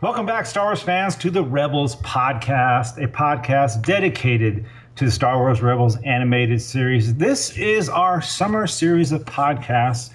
Welcome 0.00 0.26
back, 0.26 0.46
Star 0.46 0.66
Wars 0.66 0.80
fans, 0.80 1.16
to 1.16 1.28
the 1.28 1.42
Rebels 1.42 1.96
podcast, 1.96 3.02
a 3.02 3.08
podcast 3.08 3.82
dedicated 3.82 4.64
to 4.94 5.06
the 5.06 5.10
Star 5.10 5.38
Wars 5.38 5.60
Rebels 5.60 5.96
animated 6.04 6.62
series. 6.62 7.16
This 7.16 7.58
is 7.58 7.88
our 7.88 8.22
summer 8.22 8.68
series 8.68 9.10
of 9.10 9.24
podcasts 9.24 10.10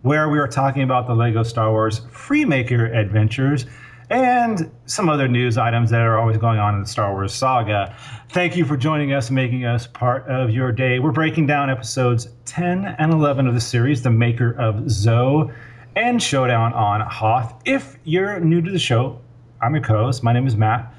where 0.00 0.30
we 0.30 0.38
are 0.38 0.48
talking 0.48 0.84
about 0.84 1.06
the 1.06 1.14
Lego 1.14 1.42
Star 1.42 1.70
Wars 1.70 2.00
Freemaker 2.10 2.96
adventures 2.96 3.66
and 4.08 4.70
some 4.86 5.10
other 5.10 5.28
news 5.28 5.58
items 5.58 5.90
that 5.90 6.00
are 6.00 6.18
always 6.18 6.38
going 6.38 6.58
on 6.58 6.74
in 6.74 6.80
the 6.80 6.88
Star 6.88 7.12
Wars 7.12 7.34
saga. 7.34 7.94
Thank 8.30 8.56
you 8.56 8.64
for 8.64 8.78
joining 8.78 9.12
us, 9.12 9.30
making 9.30 9.66
us 9.66 9.86
part 9.86 10.26
of 10.28 10.48
your 10.48 10.72
day. 10.72 10.98
We're 10.98 11.12
breaking 11.12 11.46
down 11.46 11.68
episodes 11.68 12.28
10 12.46 12.86
and 12.98 13.12
11 13.12 13.46
of 13.46 13.52
the 13.52 13.60
series, 13.60 14.00
The 14.00 14.10
Maker 14.10 14.52
of 14.52 14.76
Zoh 14.86 15.54
and 15.94 16.22
Showdown 16.22 16.72
on 16.72 17.02
Hoth. 17.02 17.60
If 17.66 17.98
you're 18.04 18.40
new 18.40 18.62
to 18.62 18.70
the 18.70 18.78
show, 18.78 19.20
I'm 19.60 19.74
your 19.74 19.82
co-host. 19.82 20.22
My 20.22 20.32
name 20.32 20.46
is 20.46 20.56
Matt, 20.56 20.92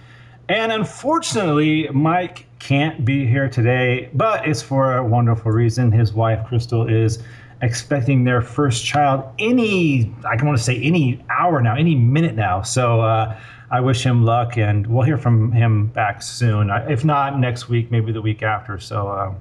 and 0.49 0.71
unfortunately, 0.71 1.87
Mike 1.89 2.47
can't 2.59 3.05
be 3.05 3.25
here 3.25 3.49
today, 3.49 4.09
but 4.13 4.47
it's 4.47 4.61
for 4.61 4.97
a 4.97 5.05
wonderful 5.05 5.51
reason. 5.51 5.91
His 5.91 6.13
wife 6.13 6.45
Crystal 6.47 6.87
is 6.87 7.19
expecting 7.61 8.23
their 8.23 8.41
first 8.41 8.85
child 8.85 9.23
any 9.39 10.13
I 10.25 10.41
want 10.43 10.57
to 10.57 10.63
say 10.63 10.81
any 10.81 11.23
hour 11.29 11.61
now, 11.61 11.75
any 11.75 11.95
minute 11.95 12.35
now. 12.35 12.63
So 12.63 13.01
uh, 13.01 13.39
I 13.69 13.79
wish 13.79 14.03
him 14.03 14.25
luck, 14.25 14.57
and 14.57 14.87
we'll 14.87 15.05
hear 15.05 15.17
from 15.17 15.51
him 15.51 15.87
back 15.87 16.23
soon. 16.23 16.71
If 16.89 17.05
not 17.05 17.39
next 17.39 17.69
week, 17.69 17.91
maybe 17.91 18.11
the 18.11 18.21
week 18.21 18.43
after. 18.43 18.79
So. 18.79 19.07
Uh, 19.07 19.35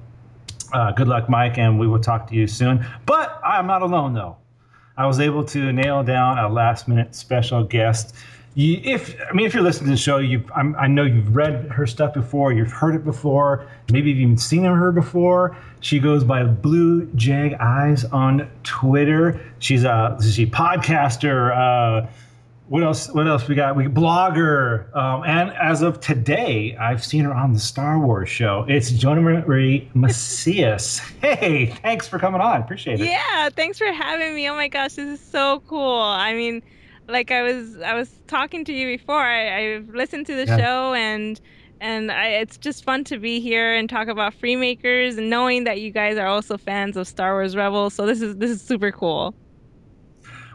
uh, 0.73 0.91
good 0.91 1.07
luck, 1.07 1.29
Mike, 1.29 1.57
and 1.57 1.79
we 1.79 1.87
will 1.87 1.99
talk 1.99 2.27
to 2.27 2.35
you 2.35 2.45
soon. 2.45 2.85
But 3.05 3.39
I'm 3.41 3.67
not 3.67 3.83
alone, 3.83 4.13
though. 4.13 4.35
I 4.97 5.05
was 5.05 5.21
able 5.21 5.45
to 5.45 5.71
nail 5.71 6.03
down 6.03 6.39
a 6.39 6.49
last 6.49 6.89
minute 6.89 7.15
special 7.15 7.63
guest 7.63 8.15
you, 8.57 8.81
if 8.83 9.15
I 9.29 9.33
mean, 9.33 9.45
if 9.45 9.53
you're 9.53 9.61
listening 9.61 9.85
to 9.85 9.91
the 9.91 9.97
show, 9.97 10.17
you 10.17 10.43
i 10.55 10.87
know 10.87 11.03
you've 11.03 11.35
read 11.35 11.69
her 11.69 11.85
stuff 11.85 12.15
before, 12.15 12.51
you've 12.51 12.71
heard 12.71 12.95
it 12.95 13.05
before, 13.05 13.67
maybe 13.91 14.09
you've 14.09 14.19
even 14.19 14.37
seen 14.37 14.63
her 14.63 14.91
before. 14.91 15.55
She 15.79 15.99
goes 15.99 16.23
by 16.23 16.43
Blue 16.43 17.05
Jag 17.13 17.53
Eyes 17.53 18.03
on 18.05 18.49
Twitter. 18.63 19.39
She's 19.59 19.83
a 19.83 20.17
she's 20.19 20.39
a 20.39 20.47
podcaster. 20.47 21.55
Uh, 21.55 22.07
what 22.67 22.81
else? 22.81 23.07
What 23.09 23.27
else 23.27 23.47
we 23.47 23.53
got? 23.53 23.75
We 23.75 23.83
blogger, 23.85 24.93
um, 24.95 25.23
and 25.23 25.51
as 25.51 25.83
of 25.83 25.99
today, 25.99 26.75
I've 26.77 27.05
seen 27.05 27.25
her 27.25 27.35
on 27.35 27.53
the 27.53 27.59
Star 27.59 27.99
Wars 27.99 28.27
show. 28.27 28.65
It's 28.67 28.91
Johnamarie 28.91 29.93
Macias. 29.93 30.97
hey, 31.21 31.67
thanks 31.83 32.07
for 32.07 32.17
coming 32.17 32.41
on. 32.41 32.61
Appreciate 32.61 33.01
it. 33.01 33.05
Yeah, 33.05 33.49
thanks 33.49 33.77
for 33.77 33.91
having 33.91 34.33
me. 34.33 34.49
Oh 34.49 34.55
my 34.55 34.67
gosh, 34.67 34.93
this 34.93 35.19
is 35.19 35.25
so 35.27 35.61
cool. 35.67 35.99
I 36.01 36.33
mean 36.33 36.63
like 37.07 37.31
I 37.31 37.41
was 37.41 37.79
I 37.81 37.93
was 37.93 38.09
talking 38.27 38.65
to 38.65 38.73
you 38.73 38.97
before. 38.97 39.21
I, 39.21 39.75
I've 39.75 39.89
listened 39.89 40.25
to 40.27 40.35
the 40.35 40.45
yeah. 40.45 40.57
show 40.57 40.93
and 40.93 41.39
and 41.79 42.11
I, 42.11 42.29
it's 42.29 42.57
just 42.57 42.83
fun 42.83 43.03
to 43.05 43.19
be 43.19 43.39
here 43.39 43.75
and 43.75 43.89
talk 43.89 44.07
about 44.07 44.33
Freemakers 44.33 45.17
and 45.17 45.29
knowing 45.29 45.63
that 45.65 45.79
you 45.79 45.91
guys 45.91 46.17
are 46.17 46.27
also 46.27 46.57
fans 46.57 46.97
of 46.97 47.07
Star 47.07 47.33
Wars 47.33 47.55
Rebels. 47.55 47.93
So 47.93 48.05
this 48.05 48.21
is 48.21 48.35
this 48.37 48.51
is 48.51 48.61
super 48.61 48.91
cool. 48.91 49.35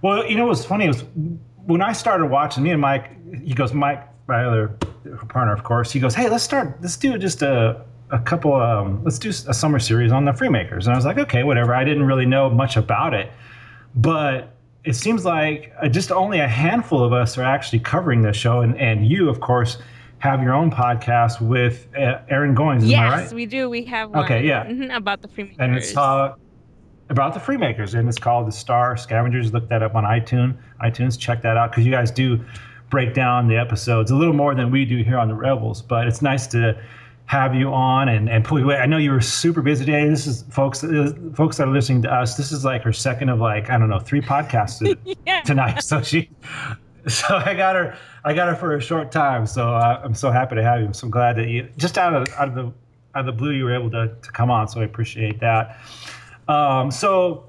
Well, 0.03 0.27
you 0.27 0.37
know 0.37 0.47
what's 0.47 0.65
funny 0.65 0.89
was 0.89 1.05
when 1.65 1.81
I 1.81 1.93
started 1.93 2.27
watching. 2.27 2.65
Me 2.65 2.71
and 2.71 2.81
Mike, 2.81 3.11
he 3.45 3.55
goes, 3.55 3.73
Mike, 3.73 4.09
my 4.27 4.45
other 4.45 4.69
partner, 5.29 5.53
of 5.53 5.63
course. 5.63 5.93
He 5.93 6.01
goes, 6.01 6.15
Hey, 6.15 6.29
let's 6.29 6.45
start. 6.45 6.81
Let's 6.83 6.97
do 6.97 7.17
just 7.19 7.43
a 7.43 7.85
a 8.11 8.19
couple. 8.19 8.55
Um, 8.55 9.03
let's 9.05 9.19
do 9.19 9.31
a 9.31 9.55
summer 9.55 9.79
series 9.79 10.13
on 10.13 10.25
the 10.25 10.33
Freemakers. 10.33 10.85
And 10.85 10.93
I 10.93 10.97
was 10.97 11.05
like, 11.05 11.19
okay, 11.19 11.45
whatever. 11.45 11.75
I 11.75 11.85
didn't 11.85 12.05
really 12.05 12.27
know 12.27 12.51
much 12.51 12.77
about 12.77 13.15
it, 13.15 13.33
but 13.95 14.55
it 14.85 14.95
seems 14.95 15.25
like 15.25 15.73
uh, 15.81 15.89
just 15.89 16.11
only 16.11 16.41
a 16.41 16.49
handful 16.49 17.05
of 17.05 17.13
us 17.13 17.39
are 17.39 17.45
actually 17.45 17.79
covering 17.79 18.23
this 18.23 18.37
show, 18.37 18.61
and, 18.61 18.77
and 18.79 19.07
you, 19.07 19.29
of 19.29 19.41
course, 19.41 19.79
have 20.19 20.43
your 20.43 20.55
own 20.55 20.71
podcast 20.71 21.41
with 21.41 21.87
uh, 21.97 22.21
Aaron 22.29 22.55
Goins. 22.55 22.89
Yes, 22.89 23.13
right? 23.13 23.33
we 23.33 23.47
do. 23.47 23.69
We 23.69 23.85
have 23.85 24.11
one. 24.11 24.25
Okay, 24.25 24.47
yeah, 24.47 24.65
mm-hmm, 24.65 24.91
about 24.91 25.23
the 25.23 25.29
Freemakers, 25.29 25.57
and 25.59 25.77
it's 25.77 25.97
uh, 25.97 26.35
about 27.11 27.35
the 27.35 27.41
Freemakers, 27.41 27.95
and 27.95 28.09
it's 28.09 28.19
called 28.19 28.47
the 28.47 28.53
Star 28.53 28.97
Scavengers. 28.97 29.53
Look 29.53 29.69
that 29.69 29.83
up 29.83 29.95
on 29.95 30.05
iTunes. 30.05 30.57
iTunes, 30.83 31.19
check 31.19 31.43
that 31.43 31.57
out 31.57 31.71
because 31.71 31.85
you 31.85 31.93
guys 31.93 32.11
do 32.11 32.45
break 32.91 33.15
down 33.15 33.49
the 33.49 33.57
episodes 33.57 34.11
a 34.11 34.17
little 34.17 34.35
more 34.35 34.55
than 34.55 34.71
we 34.71 34.85
do 34.85 35.03
here 35.03 35.19
on 35.19 35.29
the 35.29 35.35
Rebels. 35.35 35.81
But 35.81 36.09
it's 36.09 36.23
nice 36.23 36.47
to 36.49 36.79
have 37.27 37.55
you 37.55 37.73
on 37.73 38.09
and 38.09 38.29
and 38.29 38.45
pull 38.45 38.59
you 38.59 38.65
away. 38.65 38.77
I 38.77 38.87
know 38.87 38.99
you 38.99 39.11
were 39.11 39.21
super 39.21 39.63
busy 39.63 39.85
today. 39.85 40.09
This 40.09 40.27
is 40.27 40.43
folks 40.51 40.85
uh, 40.85 41.13
folks 41.35 41.57
that 41.57 41.69
are 41.69 41.73
listening 41.73 42.03
to 42.03 42.13
us. 42.13 42.37
This 42.37 42.53
is 42.53 42.65
like 42.65 42.83
her 42.83 42.93
second 42.93 43.29
of 43.29 43.39
like 43.39 43.71
I 43.71 43.79
don't 43.79 43.89
know 43.89 43.99
three 43.99 44.21
podcasts 44.21 44.99
yeah. 45.27 45.41
tonight. 45.45 45.83
So 45.83 46.03
she, 46.03 46.31
so 47.07 47.37
I 47.37 47.55
got 47.55 47.77
her 47.77 47.97
I 48.25 48.35
got 48.35 48.49
her 48.49 48.55
for 48.55 48.77
a 48.77 48.81
short 48.81 49.11
time. 49.11 49.47
So 49.47 49.75
uh, 49.75 50.01
I'm 50.05 50.15
so 50.15 50.31
happy 50.31 50.57
to 50.57 50.63
have 50.63 50.81
you. 50.81 50.87
I'm 50.87 50.95
so 50.95 51.09
glad 51.09 51.37
that 51.37 51.49
you 51.49 51.69
just 51.77 51.97
out 51.97 52.15
of 52.15 52.29
out 52.35 52.49
of 52.49 52.55
the 52.55 52.67
out 53.15 53.21
of 53.21 53.27
the 53.27 53.33
blue 53.33 53.53
you 53.53 53.65
were 53.65 53.75
able 53.75 53.91
to 53.93 54.15
to 54.15 54.33
come 54.33 54.51
on. 54.51 54.69
So 54.69 54.81
I 54.81 54.85
appreciate 54.85 55.41
that. 55.41 55.79
Um, 56.49 56.91
so 56.91 57.47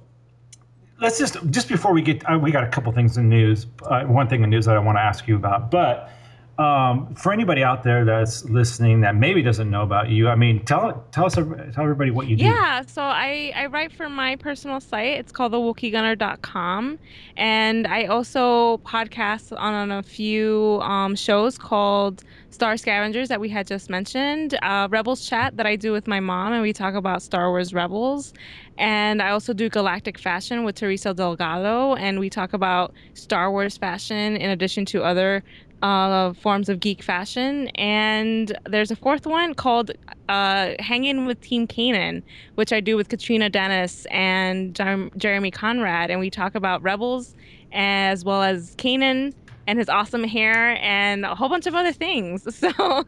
let's 1.02 1.20
just 1.20 1.38
just 1.50 1.68
before 1.68 1.94
we 1.94 2.02
get 2.02 2.24
uh, 2.30 2.40
we 2.40 2.52
got 2.52 2.64
a 2.64 2.70
couple 2.70 2.92
things 2.94 3.18
in 3.18 3.30
news. 3.30 3.68
Uh, 3.84 4.04
one 4.06 4.28
thing 4.28 4.44
in 4.44 4.50
news 4.50 4.66
that 4.66 4.76
I 4.76 4.80
want 4.80 4.98
to 4.98 5.02
ask 5.02 5.28
you 5.28 5.36
about, 5.36 5.69
but 5.69 6.10
um, 6.58 7.16
for 7.16 7.34
anybody 7.34 7.64
out 7.64 7.82
there 7.82 8.06
that's 8.06 8.46
listening 8.46 9.02
that 9.02 9.16
maybe 9.16 9.42
doesn't 9.42 9.72
know 9.72 9.82
about 9.82 10.10
you, 10.10 10.30
I 10.30 10.36
mean, 10.36 10.64
tell 10.66 11.04
tell 11.12 11.26
us 11.26 11.34
tell 11.34 11.48
everybody 11.78 12.12
what 12.12 12.28
you 12.28 12.36
do. 12.36 12.46
Yeah, 12.46 12.84
so 12.86 13.02
I, 13.02 13.52
I 13.56 13.66
write 13.66 13.92
for 13.92 14.08
my 14.08 14.36
personal 14.36 14.80
site. 14.80 15.18
It's 15.18 15.32
called 15.32 15.54
thewookiegunner.com, 15.54 17.00
and 17.38 17.88
I 17.88 18.06
also 18.06 18.78
podcast 18.80 19.52
on, 19.58 19.74
on 19.74 19.92
a 19.92 20.04
few 20.04 20.80
um, 20.84 21.16
shows 21.16 21.58
called 21.58 22.24
Star 22.52 22.78
Scavengers 22.78 23.30
that 23.30 23.40
we 23.40 23.50
had 23.50 23.66
just 23.66 23.90
mentioned, 23.90 24.58
uh, 24.62 24.88
Rebels 24.92 25.28
Chat 25.28 25.58
that 25.58 25.66
I 25.66 25.76
do 25.76 25.92
with 25.92 26.06
my 26.06 26.20
mom, 26.20 26.54
and 26.54 26.62
we 26.62 26.72
talk 26.72 26.94
about 26.94 27.24
Star 27.24 27.50
Wars 27.50 27.74
Rebels. 27.74 28.32
And 28.78 29.22
I 29.22 29.32
also 29.32 29.54
do 29.54 29.70
Galactic 29.70 30.20
Fashion 30.20 30.64
with 30.64 30.76
Teresa 30.76 31.16
Delgado, 31.16 31.96
and 31.96 32.20
we 32.20 32.30
talk 32.30 32.54
about 32.54 32.94
Star 33.16 33.52
Wars 33.52 33.78
fashion 33.78 34.36
in 34.38 34.52
addition 34.52 34.86
to 34.86 35.04
other 35.04 35.44
uh, 35.83 36.33
forms 36.33 36.69
of 36.69 36.80
geek 36.80 37.03
fashion. 37.03 37.68
And 37.75 38.57
there's 38.68 38.89
a 38.89 38.95
fourth 38.95 39.27
one 39.27 39.53
called 39.53 39.91
uh, 40.30 40.71
Hanging 40.80 41.25
with 41.25 41.39
Team 41.41 41.68
Kanan, 41.68 42.24
which 42.56 42.74
I 42.74 42.80
do 42.80 42.95
with 42.95 43.09
Katrina 43.09 43.50
Dennis 43.50 44.07
and 44.09 44.74
Jeremy 45.18 45.51
Conrad. 45.51 46.09
And 46.09 46.19
we 46.19 46.30
talk 46.30 46.56
about 46.56 46.81
Rebels 46.81 47.35
as 47.74 48.24
well 48.24 48.41
as 48.41 48.75
Kanan 48.77 49.33
and 49.68 49.80
his 49.80 49.89
awesome 49.89 50.24
hair 50.24 50.77
and 50.81 51.25
a 51.25 51.35
whole 51.35 51.50
bunch 51.50 51.68
of 51.68 51.75
other 51.75 51.91
things. 51.91 52.47
So. 52.63 53.06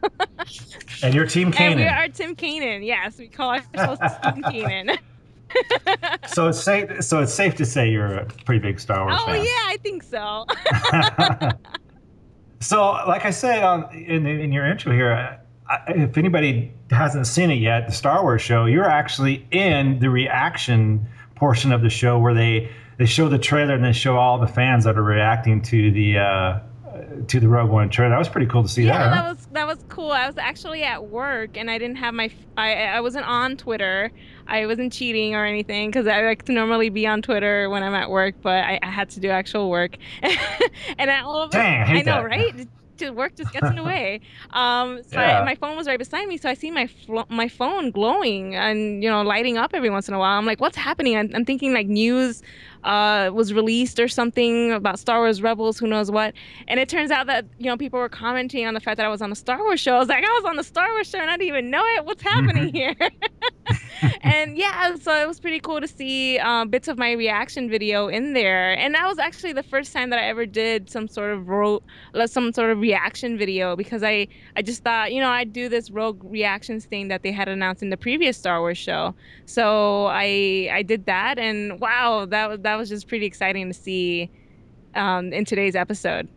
and 1.02 1.14
your 1.14 1.26
team 1.26 1.50
Kanan. 1.50 1.72
And 1.72 1.80
we 1.80 1.86
are 1.86 2.08
Team 2.08 2.36
Kanan. 2.36 2.84
Yes, 2.84 3.18
we 3.18 3.26
call 3.26 3.50
ourselves 3.52 4.00
Team 4.34 4.42
Kanan. 4.42 4.98
so 6.26 6.48
it's 6.48 6.60
safe. 6.62 7.02
So 7.02 7.20
it's 7.22 7.32
safe 7.32 7.54
to 7.54 7.64
say 7.64 7.90
you're 7.90 8.16
a 8.16 8.26
pretty 8.44 8.60
big 8.60 8.78
Star 8.78 9.04
Wars 9.04 9.16
oh, 9.18 9.26
fan. 9.26 9.40
Oh 9.40 9.42
yeah, 9.42 9.50
I 9.66 9.78
think 9.82 10.02
so. 10.02 10.44
So, 12.60 12.92
like 13.06 13.24
I 13.24 13.30
said 13.30 13.62
on 13.62 13.94
in 13.94 14.26
in 14.26 14.52
your 14.52 14.66
intro 14.66 14.92
here, 14.92 15.38
I, 15.68 15.78
if 15.88 16.16
anybody 16.16 16.72
hasn't 16.90 17.26
seen 17.26 17.50
it 17.50 17.56
yet, 17.56 17.86
the 17.86 17.92
Star 17.92 18.22
Wars 18.22 18.42
show, 18.42 18.66
you're 18.66 18.88
actually 18.88 19.46
in 19.50 19.98
the 19.98 20.10
reaction 20.10 21.06
portion 21.34 21.72
of 21.72 21.82
the 21.82 21.90
show 21.90 22.18
where 22.18 22.34
they 22.34 22.70
they 22.98 23.06
show 23.06 23.28
the 23.28 23.38
trailer 23.38 23.74
and 23.74 23.84
then 23.84 23.92
show 23.92 24.16
all 24.16 24.38
the 24.38 24.46
fans 24.46 24.84
that 24.84 24.96
are 24.96 25.02
reacting 25.02 25.60
to 25.62 25.90
the 25.90 26.18
uh, 26.18 26.60
to 27.28 27.40
the 27.40 27.48
Rogue 27.48 27.70
One 27.70 27.88
trailer. 27.88 28.10
That 28.10 28.18
was 28.18 28.28
pretty 28.28 28.46
cool 28.46 28.62
to 28.62 28.68
see 28.68 28.84
yeah, 28.84 28.98
that. 28.98 29.10
that 29.10 29.30
was 29.30 29.46
that 29.52 29.66
was 29.66 29.78
cool. 29.88 30.10
I 30.10 30.26
was 30.26 30.36
actually 30.38 30.82
at 30.82 31.06
work 31.06 31.56
and 31.56 31.70
I 31.70 31.78
didn't 31.78 31.96
have 31.96 32.14
my 32.14 32.30
I 32.56 32.84
I 32.84 33.00
wasn't 33.00 33.26
on 33.26 33.56
Twitter. 33.56 34.10
I 34.46 34.66
wasn't 34.66 34.92
cheating 34.92 35.34
or 35.34 35.44
anything 35.44 35.90
because 35.90 36.06
I 36.06 36.22
like 36.22 36.44
to 36.44 36.52
normally 36.52 36.88
be 36.88 37.06
on 37.06 37.22
Twitter 37.22 37.68
when 37.68 37.82
I'm 37.82 37.94
at 37.94 38.10
work, 38.10 38.36
but 38.42 38.64
I, 38.64 38.78
I 38.82 38.90
had 38.90 39.10
to 39.10 39.20
do 39.20 39.28
actual 39.28 39.70
work. 39.70 39.96
and 40.22 41.10
I, 41.10 41.20
all 41.20 41.42
of 41.42 41.50
Dang, 41.50 41.82
I, 41.82 41.98
I 41.98 42.02
know, 42.02 42.22
that. 42.22 42.24
right? 42.24 42.68
to 42.98 43.10
work 43.10 43.36
just 43.36 43.52
gets 43.52 43.68
in 43.68 43.76
the 43.76 43.82
way. 43.82 44.20
Um, 44.52 45.02
so 45.02 45.20
yeah. 45.20 45.40
I, 45.40 45.44
my 45.44 45.54
phone 45.54 45.76
was 45.76 45.86
right 45.86 45.98
beside 45.98 46.26
me, 46.28 46.38
so 46.38 46.48
I 46.48 46.54
see 46.54 46.70
my 46.70 46.86
fl- 46.86 47.28
my 47.28 47.48
phone 47.48 47.90
glowing 47.90 48.54
and 48.54 49.02
you 49.02 49.10
know 49.10 49.22
lighting 49.22 49.58
up 49.58 49.74
every 49.74 49.90
once 49.90 50.08
in 50.08 50.14
a 50.14 50.18
while. 50.18 50.38
I'm 50.38 50.46
like, 50.46 50.60
what's 50.60 50.76
happening? 50.76 51.16
I'm, 51.16 51.30
I'm 51.34 51.44
thinking 51.44 51.74
like 51.74 51.88
news 51.88 52.42
uh, 52.86 53.30
was 53.32 53.52
released 53.52 53.98
or 53.98 54.08
something 54.08 54.72
about 54.72 54.98
Star 54.98 55.18
Wars 55.18 55.42
Rebels, 55.42 55.78
who 55.78 55.86
knows 55.86 56.10
what. 56.10 56.34
And 56.68 56.80
it 56.80 56.88
turns 56.88 57.10
out 57.10 57.26
that 57.26 57.44
you 57.58 57.66
know 57.66 57.76
people 57.76 57.98
were 57.98 58.08
commenting 58.08 58.66
on 58.66 58.74
the 58.74 58.80
fact 58.80 58.96
that 58.96 59.06
I 59.06 59.08
was 59.08 59.20
on 59.20 59.30
the 59.30 59.36
Star 59.36 59.58
Wars 59.58 59.80
show. 59.80 59.96
I 59.96 59.98
was 59.98 60.08
like, 60.08 60.24
I 60.24 60.28
was 60.40 60.44
on 60.44 60.56
the 60.56 60.64
Star 60.64 60.88
Wars 60.92 61.08
show 61.10 61.18
and 61.18 61.30
I 61.30 61.36
didn't 61.36 61.48
even 61.48 61.70
know 61.70 61.82
it. 61.96 62.04
What's 62.04 62.22
happening 62.22 62.72
mm-hmm. 62.72 62.76
here? 62.76 62.96
and 64.22 64.56
yeah, 64.56 64.94
so 64.96 65.12
it 65.20 65.26
was 65.26 65.40
pretty 65.40 65.60
cool 65.60 65.80
to 65.80 65.88
see 65.88 66.38
uh, 66.38 66.64
bits 66.64 66.88
of 66.88 66.98
my 66.98 67.12
reaction 67.12 67.68
video 67.68 68.08
in 68.08 68.32
there. 68.32 68.78
And 68.78 68.94
that 68.94 69.06
was 69.06 69.18
actually 69.18 69.52
the 69.52 69.62
first 69.62 69.92
time 69.92 70.10
that 70.10 70.18
I 70.18 70.28
ever 70.28 70.46
did 70.46 70.88
some 70.88 71.08
sort 71.08 71.32
of 71.32 71.48
wrote 71.48 71.82
some 72.26 72.52
sort 72.52 72.70
of 72.70 72.78
reaction 72.78 73.36
video 73.36 73.76
because 73.76 74.02
I 74.02 74.28
I 74.56 74.62
just 74.62 74.82
thought 74.84 75.12
you 75.12 75.20
know 75.20 75.28
I'd 75.28 75.52
do 75.52 75.68
this 75.68 75.90
rogue 75.90 76.22
reactions 76.24 76.84
thing 76.84 77.08
that 77.08 77.22
they 77.22 77.32
had 77.32 77.48
announced 77.48 77.82
in 77.82 77.90
the 77.90 77.96
previous 77.96 78.36
Star 78.36 78.60
Wars 78.60 78.78
show. 78.78 79.14
So 79.44 80.06
I 80.06 80.68
I 80.72 80.82
did 80.82 81.06
that 81.06 81.38
and 81.38 81.80
wow 81.80 82.26
that 82.26 82.48
was 82.48 82.60
that 82.60 82.75
was 82.76 82.88
just 82.88 83.08
pretty 83.08 83.26
exciting 83.26 83.68
to 83.68 83.74
see 83.74 84.30
um, 84.94 85.32
in 85.32 85.44
today's 85.44 85.76
episode. 85.76 86.28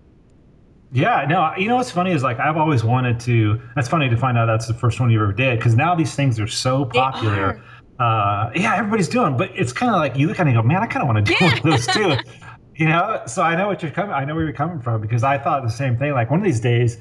Yeah, 0.91 1.25
no, 1.29 1.53
you 1.55 1.67
know 1.67 1.75
what's 1.75 1.91
funny 1.91 2.11
is 2.11 2.23
like 2.23 2.39
I've 2.39 2.57
always 2.57 2.83
wanted 2.83 3.19
to. 3.21 3.61
That's 3.75 3.87
funny 3.87 4.09
to 4.09 4.17
find 4.17 4.37
out 4.37 4.47
that's 4.47 4.67
the 4.67 4.73
first 4.73 4.99
one 4.99 5.11
you 5.11 5.21
ever 5.21 5.33
did 5.33 5.59
because 5.59 5.75
now 5.75 5.93
these 5.93 6.15
things 6.15 6.39
are 6.39 6.47
so 6.47 6.85
popular. 6.85 7.61
Uh, 7.99 8.49
yeah, 8.55 8.75
everybody's 8.75 9.09
doing, 9.09 9.37
but 9.37 9.51
it's 9.53 9.73
kind 9.73 9.93
of 9.93 9.99
like 9.99 10.15
you 10.15 10.27
look 10.27 10.39
at 10.39 10.47
it 10.47 10.51
and 10.51 10.57
go, 10.57 10.63
man, 10.63 10.81
I 10.81 10.87
kind 10.87 11.03
of 11.03 11.13
want 11.13 11.25
to 11.25 11.33
do 11.33 11.37
yeah. 11.39 11.49
one 11.49 11.57
of 11.57 11.63
those 11.63 11.87
too. 11.87 12.15
you 12.75 12.87
know, 12.87 13.21
so 13.27 13.43
I 13.43 13.55
know 13.55 13.67
what 13.67 13.83
you're 13.83 13.91
coming. 13.91 14.11
I 14.11 14.23
know 14.23 14.33
where 14.33 14.45
you're 14.45 14.53
coming 14.53 14.79
from 14.79 15.01
because 15.01 15.23
I 15.23 15.37
thought 15.37 15.63
the 15.63 15.69
same 15.69 15.97
thing. 15.97 16.13
Like 16.13 16.31
one 16.31 16.39
of 16.39 16.45
these 16.45 16.61
days, 16.61 16.97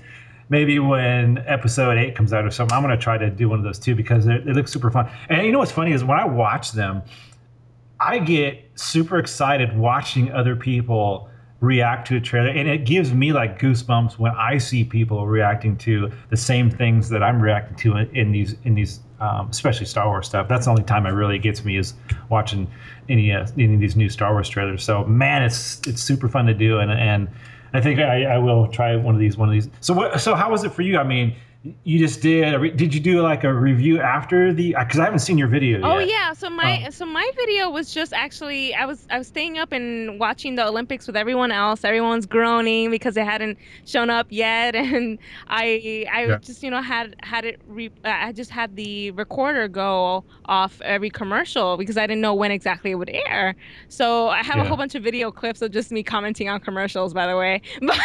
maybe 0.49 0.81
when 0.81 1.39
episode 1.47 1.97
eight 1.99 2.17
comes 2.17 2.33
out 2.33 2.45
or 2.45 2.51
something, 2.51 2.77
I'm 2.77 2.83
going 2.83 2.97
to 2.97 3.03
try 3.03 3.17
to 3.17 3.31
do 3.31 3.49
one 3.49 3.61
of 3.61 3.65
those 3.65 3.79
too 3.79 3.95
because 3.95 4.27
it, 4.27 4.47
it 4.49 4.57
looks 4.57 4.73
super 4.73 4.91
fun. 4.91 5.09
And 5.29 5.47
you 5.47 5.53
know 5.53 5.61
what's 5.61 5.73
funny 5.73 5.93
is 5.93 6.03
when 6.03 6.19
I 6.19 6.25
watch 6.25 6.73
them, 6.73 7.01
I 8.01 8.19
get 8.19 8.65
super 8.77 9.19
excited 9.19 9.77
watching 9.77 10.31
other 10.33 10.55
people 10.55 11.29
react 11.61 12.07
to 12.07 12.17
a 12.17 12.21
trailer 12.21 12.51
and 12.51 12.69
it 12.69 12.87
gives 12.87 13.13
me 13.13 13.33
like 13.33 13.59
goosebumps 13.59 14.17
when 14.17 14.33
I 14.33 14.59
see 14.59 14.85
people 14.85 15.27
reacting 15.27 15.77
to 15.79 16.13
the 16.31 16.37
same 16.37 16.71
things 16.71 17.09
that 17.09 17.21
I'm 17.21 17.43
reacting 17.43 17.77
to 17.79 17.97
in, 17.97 18.17
in 18.17 18.33
these 18.33 18.55
in 18.63 18.75
these 18.77 19.01
um, 19.21 19.49
especially 19.51 19.87
Star 19.87 20.07
Wars 20.07 20.29
stuff. 20.29 20.47
That's 20.47 20.67
the 20.67 20.71
only 20.71 20.85
time 20.85 21.05
it 21.05 21.11
really 21.11 21.41
gets 21.41 21.65
me 21.65 21.77
is 21.77 21.95
watching 22.29 22.71
any 23.09 23.33
uh, 23.33 23.49
any 23.59 23.75
of 23.75 23.81
these 23.81 23.97
new 23.97 24.09
Star 24.09 24.33
Wars 24.33 24.49
trailers. 24.49 24.85
So 24.85 25.05
man, 25.05 25.43
it's 25.43 25.81
it's 25.89 26.01
super 26.01 26.29
fun 26.29 26.47
to 26.47 26.55
do 26.55 26.79
and 26.79 26.93
and 26.93 27.29
I 27.73 27.81
think 27.81 27.99
I, 27.99 28.25
I 28.25 28.39
will 28.39 28.69
try 28.69 28.95
one 28.95 29.15
of 29.15 29.21
these 29.21 29.37
one 29.37 29.49
of 29.49 29.53
these. 29.53 29.69
So 29.81 29.93
what 29.95 30.21
so 30.21 30.37
how 30.37 30.51
was 30.51 30.63
it 30.63 30.73
for 30.73 30.83
you? 30.83 30.99
I 30.99 31.05
mean, 31.05 31.35
you 31.83 31.99
just 31.99 32.23
did 32.23 32.77
did 32.77 32.95
you 32.95 33.01
do 33.01 33.21
like 33.21 33.43
a 33.43 33.53
review 33.53 34.01
after 34.01 34.53
the 34.53 34.77
because 34.79 35.01
i 35.01 35.05
haven't 35.05 35.19
seen 35.19 35.37
your 35.37 35.49
video 35.49 35.79
yet. 35.79 35.85
oh 35.85 35.99
yet. 35.99 36.09
yeah 36.09 36.33
so 36.33 36.49
my 36.49 36.85
oh. 36.87 36.91
so 36.91 37.05
my 37.05 37.29
video 37.35 37.69
was 37.69 37.93
just 37.93 38.13
actually 38.13 38.73
i 38.77 38.87
was 38.87 39.09
i 39.11 39.19
was 39.19 39.27
staying 39.27 39.59
up 39.59 39.73
and 39.73 40.21
watching 40.21 40.55
the 40.55 40.65
olympics 40.65 41.09
with 41.09 41.17
everyone 41.17 41.51
else 41.51 41.83
everyone's 41.83 42.27
groaning 42.27 42.93
because 42.93 43.17
they 43.17 43.25
hadn't 43.25 43.59
shown 43.85 44.09
up 44.09 44.29
yet 44.31 44.77
and 44.77 45.19
i 45.49 46.07
i 46.13 46.27
yeah. 46.27 46.39
just 46.39 46.63
you 46.63 46.71
know 46.71 46.81
had 46.81 47.17
had 47.25 47.45
it 47.45 47.61
re, 47.67 47.91
uh, 48.05 48.09
i 48.09 48.31
just 48.31 48.51
had 48.51 48.77
the 48.77 49.11
recorder 49.13 49.67
go 49.67 50.23
off 50.45 50.81
every 50.83 51.11
commercial 51.11 51.77
because 51.77 51.97
i 51.97 52.07
didn't 52.07 52.21
know 52.21 52.35
when 52.35 52.53
exactly 52.53 52.93
it 52.93 52.95
would 52.95 53.11
air 53.11 53.57
so 53.89 54.29
i 54.29 54.45
have 54.45 54.57
yeah. 54.57 54.63
a 54.63 54.65
whole 54.65 54.77
bunch 54.77 54.95
of 54.95 55.03
video 55.03 55.33
clips 55.33 55.61
of 55.61 55.73
just 55.73 55.91
me 55.91 56.05
commenting 56.05 56.49
on 56.49 56.61
commercials 56.61 57.13
by 57.13 57.27
the 57.27 57.37
way 57.37 57.61
but, 57.81 57.99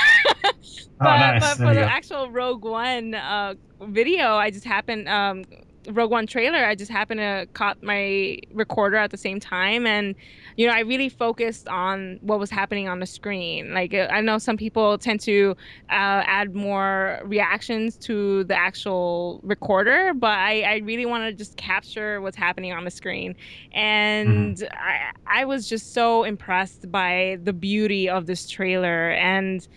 oh, 1.02 1.06
nice. 1.18 1.42
but 1.42 1.58
for 1.58 1.74
the 1.74 1.82
go. 1.82 1.84
actual 1.84 2.32
rogue 2.32 2.64
one 2.64 3.14
uh, 3.14 3.43
video, 3.88 4.35
I 4.35 4.51
just 4.51 4.65
happened 4.65 5.07
um, 5.07 5.44
Rogue 5.88 6.12
One 6.12 6.27
trailer. 6.27 6.65
I 6.65 6.75
just 6.75 6.91
happened 6.91 7.19
to 7.19 7.47
caught 7.53 7.81
my 7.83 8.38
recorder 8.53 8.97
at 8.97 9.12
the 9.12 9.18
same 9.18 9.39
time, 9.39 9.85
and 9.85 10.15
you 10.56 10.68
know, 10.68 10.74
I 10.74 10.81
really 10.81 11.09
focused 11.09 11.68
on 11.68 12.19
what 12.21 12.39
was 12.39 12.50
happening 12.50 12.88
on 12.88 13.00
the 13.00 13.06
screen. 13.06 13.74
Like 13.74 13.94
I 13.94 14.21
know 14.21 14.38
some 14.38 14.57
people 14.57 14.97
tend 14.97 15.19
to 15.21 15.56
uh, 15.89 16.24
add 16.25 16.56
more 16.56 17.19
reactions 17.24 17.97
to 17.97 18.44
the 18.45 18.56
actual 18.56 19.39
recorder, 19.44 20.13
but 20.13 20.31
I, 20.31 20.62
I 20.62 20.75
really 20.77 21.06
want 21.06 21.25
to 21.25 21.33
just 21.33 21.57
capture 21.57 22.21
what's 22.21 22.38
happening 22.38 22.74
on 22.74 22.85
the 22.85 22.91
screen, 22.91 23.35
and 23.74 24.57
mm-hmm. 24.57 24.74
I, 24.74 25.41
I 25.41 25.45
was 25.45 25.68
just 25.68 25.94
so 25.94 26.24
impressed 26.24 26.91
by 26.91 27.39
the 27.44 27.53
beauty 27.53 28.09
of 28.09 28.25
this 28.25 28.50
trailer 28.50 29.12
and 29.12 29.68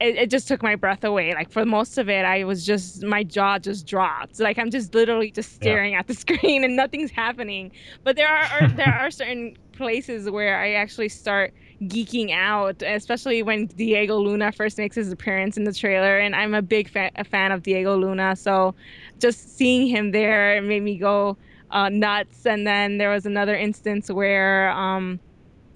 it, 0.00 0.16
it, 0.16 0.30
just 0.30 0.46
took 0.46 0.62
my 0.62 0.76
breath 0.76 1.02
away. 1.02 1.34
Like 1.34 1.50
for 1.50 1.64
most 1.64 1.98
of 1.98 2.08
it, 2.08 2.24
I 2.24 2.44
was 2.44 2.64
just 2.64 3.02
my 3.02 3.24
jaw 3.24 3.58
just 3.58 3.86
dropped. 3.86 4.38
Like 4.38 4.58
I'm 4.58 4.70
just 4.70 4.94
literally 4.94 5.30
just 5.30 5.54
staring 5.54 5.92
yeah. 5.92 6.00
at 6.00 6.06
the 6.06 6.14
screen 6.26 6.64
and 6.64 6.76
nothing's 6.76 7.10
happening. 7.10 7.72
But 8.04 8.16
there 8.16 8.28
are 8.28 8.68
there 8.68 8.94
are 8.94 9.10
certain 9.10 9.56
places 9.72 10.30
where 10.30 10.58
I 10.58 10.72
actually 10.72 11.08
start 11.08 11.52
geeking 11.82 12.32
out, 12.32 12.82
especially 12.82 13.42
when 13.42 13.66
Diego 13.66 14.18
Luna 14.18 14.52
first 14.52 14.78
makes 14.78 14.96
his 14.96 15.12
appearance 15.12 15.56
in 15.56 15.64
the 15.64 15.72
trailer. 15.72 16.18
And 16.18 16.34
I'm 16.34 16.54
a 16.54 16.62
big 16.62 16.88
fa- 16.88 17.12
a 17.16 17.24
fan 17.24 17.52
of 17.52 17.62
Diego 17.62 17.96
Luna, 17.96 18.36
so 18.36 18.74
just 19.18 19.56
seeing 19.56 19.86
him 19.86 20.12
there 20.12 20.60
made 20.62 20.82
me 20.82 20.96
go 20.96 21.36
uh, 21.70 21.88
nuts. 21.88 22.46
And 22.46 22.66
then 22.66 22.98
there 22.98 23.10
was 23.10 23.26
another 23.26 23.54
instance 23.54 24.10
where, 24.10 24.70
um, 24.70 25.20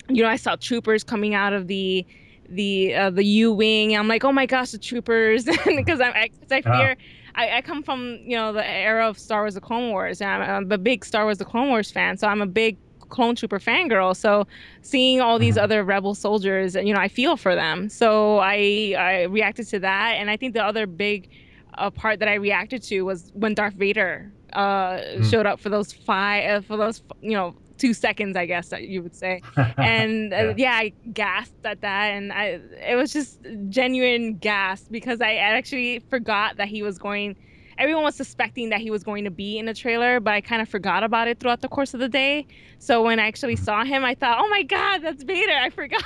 you 0.09 0.23
know, 0.23 0.29
I 0.29 0.37
saw 0.37 0.57
troopers 0.57 1.05
coming 1.05 1.35
out 1.35 1.53
of 1.53 1.67
the 1.67 2.07
the 2.55 2.95
uh, 2.95 3.11
the 3.11 3.25
U 3.25 3.53
wing. 3.53 3.97
I'm 3.97 4.09
like, 4.09 4.25
oh 4.25 4.33
my 4.33 4.47
gosh, 4.47 4.71
the 4.71 4.79
troopers, 4.79 5.45
because 5.65 6.01
I, 6.01 6.09
I, 6.09 6.31
I 6.51 6.63
fear. 6.63 6.97
I, 7.35 7.57
I, 7.57 7.61
come 7.63 7.83
from 7.83 8.19
you 8.25 8.37
know 8.37 8.53
the 8.53 8.69
era 8.69 9.09
of 9.09 9.19
Star 9.19 9.43
Wars: 9.43 9.55
The 9.55 9.61
Clone 9.61 9.91
Wars, 9.91 10.21
and 10.21 10.31
I'm, 10.31 10.43
I'm 10.43 10.73
a 10.73 10.79
big 10.79 11.05
Star 11.05 11.25
Wars: 11.25 11.39
The 11.39 11.45
Clone 11.45 11.69
Wars 11.69 11.91
fan. 11.91 12.19
So 12.19 12.29
I'm 12.29 12.43
a 12.43 12.47
big 12.47 12.77
clone 13.09 13.37
trooper 13.37 13.59
fangirl. 13.59 14.17
So 14.17 14.47
seeing 14.81 15.21
all 15.21 15.39
these 15.39 15.55
mm-hmm. 15.55 15.65
other 15.65 15.85
rebel 15.85 16.15
soldiers, 16.15 16.75
you 16.75 16.93
know, 16.93 17.01
I 17.01 17.09
feel 17.09 17.37
for 17.37 17.55
them. 17.55 17.89
So 17.89 18.39
I 18.39 18.95
I 18.99 19.23
reacted 19.25 19.69
to 19.69 19.79
that, 19.81 20.17
and 20.19 20.31
I 20.31 20.37
think 20.37 20.55
the 20.55 20.65
other 20.65 20.87
big 20.87 21.31
uh, 21.75 21.91
part 21.91 22.19
that 22.19 22.29
I 22.29 22.35
reacted 22.35 22.83
to 22.85 23.03
was 23.03 23.31
when 23.35 23.55
Darth 23.55 23.75
Vader 23.75 24.31
uh, 24.53 24.99
mm. 24.99 25.31
showed 25.31 25.47
up 25.47 25.61
for 25.61 25.69
those 25.69 25.93
five 25.93 26.45
uh, 26.51 26.61
for 26.67 26.77
those 26.77 27.03
you 27.21 27.33
know 27.33 27.55
two 27.83 27.93
seconds, 27.93 28.37
I 28.37 28.47
guess 28.47 28.69
that 28.69 28.85
you 28.85 29.03
would 29.03 29.15
say. 29.15 29.43
And 29.77 30.31
yeah. 30.31 30.43
Uh, 30.43 30.55
yeah. 30.57 30.73
I 30.73 30.93
gasped 31.13 31.67
at 31.67 31.81
that, 31.81 32.07
and 32.13 32.33
I 32.33 32.61
it 32.87 32.97
was 32.97 33.13
just 33.13 33.41
genuine 33.69 34.37
gasp 34.37 34.87
because 34.91 35.21
I 35.21 35.35
actually 35.35 35.99
forgot 35.99 36.57
that 36.59 36.69
he 36.69 36.83
was 36.83 36.99
going. 36.99 37.37
Everyone 37.79 38.05
was 38.05 38.15
suspecting 38.15 38.69
that 38.69 38.81
he 38.81 38.91
was 38.91 39.03
going 39.03 39.25
to 39.25 39.31
be 39.31 39.59
in 39.59 39.67
the 39.67 39.75
trailer, 39.75 40.21
but 40.21 40.35
I 40.35 40.41
kind 40.41 40.63
of 40.63 40.69
forgot 40.69 41.03
about 41.03 41.27
it 41.27 41.41
throughout 41.41 41.63
the 41.63 41.69
course 41.69 41.95
of 41.95 42.01
the 42.01 42.09
day. 42.09 42.47
So 42.79 43.03
when 43.03 43.19
I 43.19 43.27
actually 43.27 43.57
mm-hmm. 43.57 43.65
saw 43.65 43.85
him, 43.85 44.05
I 44.05 44.15
thought, 44.15 44.39
"Oh 44.41 44.49
my 44.49 44.63
God, 44.63 44.99
that's 45.03 45.25
Vader!" 45.25 45.53
I 45.53 45.71
forgot. 45.71 46.05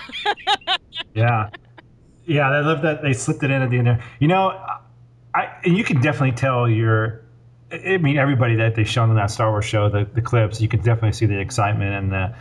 yeah, 1.15 1.51
yeah, 2.25 2.49
I 2.49 2.61
love 2.61 2.81
that 2.83 3.03
they 3.03 3.13
slipped 3.13 3.43
it 3.43 3.51
in 3.51 3.61
at 3.61 3.71
the 3.71 3.79
end 3.79 3.87
there. 3.89 4.03
You 4.21 4.29
know, 4.29 4.59
I 5.35 5.53
and 5.65 5.77
you 5.77 5.85
can 5.85 6.01
definitely 6.01 6.33
tell 6.33 6.69
you're 6.69 7.26
I 7.85 7.99
mean, 7.99 8.19
everybody 8.19 8.57
that 8.57 8.75
they 8.75 8.85
shown 8.85 9.11
in 9.11 9.17
that 9.17 9.31
Star 9.31 9.51
Wars 9.51 9.65
show, 9.65 9.89
the, 9.89 10.09
the 10.15 10.23
clips, 10.23 10.61
you 10.61 10.69
could 10.69 10.83
definitely 10.83 11.13
see 11.13 11.27
the 11.27 11.39
excitement 11.39 11.95
and 11.95 12.13
the, 12.13 12.35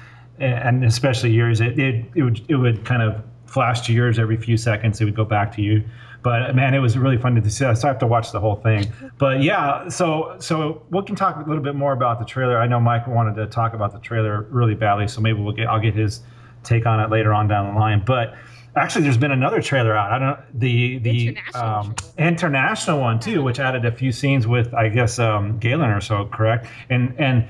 and 0.44 0.84
especially 0.84 1.32
yours. 1.32 1.62
It, 1.62 1.80
it, 1.80 2.06
it 2.16 2.24
would 2.24 2.42
it 2.50 2.56
would 2.56 2.86
kind 2.86 3.02
of 3.02 3.24
flash 3.46 3.82
to 3.82 3.94
yours 3.94 4.20
every 4.20 4.38
few 4.38 4.58
seconds. 4.58 5.00
It 5.00 5.06
would 5.06 5.16
go 5.16 5.26
back 5.26 5.56
to 5.56 5.62
you. 5.62 5.84
But 6.24 6.56
man, 6.56 6.74
it 6.74 6.80
was 6.80 6.98
really 6.98 7.18
fun 7.18 7.36
to 7.36 7.50
see. 7.50 7.60
So 7.60 7.68
I 7.68 7.88
have 7.88 8.00
to 8.00 8.08
watch 8.08 8.32
the 8.32 8.40
whole 8.40 8.56
thing. 8.56 8.92
But 9.20 9.44
yeah, 9.44 9.88
so 9.90 10.36
so 10.40 10.82
we 10.90 11.04
can 11.04 11.16
talk 11.16 11.36
a 11.36 11.48
little 11.48 11.64
bit 11.64 11.76
more 11.76 11.94
about 11.94 12.20
the 12.20 12.26
trailer. 12.26 12.58
I 12.58 12.68
know 12.68 12.80
Mike 12.80 13.08
wanted 13.08 13.36
to 13.36 13.46
talk 13.46 13.74
about 13.74 13.94
the 13.94 14.00
trailer 14.00 14.42
really 14.50 14.74
badly, 14.74 15.08
so 15.08 15.22
maybe 15.22 15.40
we'll 15.40 15.54
get 15.54 15.68
I'll 15.68 15.80
get 15.80 15.94
his 15.94 16.22
take 16.64 16.86
on 16.88 17.00
it 17.00 17.12
later 17.12 17.32
on 17.32 17.48
down 17.48 17.74
the 17.74 17.80
line. 17.80 18.04
But 18.04 18.36
actually, 18.76 19.04
there's 19.04 19.18
been 19.18 19.32
another 19.32 19.62
trailer 19.62 19.96
out. 19.96 20.12
I 20.12 20.20
don't 20.20 20.60
the 20.60 21.00
the 21.00 21.28
International 21.30 21.64
um, 21.64 21.96
international 22.18 23.00
one 23.00 23.20
too, 23.20 23.44
which 23.44 23.60
added 23.60 23.86
a 23.86 23.92
few 23.92 24.12
scenes 24.12 24.48
with 24.48 24.74
I 24.74 24.90
guess 24.90 25.20
um, 25.20 25.58
Galen 25.60 25.90
Erso, 25.90 26.30
correct? 26.32 26.68
And 26.90 27.16
and 27.18 27.48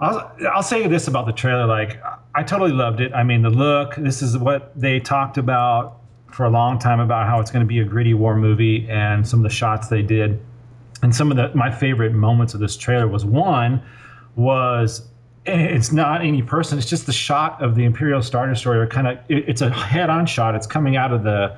I'll 0.00 0.32
I'll 0.52 0.62
say 0.62 0.86
this 0.86 1.08
about 1.08 1.26
the 1.26 1.32
trailer. 1.32 1.66
Like 1.66 2.02
I 2.34 2.42
totally 2.42 2.72
loved 2.72 3.00
it. 3.00 3.12
I 3.12 3.22
mean, 3.22 3.42
the 3.42 3.50
look. 3.50 3.96
This 3.96 4.22
is 4.22 4.38
what 4.38 4.78
they 4.78 5.00
talked 5.00 5.38
about 5.38 5.98
for 6.32 6.46
a 6.46 6.50
long 6.50 6.78
time 6.78 7.00
about 7.00 7.26
how 7.26 7.40
it's 7.40 7.50
going 7.50 7.64
to 7.64 7.68
be 7.68 7.80
a 7.80 7.84
gritty 7.84 8.14
war 8.14 8.36
movie, 8.36 8.88
and 8.88 9.26
some 9.26 9.40
of 9.40 9.44
the 9.44 9.54
shots 9.54 9.88
they 9.88 10.02
did, 10.02 10.40
and 11.02 11.14
some 11.14 11.30
of 11.30 11.36
the 11.36 11.54
my 11.54 11.70
favorite 11.70 12.12
moments 12.12 12.54
of 12.54 12.60
this 12.60 12.76
trailer 12.76 13.08
was 13.08 13.24
one 13.24 13.82
was 14.36 15.09
it's 15.46 15.92
not 15.92 16.22
any 16.22 16.42
person. 16.42 16.78
It's 16.78 16.88
just 16.88 17.06
the 17.06 17.12
shot 17.12 17.62
of 17.62 17.74
the 17.74 17.84
imperial 17.84 18.22
star 18.22 18.46
destroyer 18.46 18.86
kind 18.86 19.08
of 19.08 19.18
it, 19.28 19.48
it's 19.48 19.62
a 19.62 19.70
head-on 19.70 20.26
shot. 20.26 20.54
It's 20.54 20.66
coming 20.66 20.96
out 20.96 21.12
of 21.12 21.22
the 21.22 21.56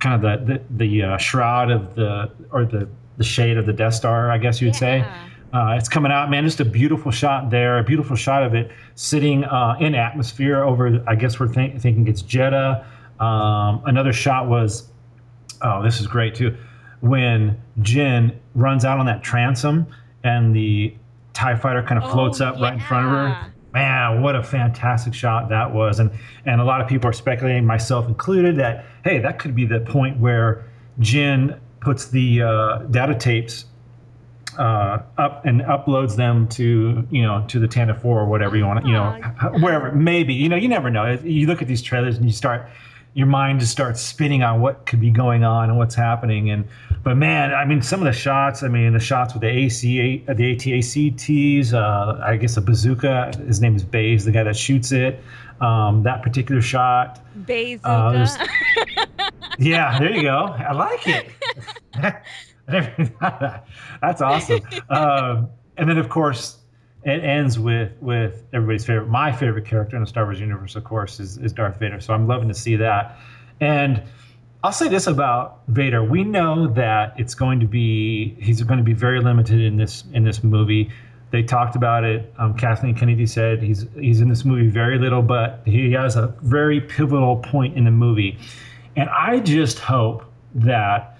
kind 0.00 0.14
of 0.14 0.46
the 0.46 0.52
the, 0.52 0.62
the 0.76 1.02
uh, 1.02 1.16
shroud 1.16 1.70
of 1.70 1.94
the 1.94 2.30
or 2.50 2.64
the 2.64 2.88
the 3.16 3.24
shade 3.24 3.56
of 3.56 3.66
the 3.66 3.72
death 3.72 3.94
star 3.94 4.30
i 4.30 4.38
guess 4.38 4.60
you'd 4.60 4.74
say. 4.74 5.06
Uh, 5.52 5.76
it's 5.78 5.88
coming 5.88 6.10
out 6.10 6.30
man 6.30 6.44
just 6.44 6.60
a 6.60 6.64
beautiful 6.64 7.12
shot 7.12 7.50
there 7.50 7.78
a 7.78 7.84
beautiful 7.84 8.16
shot 8.16 8.42
of 8.42 8.54
it 8.54 8.70
sitting 8.94 9.44
uh, 9.44 9.76
in 9.80 9.94
atmosphere 9.94 10.62
over 10.62 11.04
i 11.06 11.14
guess 11.14 11.38
we're 11.38 11.46
think, 11.48 11.78
thinking 11.80 12.08
it's 12.08 12.22
Jedha. 12.22 12.84
Um, 13.20 13.82
another 13.84 14.12
shot 14.12 14.48
was 14.48 14.88
oh, 15.62 15.82
this 15.82 16.00
is 16.00 16.06
great 16.06 16.34
too. 16.34 16.56
When 17.00 17.60
Jyn 17.80 18.34
runs 18.54 18.84
out 18.84 18.98
on 18.98 19.06
that 19.06 19.22
transom 19.22 19.86
and 20.24 20.54
the 20.54 20.94
TIE 21.32 21.56
fighter 21.56 21.82
kind 21.82 22.02
of 22.02 22.10
floats 22.10 22.40
Oh, 22.40 22.46
up 22.46 22.60
right 22.60 22.74
in 22.74 22.80
front 22.80 23.06
of 23.06 23.12
her. 23.12 23.52
Man, 23.72 24.20
what 24.22 24.36
a 24.36 24.42
fantastic 24.42 25.14
shot 25.14 25.48
that 25.48 25.72
was. 25.72 25.98
And 25.98 26.10
and 26.44 26.60
a 26.60 26.64
lot 26.64 26.80
of 26.82 26.88
people 26.88 27.08
are 27.08 27.12
speculating, 27.14 27.64
myself 27.64 28.06
included, 28.06 28.56
that 28.56 28.84
hey, 29.04 29.18
that 29.20 29.38
could 29.38 29.54
be 29.54 29.64
the 29.64 29.80
point 29.80 30.18
where 30.20 30.64
Jyn 31.00 31.58
puts 31.80 32.08
the 32.08 32.42
uh, 32.42 32.78
data 32.90 33.14
tapes 33.14 33.64
uh, 34.58 34.98
up 35.16 35.46
and 35.46 35.62
uploads 35.62 36.16
them 36.16 36.46
to 36.48 37.06
you 37.10 37.22
know 37.22 37.44
to 37.48 37.58
the 37.58 37.66
Tantive 37.66 38.02
4 38.02 38.20
or 38.20 38.26
whatever 38.26 38.54
you 38.56 38.66
want 38.66 38.82
to 38.82 38.86
you 38.86 38.92
know 38.92 39.18
Oh, 39.42 39.58
wherever 39.60 39.90
maybe 39.92 40.34
you 40.34 40.50
know 40.50 40.56
you 40.56 40.68
never 40.68 40.90
know 40.90 41.12
you 41.24 41.46
look 41.46 41.62
at 41.62 41.68
these 41.68 41.80
trailers 41.80 42.18
and 42.18 42.26
you 42.26 42.32
start 42.32 42.68
your 43.14 43.26
mind 43.26 43.60
just 43.60 43.72
starts 43.72 44.00
spinning 44.00 44.42
on 44.42 44.60
what 44.60 44.86
could 44.86 45.00
be 45.00 45.10
going 45.10 45.44
on 45.44 45.68
and 45.68 45.78
what's 45.78 45.94
happening 45.94 46.50
and 46.50 46.66
but 47.02 47.16
man 47.16 47.52
I 47.52 47.64
mean 47.64 47.82
some 47.82 48.00
of 48.00 48.06
the 48.06 48.12
shots 48.12 48.62
I 48.62 48.68
mean 48.68 48.92
the 48.92 49.00
shots 49.00 49.34
with 49.34 49.42
the 49.42 49.48
AC 49.48 50.24
uh, 50.28 50.34
the 50.34 50.56
ATACTs 50.56 51.72
uh, 51.74 52.20
I 52.24 52.36
guess 52.36 52.56
a 52.56 52.60
bazooka 52.60 53.32
his 53.46 53.60
name 53.60 53.76
is 53.76 53.84
Baze 53.84 54.24
the 54.24 54.32
guy 54.32 54.44
that 54.44 54.56
shoots 54.56 54.92
it 54.92 55.22
um, 55.60 56.02
that 56.04 56.22
particular 56.22 56.62
shot 56.62 57.20
Bazooka. 57.34 57.88
Uh, 57.88 58.26
yeah, 59.58 59.98
there 59.98 60.10
you 60.10 60.22
go. 60.22 60.54
I 60.58 60.72
like 60.72 61.06
it. 61.06 61.30
I 62.68 62.72
never 62.72 63.04
thought 63.04 63.40
that. 63.40 63.66
That's 64.00 64.22
awesome. 64.22 64.60
Um, 64.88 65.50
and 65.76 65.88
then, 65.88 65.98
of 65.98 66.08
course, 66.08 66.58
it 67.04 67.24
ends 67.24 67.58
with 67.58 67.92
with 68.00 68.44
everybody's 68.52 68.84
favorite, 68.84 69.08
my 69.08 69.32
favorite 69.32 69.66
character 69.66 69.96
in 69.96 70.02
the 70.02 70.08
Star 70.08 70.24
Wars 70.24 70.38
universe, 70.40 70.76
of 70.76 70.84
course, 70.84 71.18
is, 71.18 71.36
is 71.38 71.52
Darth 71.52 71.78
Vader. 71.78 72.00
So 72.00 72.14
I'm 72.14 72.26
loving 72.28 72.48
to 72.48 72.54
see 72.54 72.76
that. 72.76 73.18
And 73.60 74.02
I'll 74.62 74.72
say 74.72 74.88
this 74.88 75.08
about 75.08 75.62
Vader: 75.68 76.04
we 76.04 76.22
know 76.22 76.68
that 76.68 77.14
it's 77.18 77.34
going 77.34 77.58
to 77.60 77.66
be 77.66 78.36
he's 78.40 78.62
going 78.62 78.78
to 78.78 78.84
be 78.84 78.92
very 78.92 79.20
limited 79.20 79.60
in 79.60 79.76
this 79.76 80.04
in 80.12 80.24
this 80.24 80.44
movie. 80.44 80.90
They 81.32 81.42
talked 81.42 81.76
about 81.76 82.04
it. 82.04 82.32
Um, 82.38 82.54
Kathleen 82.54 82.94
Kennedy 82.94 83.26
said 83.26 83.62
he's 83.62 83.86
he's 83.94 84.20
in 84.20 84.28
this 84.28 84.44
movie 84.44 84.68
very 84.68 84.98
little, 84.98 85.22
but 85.22 85.62
he 85.64 85.90
has 85.92 86.14
a 86.14 86.28
very 86.42 86.80
pivotal 86.80 87.38
point 87.38 87.76
in 87.76 87.84
the 87.84 87.90
movie. 87.90 88.38
And 88.94 89.08
I 89.08 89.40
just 89.40 89.78
hope 89.78 90.24
that 90.54 91.11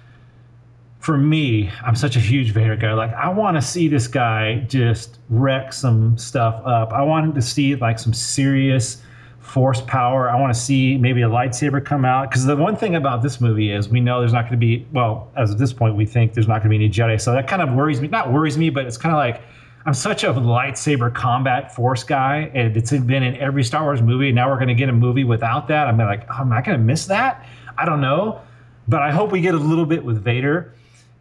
for 1.03 1.17
me, 1.17 1.69
I'm 1.83 1.95
such 1.95 2.15
a 2.15 2.19
huge 2.21 2.51
Vader 2.51 2.77
guy. 2.77 2.93
Like, 2.93 3.13
I 3.13 3.27
want 3.27 3.57
to 3.57 3.61
see 3.61 3.89
this 3.89 4.07
guy 4.07 4.59
just 4.69 5.19
wreck 5.29 5.73
some 5.73 6.17
stuff 6.17 6.61
up. 6.65 6.93
I 6.93 7.01
want 7.01 7.25
him 7.25 7.33
to 7.33 7.41
see 7.41 7.75
like 7.75 7.99
some 7.99 8.13
serious 8.13 9.01
force 9.39 9.81
power. 9.81 10.29
I 10.29 10.39
want 10.39 10.53
to 10.53 10.59
see 10.59 10.97
maybe 10.97 11.21
a 11.23 11.27
lightsaber 11.27 11.83
come 11.83 12.05
out. 12.05 12.29
Because 12.29 12.45
the 12.45 12.55
one 12.55 12.77
thing 12.77 12.95
about 12.95 13.21
this 13.21 13.41
movie 13.41 13.69
is 13.69 13.89
we 13.89 13.99
know 13.99 14.21
there's 14.21 14.31
not 14.31 14.43
going 14.43 14.53
to 14.53 14.57
be, 14.57 14.87
well, 14.93 15.29
as 15.35 15.51
of 15.51 15.57
this 15.57 15.73
point, 15.73 15.97
we 15.97 16.05
think 16.05 16.33
there's 16.33 16.47
not 16.47 16.63
going 16.63 16.71
to 16.71 16.77
be 16.77 16.85
any 16.85 16.89
Jedi. 16.89 17.19
So 17.19 17.33
that 17.33 17.49
kind 17.49 17.61
of 17.61 17.73
worries 17.73 17.99
me. 17.99 18.07
Not 18.07 18.31
worries 18.31 18.57
me, 18.57 18.69
but 18.69 18.85
it's 18.85 18.97
kind 18.97 19.13
of 19.13 19.17
like 19.17 19.41
I'm 19.85 19.93
such 19.93 20.23
a 20.23 20.27
lightsaber 20.27 21.13
combat 21.13 21.75
force 21.75 22.05
guy, 22.05 22.49
and 22.53 22.77
it's 22.77 22.91
been 22.91 23.23
in 23.23 23.35
every 23.35 23.65
Star 23.65 23.83
Wars 23.83 24.01
movie. 24.01 24.31
Now 24.31 24.49
we're 24.49 24.55
going 24.55 24.69
to 24.69 24.73
get 24.73 24.87
a 24.87 24.93
movie 24.93 25.25
without 25.25 25.67
that. 25.67 25.87
I'm 25.87 25.97
like, 25.97 26.25
oh, 26.31 26.39
am 26.39 26.53
I 26.53 26.61
going 26.61 26.77
to 26.77 26.83
miss 26.83 27.07
that? 27.07 27.45
I 27.77 27.83
don't 27.83 27.99
know. 27.99 28.39
But 28.87 29.01
I 29.01 29.11
hope 29.11 29.33
we 29.33 29.41
get 29.41 29.53
a 29.53 29.59
little 29.59 29.85
bit 29.85 30.01
with 30.01 30.23
Vader 30.23 30.73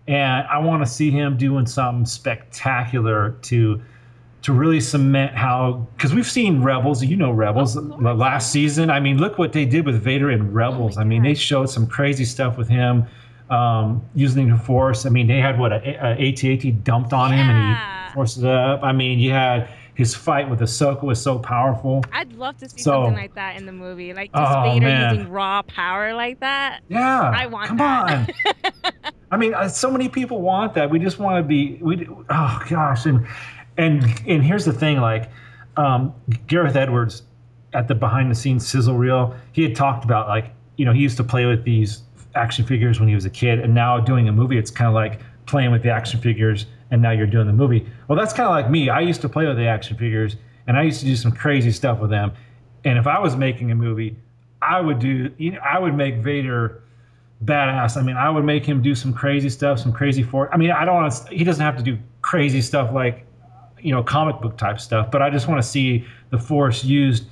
and 0.07 0.47
I 0.49 0.59
want 0.59 0.85
to 0.85 0.91
see 0.91 1.11
him 1.11 1.37
doing 1.37 1.67
something 1.67 2.07
spectacular 2.07 3.37
to 3.43 3.81
to 4.43 4.53
really 4.53 4.81
cement 4.81 5.37
how 5.37 5.87
because 5.97 6.15
we've 6.15 6.31
seen 6.31 6.63
Rebels, 6.63 7.05
you 7.05 7.17
know 7.17 7.31
Rebels 7.31 7.75
the 7.75 7.81
last 7.81 8.51
season. 8.51 8.91
I 8.91 8.99
mean, 8.99 9.19
look 9.19 9.39
what 9.39 9.53
they 9.53 9.65
did 9.65 9.87
with 9.87 10.03
Vader 10.03 10.31
in 10.31 10.53
Rebels. 10.53 10.99
I 10.99 11.05
mean, 11.05 11.23
they 11.23 11.35
showed 11.35 11.71
some 11.71 11.87
crazy 11.87 12.25
stuff 12.25 12.59
with 12.59 12.69
him 12.69 13.07
um, 13.51 14.05
using 14.15 14.51
the 14.51 14.57
Force. 14.57 15.07
I 15.07 15.11
mean, 15.11 15.29
they 15.29 15.39
had 15.39 15.59
what 15.59 15.73
a, 15.73 15.77
a 15.77 16.29
AT-AT 16.29 16.83
dumped 16.83 17.13
on 17.13 17.33
him 17.33 17.49
and 17.49 17.77
he 17.77 18.15
forced 18.15 18.39
it 18.39 18.45
up. 18.45 18.83
I 18.83 18.93
mean, 18.93 19.21
you 19.21 19.31
had 19.31 19.69
his 19.95 20.15
fight 20.15 20.49
with 20.49 20.61
Ahsoka 20.61 21.03
was 21.03 21.21
so 21.21 21.39
powerful. 21.39 22.03
I'd 22.13 22.33
love 22.35 22.57
to 22.59 22.69
see 22.69 22.79
So- 22.79 22.93
something 23.05 23.15
like 23.15 23.35
that 23.35 23.57
in 23.57 23.67
the 23.67 23.73
movie, 23.73 24.13
like 24.15 24.33
just 24.33 24.57
Oh, 24.57 24.63
Vader 24.63 24.87
man. 24.87 25.15
using 25.17 25.31
raw 25.31 25.63
power 25.63 26.15
like 26.15 26.41
that. 26.41 26.81
Yeah, 26.89 27.31
I 27.35 27.47
want 27.47 27.65
to 27.65 27.69
Come 27.69 27.77
that. 27.79 28.31
on. 28.85 29.13
I 29.31 29.37
mean, 29.37 29.55
uh, 29.55 29.69
so 29.69 29.91
many 29.91 30.09
people 30.09 30.41
want 30.43 30.75
that. 30.75 30.91
We 30.91 30.99
just 30.99 31.19
want 31.19 31.43
to 31.43 31.43
be. 31.43 31.79
We 31.81 32.07
oh 32.31 32.63
gosh, 32.69 33.07
and 33.07 33.27
and 33.79 34.03
and 34.27 34.43
here's 34.45 34.65
the 34.67 34.73
thing. 34.73 35.01
Like 35.01 35.31
um, 35.77 36.15
Gareth 36.47 36.77
Edwards 36.77 37.23
at 37.73 37.89
the 37.89 37.95
behind 37.95 38.31
the 38.31 38.35
scenes 38.35 38.67
sizzle 38.67 38.97
reel, 38.97 39.35
he 39.53 39.63
had 39.63 39.75
talked 39.75 40.05
about 40.05 40.29
like 40.29 40.51
you 40.77 40.85
know 40.85 40.93
he 40.93 41.01
used 41.01 41.17
to 41.17 41.25
play 41.25 41.47
with 41.47 41.65
these 41.65 42.03
action 42.35 42.65
figures 42.67 42.99
when 43.01 43.09
he 43.09 43.15
was 43.15 43.25
a 43.25 43.31
kid, 43.31 43.59
and 43.59 43.75
now 43.75 43.99
doing 44.01 44.29
a 44.29 44.33
movie, 44.33 44.59
it's 44.59 44.71
kind 44.71 44.89
of 44.89 44.95
like 44.95 45.21
playing 45.47 45.71
with 45.71 45.83
the 45.83 45.91
action 45.91 46.21
figures, 46.21 46.67
and 46.93 47.01
now 47.03 47.11
you're 47.11 47.27
doing 47.27 47.47
the 47.47 47.53
movie. 47.53 47.85
Well, 48.07 48.17
that's 48.17 48.33
kind 48.33 48.47
of 48.47 48.51
like 48.53 48.71
me. 48.71 48.91
I 48.91 49.01
used 49.01 49.23
to 49.23 49.29
play 49.29 49.47
with 49.47 49.57
the 49.57 49.67
action 49.67 49.97
figures, 49.97 50.37
and 50.67 50.77
I 50.77 50.83
used 50.83 51.01
to 51.01 51.07
do 51.07 51.17
some 51.17 51.33
crazy 51.33 51.73
stuff 51.73 51.99
with 51.99 52.11
them. 52.11 52.33
And 52.85 52.99
if 52.99 53.07
I 53.07 53.19
was 53.19 53.35
making 53.35 53.73
a 53.73 53.75
movie, 53.75 54.17
I 54.61 54.81
would 54.81 54.99
do. 55.01 55.33
You 55.39 55.53
know, 55.53 55.61
I 55.61 55.79
would 55.79 55.97
make 55.97 56.17
Vader 56.19 56.83
badass. 57.45 57.97
I 57.97 58.03
mean, 58.03 58.17
I 58.17 58.29
would 58.29 58.45
make 58.45 58.65
him 58.65 58.83
do 58.83 58.95
some 58.95 59.13
crazy 59.13 59.49
stuff, 59.49 59.81
some 59.81 59.93
crazy 59.93 60.23
for. 60.23 60.53
I 60.53 60.59
mean, 60.59 60.71
I 60.71 60.85
don't 60.85 60.95
want 60.95 61.13
to. 61.13 61.35
He 61.35 61.45
doesn't 61.45 61.65
have 61.65 61.77
to 61.79 61.83
do 61.83 61.99
crazy 62.21 62.61
stuff 62.61 62.93
like, 62.93 63.27
you 63.81 63.93
know, 63.93 64.03
comic 64.03 64.41
book 64.41 64.59
type 64.59 64.79
stuff. 64.79 65.11
But 65.11 65.23
I 65.23 65.31
just 65.31 65.49
want 65.49 65.63
to 65.63 65.69
see 65.69 66.05
the 66.31 66.39
Force 66.39 66.85
used 66.85 67.25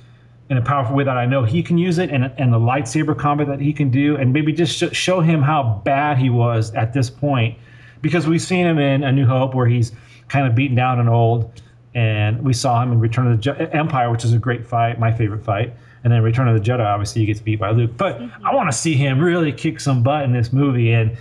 in 0.49 0.57
a 0.57 0.61
powerful 0.61 0.95
way 0.95 1.03
that 1.03 1.17
I 1.17 1.27
know 1.27 1.45
he 1.45 1.61
can 1.61 1.77
use 1.77 1.99
it, 1.99 2.09
and 2.09 2.33
and 2.37 2.51
the 2.51 2.59
lightsaber 2.59 3.15
combat 3.15 3.47
that 3.47 3.61
he 3.61 3.73
can 3.73 3.91
do, 3.91 4.17
and 4.17 4.33
maybe 4.33 4.51
just 4.51 4.75
sh- 4.75 4.95
show 4.97 5.19
him 5.19 5.43
how 5.43 5.81
bad 5.85 6.17
he 6.17 6.31
was 6.31 6.73
at 6.73 6.93
this 6.93 7.11
point, 7.11 7.57
because 8.01 8.27
we've 8.27 8.41
seen 8.41 8.65
him 8.65 8.77
in 8.79 9.03
A 9.03 9.11
New 9.11 9.25
Hope 9.25 9.53
where 9.53 9.67
he's 9.67 9.91
kind 10.27 10.47
of 10.47 10.55
beaten 10.55 10.75
down 10.75 10.99
and 10.99 11.09
old, 11.09 11.61
and 11.93 12.41
we 12.43 12.53
saw 12.53 12.81
him 12.81 12.91
in 12.91 12.99
Return 12.99 13.31
of 13.31 13.37
the 13.37 13.41
Je- 13.41 13.69
Empire, 13.73 14.09
which 14.09 14.23
is 14.23 14.33
a 14.33 14.37
great 14.37 14.65
fight, 14.65 14.99
my 14.99 15.11
favorite 15.11 15.43
fight. 15.43 15.73
And 16.03 16.11
then 16.11 16.23
Return 16.23 16.47
of 16.47 16.55
the 16.55 16.61
Jedi, 16.61 16.83
obviously, 16.83 17.21
he 17.21 17.27
gets 17.27 17.39
beat 17.39 17.59
by 17.59 17.71
Luke. 17.71 17.91
But 17.95 18.19
I 18.43 18.55
want 18.55 18.71
to 18.71 18.75
see 18.75 18.95
him 18.95 19.19
really 19.19 19.51
kick 19.51 19.79
some 19.79 20.01
butt 20.01 20.23
in 20.23 20.31
this 20.31 20.51
movie. 20.51 20.93
And 20.93 21.15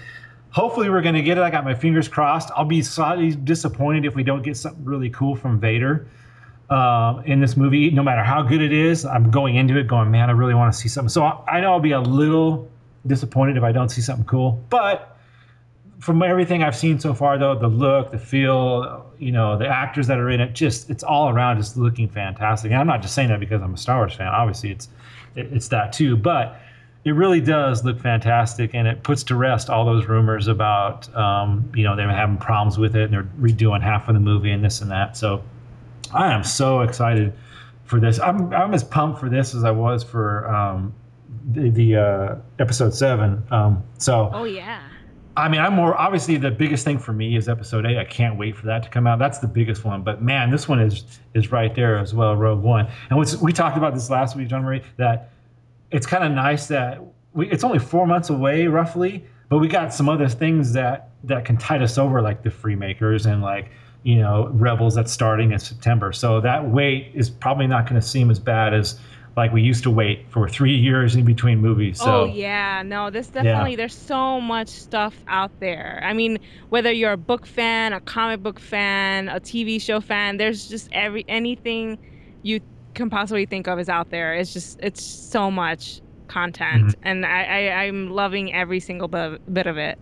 hopefully, 0.51 0.89
we're 0.89 1.03
going 1.03 1.17
to 1.17 1.23
get 1.23 1.37
it. 1.37 1.43
I 1.43 1.51
got 1.51 1.65
my 1.65 1.75
fingers 1.75 2.09
crossed. 2.09 2.51
I'll 2.57 2.65
be 2.65 2.81
slightly 2.81 3.33
disappointed 3.35 4.07
if 4.07 4.15
we 4.15 4.23
don't 4.23 4.43
get 4.43 4.57
something 4.57 4.83
really 4.85 5.11
cool 5.11 5.37
from 5.37 5.61
Vader 5.61 6.07
uh, 6.71 7.21
in 7.27 7.41
this 7.41 7.57
movie. 7.57 7.91
No 7.91 8.03
matter 8.03 8.23
how 8.23 8.43
good 8.43 8.63
it 8.63 8.73
is, 8.73 9.05
I'm 9.05 9.31
going 9.31 9.57
into 9.57 9.77
it 9.77 9.87
going, 9.87 10.11
man, 10.11 10.31
I 10.31 10.33
really 10.33 10.55
want 10.55 10.73
to 10.73 10.79
see 10.79 10.89
something. 10.89 11.11
So 11.11 11.25
I, 11.25 11.57
I 11.57 11.61
know 11.61 11.73
I'll 11.73 11.81
be 11.81 11.93
a 11.93 12.01
little 12.01 12.71
disappointed 13.07 13.57
if 13.59 13.63
I 13.63 13.73
don't 13.73 13.91
see 13.91 14.01
something 14.01 14.27
cool. 14.27 14.65
But 14.71 15.19
from 16.01 16.23
everything 16.23 16.63
I've 16.63 16.77
seen 16.77 16.99
so 16.99 17.13
far, 17.13 17.39
though, 17.39 17.55
the 17.55 17.69
look, 17.69 18.11
the 18.11 18.19
feel, 18.19 19.07
you 19.19 19.33
know, 19.33 19.59
the 19.59 19.69
actors 19.69 20.07
that 20.07 20.19
are 20.19 20.31
in 20.31 20.41
it, 20.41 20.55
just 20.55 20.89
it's 20.89 21.05
all 21.05 21.29
around 21.29 21.59
just 21.59 21.77
looking 21.77 22.09
fantastic. 22.09 22.73
And 22.73 22.81
I'm 22.81 22.87
not 22.87 23.03
just 23.03 23.15
saying 23.15 23.29
that 23.29 23.39
because 23.39 23.61
I'm 23.61 23.75
a 23.75 23.77
Star 23.77 23.99
Wars 23.99 24.15
fan. 24.15 24.29
Obviously, 24.29 24.71
it's 24.71 24.89
it, 25.37 25.53
it's 25.53 25.69
that 25.69 25.93
too, 25.93 26.17
but 26.17 26.59
it 27.05 27.13
really 27.13 27.41
does 27.41 27.85
look 27.85 28.01
fantastic, 28.01 28.75
and 28.75 28.89
it 28.89 29.03
puts 29.03 29.23
to 29.25 29.35
rest 29.35 29.71
all 29.71 29.85
those 29.85 30.07
rumors 30.07 30.49
about, 30.49 31.15
um, 31.15 31.71
you 31.75 31.85
know, 31.85 31.97
they're 31.97 32.11
having 32.11 32.37
problems 32.39 32.79
with 32.79 32.97
it 32.97 33.05
and 33.05 33.13
they're 33.13 33.31
redoing 33.39 33.83
half 33.83 34.09
of 34.09 34.15
the 34.15 34.21
movie 34.21 34.51
and 34.51 34.65
this 34.65 34.81
and 34.81 34.91
that. 34.91 35.17
So 35.17 35.43
I 36.15 36.33
am 36.33 36.45
so 36.45 36.81
excited 36.81 37.35
for 37.85 38.01
this. 38.01 38.19
I'm 38.21 38.53
I'm 38.55 38.73
as 38.73 38.85
pumped 38.85 39.21
for 39.21 39.29
this 39.29 39.55
as 39.55 39.65
I 39.65 39.71
was 39.71 40.03
for 40.03 40.49
um, 40.49 40.95
the, 41.53 41.71
the 41.71 41.97
uh, 41.97 42.37
episode 42.59 42.95
seven. 42.95 43.43
Um, 43.51 43.83
so. 43.99 44.31
Oh 44.33 44.45
yeah. 44.45 44.81
I 45.37 45.49
mean, 45.49 45.61
I'm 45.61 45.75
more 45.75 45.97
obviously 45.99 46.37
the 46.37 46.51
biggest 46.51 46.85
thing 46.85 46.99
for 46.99 47.13
me 47.13 47.37
is 47.37 47.49
episode 47.49 47.87
eight. 47.87 47.99
I 47.99 48.05
can't 48.05 48.37
wait 48.37 48.57
for 48.57 48.67
that 48.67 48.83
to 48.83 48.89
come 48.89 49.07
out. 49.07 49.19
That's 49.19 49.39
the 49.39 49.47
biggest 49.47 49.85
one. 49.85 50.03
But 50.03 50.23
man, 50.23 50.51
this 50.51 50.69
one 50.69 50.81
is 50.81 51.21
is 51.35 51.53
right 51.53 51.75
there 51.75 51.99
as 51.99 52.13
well, 52.13 52.37
Rogue 52.37 52.63
One. 52.63 52.89
And 53.09 53.19
what's, 53.19 53.37
we 53.37 53.53
talked 53.53 53.77
about 53.77 53.95
this 53.95 54.11
last 54.11 54.37
week, 54.37 54.49
Johnamarie, 54.49 54.83
that 54.97 55.31
it's 55.91 56.07
kind 56.07 56.25
of 56.25 56.33
nice 56.33 56.67
that 56.67 57.01
we, 57.33 57.49
it's 57.51 57.65
only 57.65 57.79
four 57.79 58.07
months 58.07 58.31
away 58.31 58.67
roughly, 58.67 59.25
but 59.49 59.59
we 59.59 59.69
got 59.69 59.95
some 59.95 60.09
other 60.09 60.29
things 60.29 60.73
that 60.73 61.11
that 61.25 61.45
can 61.45 61.57
tide 61.57 61.83
us 61.83 61.97
over, 61.97 62.21
like 62.21 62.43
the 62.43 62.51
Freemakers 62.51 63.31
and 63.31 63.41
like 63.41 63.71
you 64.03 64.17
know 64.17 64.49
Rebels 64.53 64.95
that's 64.95 65.13
starting 65.13 65.53
in 65.53 65.59
September. 65.59 66.13
So 66.13 66.41
that 66.41 66.69
wait 66.69 67.13
is 67.15 67.31
probably 67.31 67.69
not 67.69 67.89
going 67.89 68.01
to 68.01 68.07
seem 68.07 68.31
as 68.31 68.41
bad 68.41 68.75
as 68.75 68.99
like 69.37 69.53
we 69.53 69.63
used 69.63 69.83
to 69.85 69.91
wait 69.91 70.27
for 70.31 70.49
three 70.49 70.77
years 70.89 71.17
in 71.17 71.25
between 71.25 71.59
movies. 71.61 71.99
So 72.01 72.23
oh 72.23 72.25
yeah, 72.25 72.83
no, 72.85 73.11
this 73.11 73.29
definitely 73.29 73.73
Yeah. 73.73 73.77
there's 73.77 73.95
so 73.97 74.41
much 74.41 74.69
stuff 74.69 75.15
out 75.29 75.53
there. 75.61 76.01
I 76.05 76.13
mean, 76.13 76.39
whether 76.69 76.91
you're 76.93 77.13
a 77.13 77.17
book 77.17 77.47
fan, 77.47 77.93
a 77.93 78.01
comic 78.01 78.43
book 78.43 78.59
fan, 78.61 79.29
a 79.29 79.41
TV 79.41 79.81
show 79.81 80.01
fan, 80.01 80.37
there's 80.37 80.69
just 80.69 80.89
every 80.93 81.25
anything 81.29 81.99
you 82.43 82.61
can 82.95 83.09
possibly 83.11 83.47
think 83.47 83.69
of 83.69 83.79
is 83.79 83.89
out 83.89 84.11
there. 84.11 84.35
It's 84.35 84.53
just 84.53 84.79
it's 84.83 85.03
so 85.03 85.51
much 85.51 86.01
content, 86.29 86.85
Mm-hmm. 86.85 87.01
and 87.03 87.27
I, 87.27 87.43
I 87.45 87.73
I'm 87.85 88.11
loving 88.11 88.53
every 88.53 88.81
single 88.81 89.09
bit, 89.09 89.41
bit 89.53 89.67
of 89.67 89.77
it. 89.79 89.99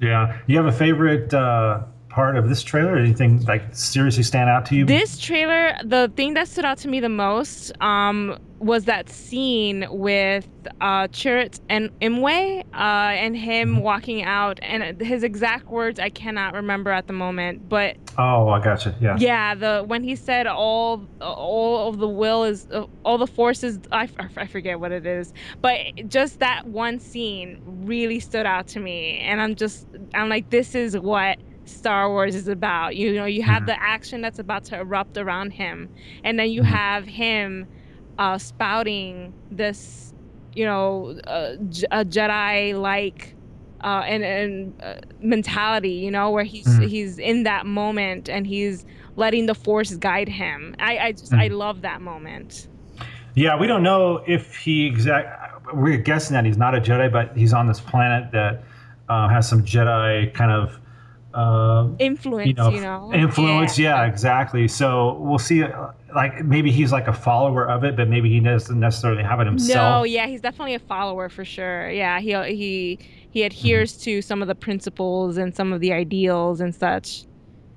yeah, 0.00 0.38
you 0.46 0.56
have 0.56 0.66
a 0.66 0.72
favorite 0.72 1.32
uh, 1.34 1.82
part 2.08 2.36
of 2.36 2.48
this 2.48 2.62
trailer? 2.62 2.96
Anything 2.96 3.44
like 3.44 3.62
seriously 3.74 4.22
stand 4.22 4.48
out 4.50 4.66
to 4.66 4.74
you? 4.76 4.84
This 4.84 5.18
trailer, 5.18 5.74
the 5.84 6.10
thing 6.16 6.34
that 6.34 6.48
stood 6.48 6.64
out 6.64 6.78
to 6.78 6.88
me 6.88 7.00
the 7.00 7.08
most 7.08 7.70
um, 7.82 8.36
was 8.60 8.84
that 8.84 9.08
scene 9.08 9.86
with 9.90 10.46
uh, 10.82 11.08
Chirrut 11.08 11.58
and 11.70 11.90
Imwe 12.00 12.60
uh, 12.74 12.76
and 12.76 13.34
him 13.36 13.70
Mm-hmm. 13.76 13.80
walking 13.80 14.22
out. 14.22 14.58
And 14.62 15.00
his 15.00 15.22
exact 15.22 15.68
words 15.70 15.98
I 15.98 16.10
cannot 16.10 16.54
remember 16.54 16.90
at 16.90 17.06
the 17.06 17.12
moment, 17.14 17.68
but 17.68 17.96
oh, 18.18 18.48
I 18.48 18.62
gotcha. 18.62 18.94
Yeah. 19.00 19.16
yeah, 19.18 19.54
the 19.54 19.84
when 19.86 20.04
he 20.04 20.14
said 20.14 20.46
all 20.46 21.06
all 21.22 21.88
of 21.88 21.98
the 21.98 22.08
will 22.08 22.44
is 22.44 22.66
uh, 22.70 22.84
all 23.04 23.16
the 23.18 23.26
forces. 23.26 23.78
I, 23.92 24.08
I 24.36 24.46
forget 24.46 24.78
what 24.78 24.92
it 24.92 25.06
is, 25.06 25.32
but 25.62 25.78
just 26.06 26.38
that 26.40 26.66
one 26.66 27.00
scene 27.00 27.60
really 27.64 28.20
stood 28.20 28.44
out 28.46 28.66
to 28.68 28.80
me, 28.80 29.18
and 29.20 29.40
I'm 29.40 29.54
just 29.54 29.86
I'm 30.14 30.28
like, 30.28 30.50
this 30.50 30.74
is 30.74 30.98
what 30.98 31.38
Star 31.64 32.10
Wars 32.10 32.34
is 32.34 32.48
about. 32.48 32.96
You 32.96 33.14
know, 33.14 33.24
you 33.24 33.42
have 33.42 33.62
Mhm. 33.62 33.66
the 33.66 33.82
action 33.82 34.20
that's 34.20 34.38
about 34.38 34.64
to 34.66 34.78
erupt 34.80 35.16
around 35.16 35.52
him, 35.52 35.88
and 36.24 36.38
then 36.38 36.50
you 36.50 36.62
Mhm. 36.62 36.66
have 36.66 37.06
him 37.06 37.66
uh, 38.20 38.38
spouting 38.38 39.32
this, 39.50 40.12
you 40.54 40.64
know, 40.64 41.18
uh, 41.26 41.56
a 41.90 42.04
Jedi 42.04 42.80
like. 42.80 43.34
Uh, 43.82 44.02
and 44.06 44.22
and 44.22 44.82
uh, 44.82 44.96
mentality, 45.22 45.92
you 45.92 46.10
know, 46.10 46.30
where 46.30 46.44
he's 46.44 46.66
Mhm. 46.66 46.86
he's 46.86 47.18
in 47.18 47.44
that 47.44 47.64
moment 47.64 48.28
and 48.28 48.46
he's 48.46 48.84
letting 49.16 49.46
the 49.46 49.54
force 49.54 49.96
guide 49.96 50.28
him. 50.28 50.76
I 50.78 50.98
I 50.98 51.12
just 51.12 51.32
I 51.32 51.48
love 51.48 51.80
that 51.80 52.02
moment. 52.02 52.68
Yeah, 53.34 53.58
we 53.58 53.66
don't 53.66 53.82
know 53.82 54.22
if 54.26 54.54
he 54.54 54.86
exact. 54.86 55.26
We're 55.72 55.96
guessing 55.96 56.34
that 56.34 56.44
he's 56.44 56.58
not 56.58 56.74
a 56.74 56.80
Jedi, 56.82 57.10
but 57.10 57.34
he's 57.34 57.54
on 57.54 57.68
this 57.68 57.80
planet 57.80 58.32
that 58.32 58.62
uh, 59.08 59.28
has 59.28 59.48
some 59.48 59.64
Jedi 59.64 60.34
kind 60.34 60.50
of. 60.52 60.78
Uh, 61.32 61.90
Influence, 61.98 62.46
you 62.46 62.54
you 62.66 62.80
know, 62.80 62.80
know, 62.80 63.12
influence. 63.12 63.78
Yeah. 63.78 64.04
exactly. 64.06 64.66
So 64.68 65.14
we'll 65.20 65.38
see. 65.38 65.64
Like 66.14 66.44
maybe 66.44 66.72
he's 66.72 66.90
like 66.92 67.06
a 67.08 67.12
follower 67.12 67.68
of 67.68 67.84
it, 67.84 67.96
but 67.96 68.08
maybe 68.08 68.30
he 68.30 68.40
doesn't 68.40 68.78
necessarily 68.80 69.22
have 69.22 69.40
it 69.40 69.46
himself. 69.46 70.02
No, 70.02 70.04
yeah, 70.04 70.26
he's 70.26 70.40
definitely 70.40 70.74
a 70.74 70.78
follower 70.80 71.28
for 71.28 71.44
sure. 71.44 71.90
Yeah, 71.90 72.20
he 72.20 72.32
he 72.56 72.98
he 73.30 73.42
adheres 73.42 73.92
Mm-hmm. 73.92 74.02
to 74.04 74.22
some 74.22 74.42
of 74.42 74.48
the 74.48 74.54
principles 74.54 75.36
and 75.36 75.54
some 75.54 75.72
of 75.72 75.80
the 75.80 75.92
ideals 75.92 76.60
and 76.60 76.74
such. 76.74 77.26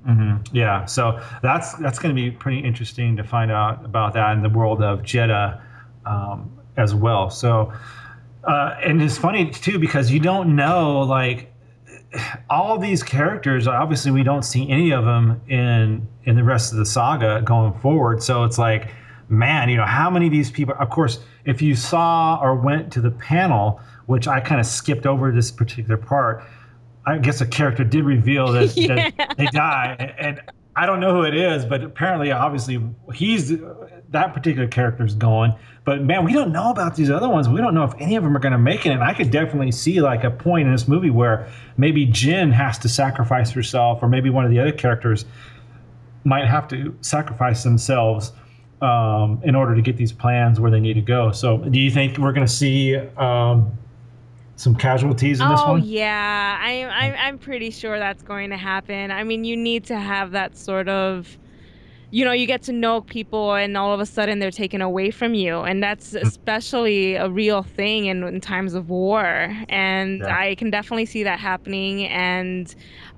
hmm 0.05 0.35
Yeah, 0.51 0.85
so 0.85 1.21
that's 1.41 1.75
that's 1.75 1.97
going 1.99 2.13
to 2.13 2.21
be 2.21 2.29
pretty 2.31 2.59
interesting 2.59 3.15
to 3.17 3.23
find 3.23 3.51
out 3.51 3.85
about 3.85 4.13
that 4.15 4.33
in 4.35 4.43
the 4.43 4.49
world 4.49 4.81
of 4.83 4.99
Jedha 5.01 5.61
um, 6.05 6.51
as 6.75 6.93
well. 6.93 7.29
So, 7.29 7.71
uh, 8.43 8.75
and 8.83 9.01
it's 9.01 9.17
funny 9.17 9.49
too 9.51 9.79
because 9.79 10.11
you 10.11 10.19
don't 10.19 10.55
know 10.55 11.01
like 11.01 11.52
all 12.49 12.77
these 12.77 13.03
characters. 13.03 13.67
Obviously, 13.67 14.11
we 14.11 14.23
don't 14.23 14.43
see 14.43 14.69
any 14.69 14.91
of 14.91 15.05
them 15.05 15.41
in 15.47 16.07
in 16.25 16.35
the 16.35 16.43
rest 16.43 16.71
of 16.71 16.77
the 16.79 16.85
saga 16.85 17.41
going 17.43 17.73
forward. 17.79 18.21
So 18.23 18.43
it's 18.43 18.57
like, 18.57 18.89
man, 19.29 19.69
you 19.69 19.77
know, 19.77 19.85
how 19.85 20.09
many 20.09 20.27
of 20.27 20.31
these 20.31 20.51
people? 20.51 20.75
Of 20.79 20.89
course, 20.89 21.19
if 21.45 21.61
you 21.61 21.75
saw 21.75 22.39
or 22.41 22.55
went 22.55 22.91
to 22.93 23.01
the 23.01 23.11
panel, 23.11 23.81
which 24.05 24.27
I 24.27 24.39
kind 24.39 24.59
of 24.59 24.67
skipped 24.67 25.05
over 25.05 25.31
this 25.31 25.51
particular 25.51 25.97
part. 25.97 26.43
I 27.05 27.17
guess 27.17 27.41
a 27.41 27.45
character 27.45 27.83
did 27.83 28.05
reveal 28.05 28.49
that, 28.53 28.77
Yeah. 28.77 29.09
that 29.17 29.35
they 29.37 29.47
die, 29.47 30.15
and 30.17 30.39
I 30.77 30.85
don't 30.85 31.01
know 31.01 31.13
who 31.13 31.23
it 31.23 31.35
is, 31.35 31.65
but 31.65 31.83
apparently, 31.83 32.31
obviously, 32.31 32.81
he's 33.13 33.51
that 34.13 34.33
particular 34.33 34.67
character 34.67 35.03
is 35.05 35.15
going. 35.15 35.53
But 35.85 36.01
man, 36.01 36.23
we 36.23 36.31
don't 36.31 36.53
know 36.53 36.69
about 36.71 36.95
these 36.95 37.09
other 37.09 37.27
ones. 37.27 37.49
We 37.49 37.59
don't 37.59 37.73
know 37.73 37.83
if 37.83 37.93
any 37.99 38.15
of 38.15 38.23
them 38.23 38.35
are 38.37 38.39
going 38.39 38.53
to 38.53 38.57
make 38.57 38.85
it. 38.85 38.91
And 38.91 39.03
I 39.03 39.13
could 39.13 39.31
definitely 39.31 39.71
see 39.73 39.99
like 39.99 40.23
a 40.23 40.31
point 40.31 40.67
in 40.67 40.71
this 40.71 40.87
movie 40.87 41.09
where 41.09 41.49
maybe 41.77 42.07
Jyn 42.07 42.53
has 42.53 42.79
to 42.79 42.89
sacrifice 42.89 43.51
herself, 43.51 44.01
or 44.01 44.07
maybe 44.07 44.29
one 44.29 44.45
of 44.45 44.51
the 44.51 44.59
other 44.59 44.71
characters 44.71 45.25
might 46.23 46.47
have 46.47 46.69
to 46.69 46.95
sacrifice 47.01 47.63
themselves 47.63 48.31
um, 48.81 49.41
in 49.43 49.55
order 49.55 49.75
to 49.75 49.81
get 49.81 49.97
these 49.97 50.13
plans 50.13 50.59
where 50.59 50.71
they 50.71 50.79
need 50.79 50.93
to 50.93 51.01
go. 51.01 51.31
So, 51.31 51.57
do 51.57 51.79
you 51.79 51.91
think 51.91 52.17
we're 52.17 52.33
going 52.33 52.47
to 52.47 52.53
see 52.53 52.95
um, 52.95 53.71
some 54.55 54.75
casualties 54.75 55.41
in 55.41 55.49
this 55.49 55.59
Oh 55.63 55.73
one? 55.73 55.83
yeah, 55.83 56.57
I'm 56.61 56.89
I'm 56.89 57.15
I'm 57.19 57.37
pretty 57.39 57.71
sure 57.71 57.97
that's 57.99 58.23
going 58.23 58.51
to 58.51 58.57
happen. 58.57 59.11
I 59.11 59.23
mean, 59.23 59.43
you 59.43 59.57
need 59.57 59.85
to 59.85 59.97
have 59.99 60.31
that 60.31 60.55
sort 60.55 60.87
of 60.87 61.37
you 62.13 62.23
know, 62.23 62.31
you 62.31 62.45
get 62.45 62.61
to 62.61 62.71
know 62.71 63.01
people 63.01 63.55
and 63.55 63.75
all 63.75 63.91
of 63.91 63.99
a 63.99 64.05
sudden 64.05 64.37
they're 64.37 64.51
taken 64.51 64.83
away 64.83 65.09
from 65.09 65.33
you. 65.33 65.61
And 65.61 65.81
that's 65.81 66.11
hmm. 66.11 66.17
especially 66.17 67.15
a 67.15 67.27
real 67.27 67.63
thing 67.63 68.05
in, 68.05 68.23
in 68.23 68.39
times 68.39 68.75
of 68.75 68.91
war. 68.91 69.51
And 69.67 70.19
Yeah. 70.19 70.37
I 70.37 70.53
can 70.53 70.69
definitely 70.69 71.07
see 71.07 71.23
that 71.23 71.39
happening. 71.39 72.05
And 72.05 72.73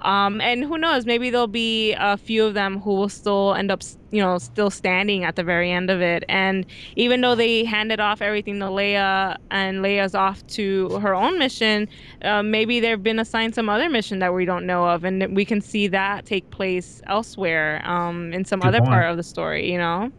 um, 0.05 0.39
and 0.39 0.63
who 0.63 0.77
knows, 0.77 1.05
maybe 1.05 1.31
there'll 1.31 1.47
be 1.47 1.93
a 1.93 2.15
few 2.15 2.45
of 2.45 2.53
them 2.53 2.79
who 2.79 2.93
will 2.93 3.09
still 3.09 3.55
end 3.55 3.71
up, 3.71 3.81
you 4.11 4.21
know, 4.21 4.37
still 4.37 4.69
standing 4.69 5.23
at 5.23 5.35
the 5.35 5.43
very 5.43 5.71
end 5.71 5.89
of 5.89 5.99
it. 5.99 6.23
And 6.29 6.65
even 6.95 7.21
though 7.21 7.33
they 7.33 7.65
handed 7.65 7.99
off 7.99 8.21
everything 8.21 8.59
to 8.59 8.65
Leia 8.65 9.37
and 9.49 9.83
Leia's 9.83 10.13
off 10.13 10.45
to 10.47 10.89
her 10.99 11.15
own 11.15 11.39
mission, 11.39 11.87
uh, 12.21 12.43
maybe 12.43 12.79
they've 12.79 13.01
been 13.01 13.17
assigned 13.19 13.55
some 13.55 13.67
other 13.67 13.89
mission 13.89 14.19
that 14.19 14.33
we 14.33 14.45
don't 14.45 14.67
know 14.67 14.85
of, 14.87 15.03
and 15.03 15.35
we 15.35 15.43
can 15.43 15.59
see 15.59 15.87
that 15.87 16.25
take 16.25 16.49
place 16.51 17.01
elsewhere 17.07 17.81
um, 17.83 18.31
in 18.31 18.45
some 18.45 18.59
Good 18.59 18.67
other 18.69 18.79
point. 18.79 18.91
part 18.91 19.09
of 19.09 19.17
the 19.17 19.23
story. 19.23 19.71
You 19.71 19.79
know? 19.79 20.11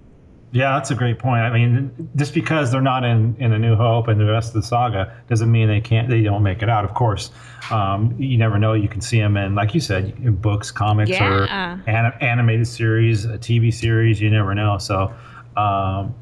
Yeah, 0.53 0.73
that's 0.75 0.91
a 0.91 0.95
great 0.95 1.19
point. 1.19 1.43
I 1.43 1.51
mean, 1.51 2.09
just 2.17 2.33
because 2.33 2.71
they're 2.73 2.81
not 2.81 3.05
in, 3.05 3.37
in 3.39 3.53
A 3.53 3.59
New 3.59 3.75
Hope 3.75 4.09
and 4.09 4.19
the 4.19 4.25
rest 4.25 4.49
of 4.55 4.63
the 4.63 4.67
saga 4.67 5.13
doesn't 5.29 5.51
mean 5.51 5.69
they 5.69 5.81
can't 5.81 6.09
they 6.09 6.23
don't 6.23 6.43
make 6.43 6.63
it 6.63 6.69
out. 6.69 6.85
Of 6.85 6.95
course, 6.95 7.31
um, 7.71 8.15
you 8.19 8.39
never 8.39 8.59
know. 8.59 8.73
You 8.73 8.89
can 8.89 9.01
see 9.01 9.19
them 9.21 9.37
in, 9.37 9.55
like 9.55 9.75
you 9.75 9.81
said, 9.81 10.15
in 10.23 10.37
books, 10.37 10.71
comics, 10.71 11.11
or 11.11 11.45
Yeah. 11.47 11.79
an, 11.87 12.13
animated 12.21 12.67
series, 12.69 13.25
a 13.25 13.37
TV 13.39 13.75
series. 13.75 14.21
You 14.21 14.31
never 14.31 14.55
know. 14.55 14.79
So, 14.79 15.13
um, 15.57 16.15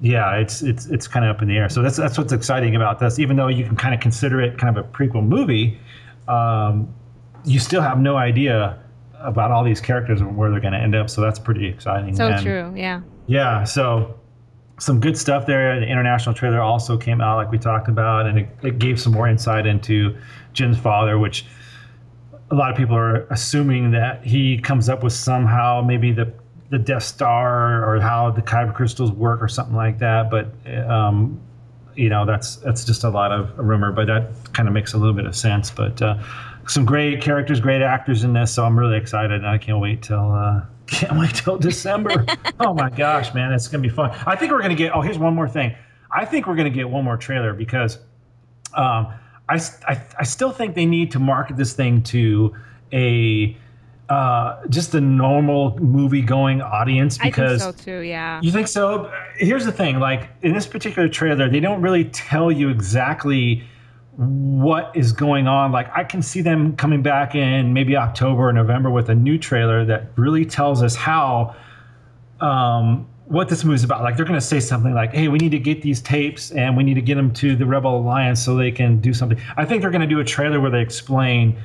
yeah, 0.00 0.36
it's 0.36 0.62
it's 0.62 0.86
it's 0.86 1.06
kind 1.08 1.24
of 1.26 1.34
up 1.34 1.42
in 1.42 1.48
the 1.48 1.56
air. 1.58 1.68
So 1.68 1.82
that's 1.82 1.96
that's 1.96 2.16
what's 2.16 2.32
exciting 2.32 2.76
about 2.76 3.00
this. 3.00 3.18
Even 3.18 3.36
though 3.36 3.48
you 3.48 3.64
can 3.64 3.76
kind 3.76 3.92
of 3.94 4.00
consider 4.00 4.40
it 4.40 4.56
kind 4.56 4.76
of 4.78 4.84
a 4.84 4.88
prequel 4.88 5.26
movie, 5.26 5.78
um, 6.28 6.94
you 7.44 7.58
still 7.58 7.82
have 7.82 7.98
no 7.98 8.16
idea 8.16 8.78
about 9.20 9.50
all 9.50 9.64
these 9.64 9.80
characters 9.80 10.20
and 10.20 10.36
where 10.36 10.50
they're 10.50 10.60
going 10.60 10.72
to 10.74 10.78
end 10.78 10.94
up. 10.94 11.10
So 11.10 11.20
that's 11.20 11.38
pretty 11.38 11.66
exciting. 11.66 12.14
So 12.14 12.28
And- 12.28 12.42
true. 12.42 12.72
Yeah. 12.76 13.00
Yeah, 13.26 13.64
so 13.64 14.18
some 14.78 15.00
good 15.00 15.16
stuff 15.16 15.46
there. 15.46 15.78
The 15.80 15.86
international 15.86 16.34
trailer 16.34 16.60
also 16.60 16.96
came 16.98 17.20
out, 17.20 17.36
like 17.36 17.50
we 17.50 17.58
talked 17.58 17.88
about, 17.88 18.26
and 18.26 18.38
it, 18.38 18.48
it 18.62 18.78
gave 18.78 19.00
some 19.00 19.12
more 19.12 19.28
insight 19.28 19.66
into 19.66 20.16
Jyn's 20.52 20.78
father, 20.78 21.18
which 21.18 21.46
a 22.50 22.54
lot 22.54 22.70
of 22.70 22.76
people 22.76 22.96
are 22.96 23.26
assuming 23.30 23.90
that 23.92 24.24
he 24.24 24.58
comes 24.58 24.88
up 24.88 25.02
with 25.02 25.12
somehow 25.12 25.82
maybe 25.84 26.12
the 26.12 26.32
the 26.70 26.78
Death 26.78 27.02
Star 27.04 27.88
or 27.88 28.00
how 28.00 28.30
the 28.30 28.42
kyber 28.42 28.74
crystals 28.74 29.12
work 29.12 29.40
or 29.42 29.48
something 29.48 29.76
like 29.76 29.98
that. 29.98 30.30
But 30.30 30.48
um, 30.88 31.40
you 31.94 32.08
know, 32.08 32.26
that's 32.26 32.56
that's 32.56 32.84
just 32.84 33.04
a 33.04 33.10
lot 33.10 33.32
of 33.32 33.56
rumor, 33.58 33.92
but 33.92 34.06
that 34.06 34.52
kind 34.52 34.68
of 34.68 34.74
makes 34.74 34.92
a 34.92 34.98
little 34.98 35.14
bit 35.14 35.26
of 35.26 35.36
sense. 35.36 35.70
But 35.70 36.02
uh, 36.02 36.18
some 36.66 36.84
great 36.84 37.20
characters, 37.22 37.60
great 37.60 37.82
actors 37.82 38.24
in 38.24 38.32
this, 38.32 38.52
so 38.52 38.64
I'm 38.64 38.78
really 38.78 38.96
excited. 38.96 39.32
and 39.32 39.46
I 39.46 39.58
can't 39.58 39.80
wait 39.80 40.02
till 40.02 40.32
uh, 40.32 40.62
can't 40.86 41.18
wait 41.18 41.34
till 41.34 41.58
December. 41.58 42.26
oh 42.60 42.74
my 42.74 42.90
gosh, 42.90 43.34
man, 43.34 43.52
it's 43.52 43.68
gonna 43.68 43.82
be 43.82 43.88
fun. 43.88 44.10
I 44.26 44.36
think 44.36 44.52
we're 44.52 44.62
gonna 44.62 44.74
get. 44.74 44.94
Oh, 44.94 45.00
here's 45.00 45.18
one 45.18 45.34
more 45.34 45.48
thing. 45.48 45.74
I 46.10 46.24
think 46.24 46.46
we're 46.46 46.56
gonna 46.56 46.70
get 46.70 46.88
one 46.88 47.04
more 47.04 47.16
trailer 47.16 47.52
because 47.52 47.98
um, 48.74 49.12
I, 49.48 49.60
I 49.86 50.02
I 50.18 50.24
still 50.24 50.52
think 50.52 50.74
they 50.74 50.86
need 50.86 51.10
to 51.12 51.18
market 51.18 51.56
this 51.56 51.72
thing 51.72 52.02
to 52.04 52.54
a 52.92 53.56
uh, 54.08 54.66
just 54.68 54.94
a 54.94 55.00
normal 55.00 55.78
movie 55.78 56.20
going 56.20 56.60
audience 56.60 57.16
because 57.18 57.62
I 57.62 57.66
think 57.66 57.78
so 57.78 57.84
too. 57.84 58.00
Yeah. 58.00 58.40
you 58.42 58.52
think 58.52 58.68
so? 58.68 59.10
Here's 59.36 59.64
the 59.64 59.72
thing: 59.72 59.98
like 59.98 60.28
in 60.42 60.52
this 60.52 60.66
particular 60.66 61.08
trailer, 61.08 61.48
they 61.48 61.60
don't 61.60 61.80
really 61.80 62.04
tell 62.06 62.52
you 62.52 62.68
exactly 62.68 63.64
what 64.16 64.94
is 64.94 65.12
going 65.12 65.48
on. 65.48 65.72
Like 65.72 65.88
I 65.96 66.04
can 66.04 66.22
see 66.22 66.40
them 66.40 66.76
coming 66.76 67.02
back 67.02 67.34
in 67.34 67.72
maybe 67.72 67.96
October 67.96 68.48
or 68.48 68.52
November 68.52 68.90
with 68.90 69.08
a 69.08 69.14
new 69.14 69.38
trailer 69.38 69.84
that 69.86 70.10
really 70.16 70.44
tells 70.44 70.82
us 70.82 70.94
how 70.94 71.54
um, 72.40 73.08
what 73.26 73.48
this 73.48 73.64
movie's 73.64 73.84
about. 73.84 74.02
Like 74.02 74.16
they're 74.16 74.26
going 74.26 74.38
to 74.38 74.46
say 74.46 74.60
something 74.60 74.94
like, 74.94 75.12
"Hey, 75.12 75.28
we 75.28 75.38
need 75.38 75.50
to 75.50 75.58
get 75.58 75.82
these 75.82 76.00
tapes 76.00 76.52
and 76.52 76.76
we 76.76 76.84
need 76.84 76.94
to 76.94 77.02
get 77.02 77.16
them 77.16 77.32
to 77.34 77.56
the 77.56 77.66
Rebel 77.66 77.96
Alliance 77.96 78.42
so 78.42 78.54
they 78.54 78.70
can 78.70 79.00
do 79.00 79.12
something." 79.12 79.40
I 79.56 79.64
think 79.64 79.82
they're 79.82 79.90
going 79.90 80.00
to 80.00 80.06
do 80.06 80.20
a 80.20 80.24
trailer 80.24 80.60
where 80.60 80.70
they 80.70 80.80
explain 80.80 81.56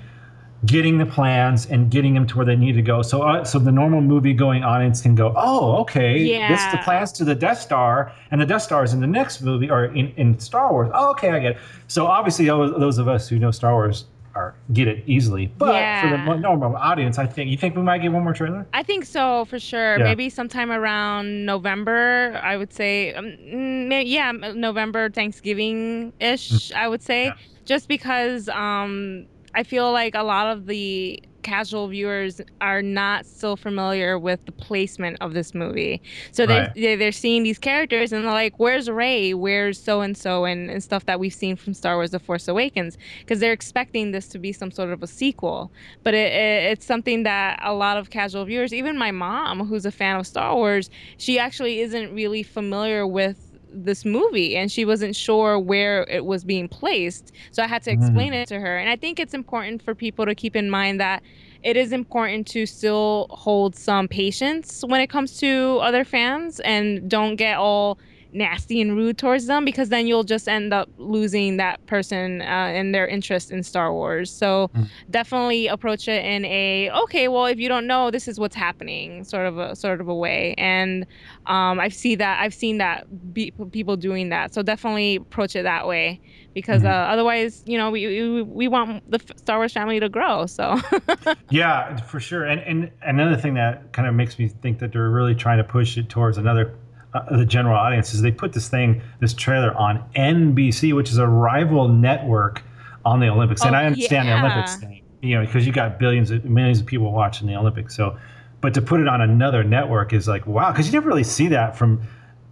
getting 0.65 0.98
the 0.98 1.06
plans 1.06 1.65
and 1.67 1.89
getting 1.89 2.13
them 2.13 2.28
to 2.28 2.36
where 2.38 2.45
they 2.45 2.56
need 2.56 2.74
to 2.74 2.82
go. 2.82 3.02
So, 3.02 3.22
uh, 3.22 3.43
so 3.45 3.60
the 3.60 3.72
normal 3.72 4.02
movie 4.02 4.34
going 4.34 4.63
audience 4.63 5.02
can 5.02 5.15
go, 5.15 5.34
"Oh, 5.36 5.78
okay, 5.82 6.17
Yeah. 6.17 6.50
this 6.50 6.63
is 6.65 6.72
the 6.72 6.80
plans 6.80 7.12
to 7.13 7.24
the 7.24 7.36
Death 7.36 7.60
Star, 7.62 8.12
and 8.32 8.41
the 8.41 8.45
Death 8.45 8.63
Star 8.63 8.84
is 8.84 8.93
in 8.93 9.00
the 9.00 9.08
next 9.08 9.41
movie 9.41 9.69
or 9.69 9.86
in, 9.86 10.12
in 10.17 10.38
Star 10.39 10.72
Wars." 10.72 10.91
Oh, 10.93 11.12
okay, 11.12 11.32
I 11.32 11.39
get 11.39 11.52
it. 11.54 11.58
So 11.88 12.06
obviously, 12.08 12.45
those 12.45 12.72
those 12.80 12.98
of 12.98 13.08
us 13.08 13.30
who 13.30 13.39
know 13.39 13.52
Star 13.52 13.74
Wars 13.74 14.06
are 14.36 14.54
get 14.74 14.88
it 14.88 15.04
easily. 15.08 15.48
But 15.58 16.02
for 16.02 16.10
the 16.10 16.36
normal 16.38 16.76
audience, 16.76 17.17
I 17.17 17.26
think 17.26 17.50
you 17.50 17.58
think 17.58 17.76
we 17.76 17.82
might 17.82 17.98
get 18.00 18.12
one 18.12 18.24
more 18.24 18.34
trailer. 18.34 18.67
I 18.74 18.84
think 18.84 19.06
so 19.06 19.45
for 19.45 19.60
sure. 19.60 19.98
Yeah. 19.98 20.04
Maybe 20.04 20.30
sometime 20.30 20.72
around 20.72 21.45
November. 21.45 22.39
I 22.43 22.56
would 22.58 22.72
say, 22.72 23.13
um, 23.15 23.26
mm, 23.26 24.04
yeah, 24.06 24.32
November, 24.32 25.10
Thanksgiving 25.10 26.13
ish. 26.19 26.72
I 26.74 26.88
would 26.88 27.02
say, 27.02 27.26
Yeah. 27.26 27.34
just 27.65 27.88
because 27.88 28.50
um, 28.50 29.26
I 29.55 29.63
feel 29.63 29.91
like 29.91 30.15
a 30.15 30.23
lot 30.23 30.47
of 30.47 30.65
the 30.67 31.21
casual 31.41 31.88
viewers 31.88 32.41
are 32.59 32.81
not 32.81 33.25
so 33.25 33.55
familiar 33.55 34.19
with 34.19 34.43
the 34.45 34.51
placement 34.51 35.17
of 35.21 35.33
this 35.33 35.53
movie. 35.55 36.01
So 36.31 36.45
they're, 36.45 36.63
Right. 36.63 36.71
they're 36.75 36.97
they're 36.97 37.12
seeing 37.13 37.43
these 37.43 37.57
characters 37.57 38.12
and 38.12 38.25
they're 38.25 38.31
like, 38.31 38.59
"Where's 38.59 38.89
Rey? 38.89 39.33
Where's 39.33 39.81
so 39.81 40.01
and 40.01 40.17
so?" 40.17 40.45
and 40.45 40.69
and 40.69 40.83
stuff 40.83 41.05
that 41.05 41.19
we've 41.19 41.33
seen 41.33 41.55
from 41.55 41.73
Star 41.73 41.95
Wars: 41.95 42.12
The 42.12 42.19
Force 42.19 42.47
Awakens, 42.47 42.97
because 43.19 43.39
they're 43.39 43.53
expecting 43.53 44.12
this 44.12 44.27
to 44.29 44.39
be 44.39 44.51
some 44.53 44.71
sort 44.71 44.89
of 44.91 45.01
a 45.01 45.07
sequel 45.07 45.71
but 46.03 46.13
it, 46.13 46.31
it, 46.33 46.71
it's 46.71 46.85
something 46.85 47.23
that 47.23 47.59
a 47.63 47.73
lot 47.73 47.97
of 47.97 48.09
casual 48.09 48.45
viewers, 48.45 48.73
even 48.73 48.97
my 48.97 49.12
mom, 49.12 49.65
who's 49.65 49.85
a 49.85 49.91
fan 49.91 50.17
of 50.19 50.27
Star 50.27 50.55
Wars, 50.55 50.89
she 51.17 51.39
actually 51.39 51.79
isn't 51.79 52.13
really 52.13 52.43
familiar 52.43 53.07
with 53.07 53.48
this 53.71 54.05
movie 54.05 54.55
and 54.55 54.71
she 54.71 54.86
wasn't 54.86 55.15
sure 55.15 55.60
where 55.60 56.03
it 56.10 56.25
was 56.25 56.43
being 56.43 56.67
placed. 56.67 57.32
So 57.51 57.63
I 57.63 57.67
had 57.67 57.84
to 57.84 57.91
mm. 57.91 58.01
explain 58.01 58.34
it 58.34 58.47
to 58.49 58.60
her. 58.60 58.77
And 58.77 58.89
I 58.89 58.95
think 58.95 59.19
it's 59.19 59.34
important 59.34 59.82
for 59.82 59.95
people 59.95 60.25
to 60.25 60.36
keep 60.36 60.55
in 60.55 60.69
mind 60.69 60.99
that 60.99 61.23
it 61.63 61.75
is 61.75 61.91
important 61.91 62.47
to 62.47 62.65
still 62.65 63.27
hold 63.29 63.75
some 63.75 64.08
patience 64.08 64.84
when 64.88 65.01
it 65.01 65.08
comes 65.08 65.38
to 65.39 65.79
other 65.82 66.03
fans 66.03 66.60
and 66.62 67.10
don't 67.10 67.36
get 67.36 67.58
all 67.58 67.99
nasty 68.32 68.80
and 68.82 68.96
rude 68.96 69.18
towards 69.18 69.48
them 69.48 69.65
because 69.65 69.89
then 69.89 70.06
you'll 70.08 70.24
just 70.24 70.48
end 70.48 70.74
up 70.74 70.88
losing 70.98 71.58
that 71.58 71.84
person 71.88 72.42
uh, 72.42 72.46
and 72.46 72.94
their 72.94 73.08
interest 73.08 73.50
in 73.52 73.63
Star 73.63 73.94
Wars. 73.94 74.32
So 74.32 74.70
Mm. 74.76 74.88
definitely 75.10 75.68
approach 75.68 76.08
it 76.08 76.24
in 76.24 76.46
a 76.46 76.89
okay, 77.04 77.28
well 77.28 77.46
if 77.48 77.58
you 77.58 77.68
don't 77.68 77.88
know, 77.88 78.12
this 78.12 78.28
is 78.28 78.39
what's 78.39 78.56
happening, 78.56 79.24
sort 79.24 79.48
of 79.48 79.58
a 79.58 79.76
sort 79.76 80.00
of 80.02 80.08
a 80.08 80.15
way. 80.15 80.54
And 80.58 81.06
um, 81.48 81.80
I've 81.80 81.94
seen 81.94 82.20
that 82.20 82.39
I've 82.42 82.54
seen 82.54 82.78
that 82.78 83.06
be, 83.34 83.52
people 83.72 83.98
doing 83.98 84.30
that. 84.30 84.54
So 84.54 84.62
definitely 84.62 85.15
approach 85.15 85.56
it 85.56 85.63
that 85.63 85.88
way 85.88 86.20
because 86.54 86.84
Mhm. 86.84 86.88
uh, 86.88 87.12
otherwise, 87.13 87.62
you 87.65 87.78
know, 87.78 87.89
we, 87.89 88.06
we 88.08 88.42
we 88.44 88.68
want 88.68 89.10
the 89.10 89.20
Star 89.38 89.58
Wars 89.58 89.74
family 89.74 90.00
to 90.00 90.10
grow. 90.10 90.46
So 90.46 90.78
Yeah, 91.50 91.96
for 91.98 92.20
sure. 92.20 92.46
And 92.46 92.62
and 92.62 92.92
another 93.02 93.36
thing 93.36 93.56
that 93.56 93.92
kind 93.94 94.08
of 94.08 94.13
makes 94.13 94.38
me 94.38 94.48
think 94.48 94.80
that 94.80 94.92
they're 94.94 95.10
really 95.10 95.36
trying 95.36 95.58
to 95.58 95.63
push 95.63 95.98
it 95.98 96.10
towards 96.10 96.38
another 96.38 96.76
uh, 97.13 97.38
the 97.38 97.45
general 97.45 97.76
audience 97.76 98.13
is 98.13 98.22
they 98.22 98.32
put 98.32 98.54
this 98.54 98.69
thing 98.69 99.02
this 99.19 99.34
trailer 99.34 99.74
on 99.76 100.04
NBC, 100.15 100.95
which 100.95 101.10
is 101.10 101.17
a 101.17 101.28
rival 101.28 101.88
network 101.88 102.63
on 103.06 103.19
the 103.19 103.28
Olympics. 103.28 103.62
and 103.63 103.76
Oh, 103.76 103.80
I 103.80 103.86
understand 103.86 104.28
yeah. 104.28 104.41
the 104.41 104.45
Olympics 104.45 104.76
thing, 104.78 105.04
you 105.22 105.36
know, 105.36 105.45
because 105.45 105.65
you 105.65 105.72
got 105.74 106.00
billions 106.00 106.32
of 106.32 106.45
millions 106.45 106.80
of 106.80 106.86
people 106.86 107.12
watching 107.12 107.48
the 107.48 107.56
Olympics. 107.56 107.95
So, 107.95 108.17
but 108.62 108.74
to 108.76 108.82
put 108.82 109.00
it 109.00 109.08
on 109.08 109.22
another 109.22 109.63
network 109.63 110.13
is 110.13 110.28
like 110.28 110.45
wow, 110.45 110.72
because 110.72 110.86
you 110.88 110.93
never 110.93 111.08
really 111.08 111.24
see 111.24 111.48
that 111.48 111.76
from 111.76 112.02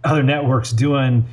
other 0.04 0.22
networks 0.22 0.72
doing. 0.72 1.26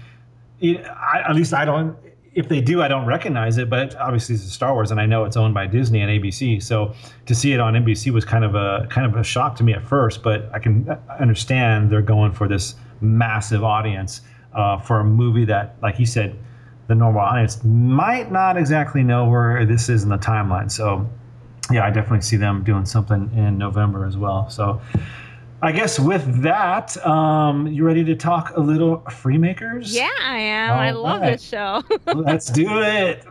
It, 0.59 0.85
I, 0.85 1.23
at 1.29 1.35
least 1.35 1.53
I 1.53 1.65
don't. 1.65 1.97
If 2.33 2.49
they 2.49 2.59
do, 2.59 2.81
I 2.81 2.89
don't 2.89 3.05
recognize 3.05 3.57
it. 3.57 3.69
But 3.69 3.95
obviously, 3.95 4.35
it's 4.35 4.51
Star 4.51 4.73
Wars, 4.73 4.91
and 4.91 4.99
I 4.99 5.05
know 5.05 5.23
it's 5.23 5.37
owned 5.37 5.53
by 5.53 5.67
Disney 5.67 6.01
and 6.01 6.11
ABC. 6.11 6.61
So 6.61 6.93
to 7.25 7.33
see 7.33 7.53
it 7.53 7.59
on 7.59 7.73
NBC 7.73 8.11
was 8.11 8.25
kind 8.25 8.43
of 8.43 8.55
a 8.55 8.87
kind 8.89 9.07
of 9.07 9.19
a 9.19 9.23
shock 9.23 9.55
to 9.55 9.63
me 9.63 9.73
at 9.73 9.83
first. 9.83 10.21
But 10.21 10.49
I 10.53 10.59
can 10.59 10.89
understand 11.19 11.89
they're 11.89 12.01
going 12.01 12.31
for 12.33 12.47
this 12.47 12.75
massive 13.01 13.63
audience 13.63 14.21
uh, 14.53 14.79
for 14.79 14.99
a 14.99 15.03
movie 15.03 15.45
that, 15.45 15.75
like 15.81 15.99
you 15.99 16.05
said, 16.05 16.37
the 16.87 16.95
normal 16.95 17.21
audience 17.21 17.63
might 17.63 18.31
not 18.31 18.57
exactly 18.57 19.03
know 19.03 19.27
where 19.27 19.65
this 19.65 19.89
is 19.89 20.03
in 20.03 20.09
the 20.09 20.17
timeline. 20.17 20.71
So 20.71 21.07
yeah, 21.71 21.85
I 21.85 21.89
definitely 21.89 22.21
see 22.21 22.37
them 22.37 22.63
doing 22.63 22.85
something 22.85 23.31
in 23.35 23.57
November 23.57 24.05
as 24.05 24.17
well. 24.17 24.49
So 24.49 24.79
I 25.61 25.71
guess 25.71 25.99
with 25.99 26.43
that, 26.43 26.95
um, 27.05 27.67
you 27.67 27.83
ready 27.83 28.03
to 28.03 28.15
talk 28.15 28.55
a 28.55 28.59
little 28.59 28.97
Freemakers? 29.07 29.93
yeah, 29.93 30.09
I 30.21 30.37
am. 30.37 30.77
I 30.77 30.91
love 30.91 31.21
right. 31.21 31.31
this 31.31 31.43
show. 31.43 31.83
Let's 32.13 32.47
do 32.47 32.81
it. 32.81 33.25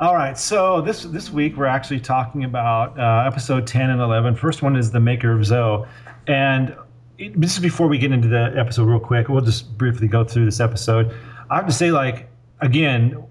All 0.00 0.14
right, 0.14 0.38
so 0.38 0.80
this 0.80 1.02
this 1.02 1.30
week 1.30 1.58
we're 1.58 1.66
actually 1.66 2.00
talking 2.00 2.44
about 2.44 2.98
uh, 2.98 3.22
episode 3.26 3.66
10 3.66 3.90
and 3.90 4.00
11. 4.00 4.34
First 4.34 4.62
one 4.62 4.74
is 4.74 4.90
the 4.90 4.98
Maker 4.98 5.30
of 5.30 5.40
Zoh, 5.42 5.86
and 6.26 6.74
it, 7.18 7.38
this 7.38 7.52
is 7.52 7.58
before 7.58 7.86
we 7.86 7.98
get 7.98 8.10
into 8.10 8.26
the 8.26 8.50
episode 8.56 8.84
real 8.84 8.98
quick. 8.98 9.28
We'll 9.28 9.42
just 9.42 9.76
briefly 9.76 10.08
go 10.08 10.24
through 10.24 10.46
this 10.46 10.58
episode. 10.58 11.14
I 11.50 11.56
have 11.56 11.66
to 11.66 11.72
say, 11.72 11.90
like 11.90 12.30
again, 12.60 13.22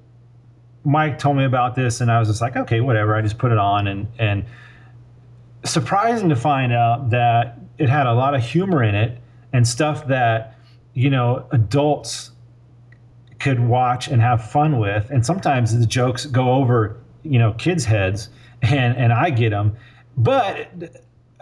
Mike 0.84 1.17
told 1.17 1.38
me 1.38 1.45
about 1.45 1.73
this, 1.73 2.01
and 2.01 2.12
I 2.12 2.19
was 2.19 2.27
just 2.27 2.39
like, 2.39 2.55
okay, 2.55 2.82
whatever. 2.82 3.15
I 3.15 3.23
just 3.23 3.39
put 3.39 3.51
it 3.51 3.58
on, 3.58 3.88
and 3.88 4.08
and 4.19 4.45
surprising 5.65 6.29
to 6.29 6.36
find 6.36 6.71
out 6.71 7.10
that 7.10 7.58
it 7.79 7.89
had 7.89 8.05
a 8.05 8.13
lot 8.13 8.36
of 8.36 8.43
humor 8.43 8.84
in 8.84 8.93
it 8.93 9.17
and 9.53 9.67
stuff 9.67 10.05
that 10.05 10.55
you 10.93 11.10
know 11.10 11.47
adults 11.51 12.29
could 13.39 13.60
watch 13.60 14.08
and 14.08 14.21
have 14.21 14.49
fun 14.49 14.80
with. 14.80 15.10
And 15.10 15.25
sometimes 15.25 15.78
the 15.78 15.86
jokes 15.86 16.25
go 16.25 16.52
over 16.54 16.97
you 17.23 17.39
know 17.39 17.54
kids 17.54 17.86
heads 17.86 18.30
and 18.62 18.95
and 18.97 19.12
i 19.12 19.30
get 19.30 19.49
them 19.49 19.75
but 20.17 20.69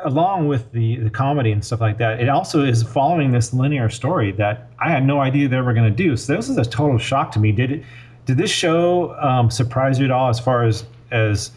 along 0.05 0.47
with 0.47 0.71
the 0.71 0.97
the 0.97 1.09
comedy 1.09 1.51
and 1.51 1.63
stuff 1.63 1.81
like 1.81 1.97
that 1.97 2.19
it 2.19 2.29
also 2.29 2.63
is 2.63 2.83
following 2.83 3.31
this 3.31 3.53
linear 3.53 3.89
story 3.89 4.31
that 4.31 4.69
i 4.79 4.89
had 4.89 5.05
no 5.05 5.19
idea 5.19 5.47
they 5.47 5.59
were 5.61 5.73
going 5.73 5.89
to 5.89 5.95
do. 5.95 6.15
So 6.15 6.35
this 6.35 6.49
is 6.49 6.57
a 6.57 6.65
total 6.65 6.97
shock 6.97 7.31
to 7.33 7.39
me. 7.39 7.51
Did 7.51 7.71
it 7.71 7.83
did 8.25 8.37
this 8.37 8.51
show 8.51 9.15
um, 9.21 9.49
surprise 9.49 9.99
you 9.99 10.05
at 10.05 10.11
all 10.11 10.29
as 10.29 10.39
far 10.39 10.63
as 10.65 10.85
as 11.11 11.51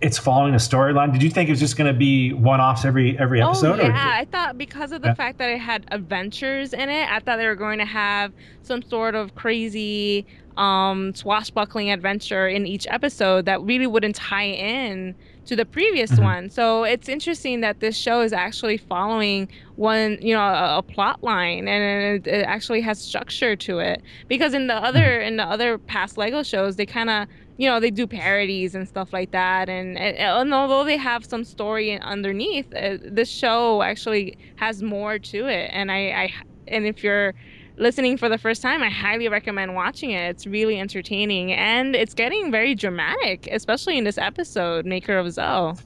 it's 0.00 0.16
following 0.16 0.54
a 0.54 0.58
storyline 0.58 1.12
did 1.12 1.22
you 1.22 1.30
think 1.30 1.48
it 1.48 1.52
was 1.52 1.58
just 1.58 1.76
going 1.76 1.92
to 1.92 1.98
be 1.98 2.32
one-offs 2.32 2.84
every 2.84 3.18
every 3.18 3.42
episode 3.42 3.80
Oh 3.80 3.82
or- 3.84 3.88
yeah, 3.88 4.10
I 4.14 4.24
thought 4.26 4.56
because 4.56 4.92
of 4.92 5.02
the 5.02 5.08
Yeah. 5.08 5.14
fact 5.14 5.38
that 5.38 5.50
it 5.50 5.58
had 5.58 5.86
adventures 5.90 6.72
in 6.72 6.88
it, 6.88 7.10
I 7.10 7.18
thought 7.20 7.36
they 7.38 7.46
were 7.46 7.56
going 7.56 7.78
to 7.78 7.84
have 7.84 8.32
some 8.62 8.82
sort 8.82 9.14
of 9.14 9.34
crazy 9.34 10.24
um 10.56 11.14
swashbuckling 11.14 11.90
adventure 11.90 12.48
in 12.48 12.66
each 12.66 12.86
episode 12.90 13.44
that 13.46 13.60
really 13.62 13.86
wouldn't 13.86 14.16
tie 14.16 14.44
in 14.46 15.14
to 15.46 15.56
the 15.56 15.64
previous 15.64 16.10
Mhm. 16.12 16.22
one. 16.24 16.50
So 16.50 16.84
it's 16.84 17.08
interesting 17.08 17.60
that 17.62 17.80
this 17.80 17.96
show 17.96 18.20
is 18.20 18.32
actually 18.32 18.76
following 18.76 19.48
one, 19.76 20.18
you 20.20 20.34
know, 20.34 20.42
a, 20.42 20.78
a 20.78 20.82
plot 20.82 21.22
line 21.24 21.66
and 21.68 22.26
it, 22.26 22.30
it 22.30 22.42
actually 22.44 22.82
has 22.82 23.00
structure 23.00 23.56
to 23.56 23.78
it. 23.78 24.02
Because 24.28 24.52
in 24.52 24.66
the 24.66 24.74
other 24.76 25.18
in 25.20 25.36
the 25.38 25.44
other 25.44 25.78
past 25.78 26.18
Lego 26.18 26.42
shows, 26.42 26.76
they 26.76 26.86
kind 26.86 27.08
of 27.08 27.26
you 27.58 27.68
know 27.68 27.80
they 27.80 27.90
do 27.90 28.06
parodies 28.06 28.74
and 28.74 28.88
stuff 28.88 29.12
like 29.12 29.32
that. 29.32 29.68
And, 29.68 29.98
and, 29.98 30.16
and 30.16 30.54
although 30.54 30.84
they 30.84 30.96
have 30.96 31.24
some 31.24 31.44
story 31.44 32.00
underneath 32.00 32.72
uh, 32.74 32.96
this 33.02 33.28
show 33.28 33.82
actually 33.82 34.38
has 34.56 34.82
more 34.82 35.18
to 35.18 35.46
it. 35.46 35.68
And 35.72 35.92
I, 35.92 35.96
I 35.96 36.34
and 36.68 36.86
if 36.86 37.04
you're 37.04 37.34
listening 37.76 38.16
for 38.16 38.28
the 38.28 38.38
first 38.38 38.60
time 38.60 38.82
i 38.82 38.90
highly 38.90 39.28
recommend 39.28 39.74
watching 39.74 40.10
it. 40.10 40.30
It's 40.30 40.46
really 40.46 40.80
entertaining 40.80 41.52
and 41.52 41.94
it's 41.94 42.14
getting 42.14 42.50
very 42.50 42.74
dramatic 42.74 43.48
especially 43.52 43.98
in 43.98 44.04
this 44.04 44.18
episode 44.18 44.86
maker 44.86 45.16
of 45.18 45.26
zoh. 45.26 45.80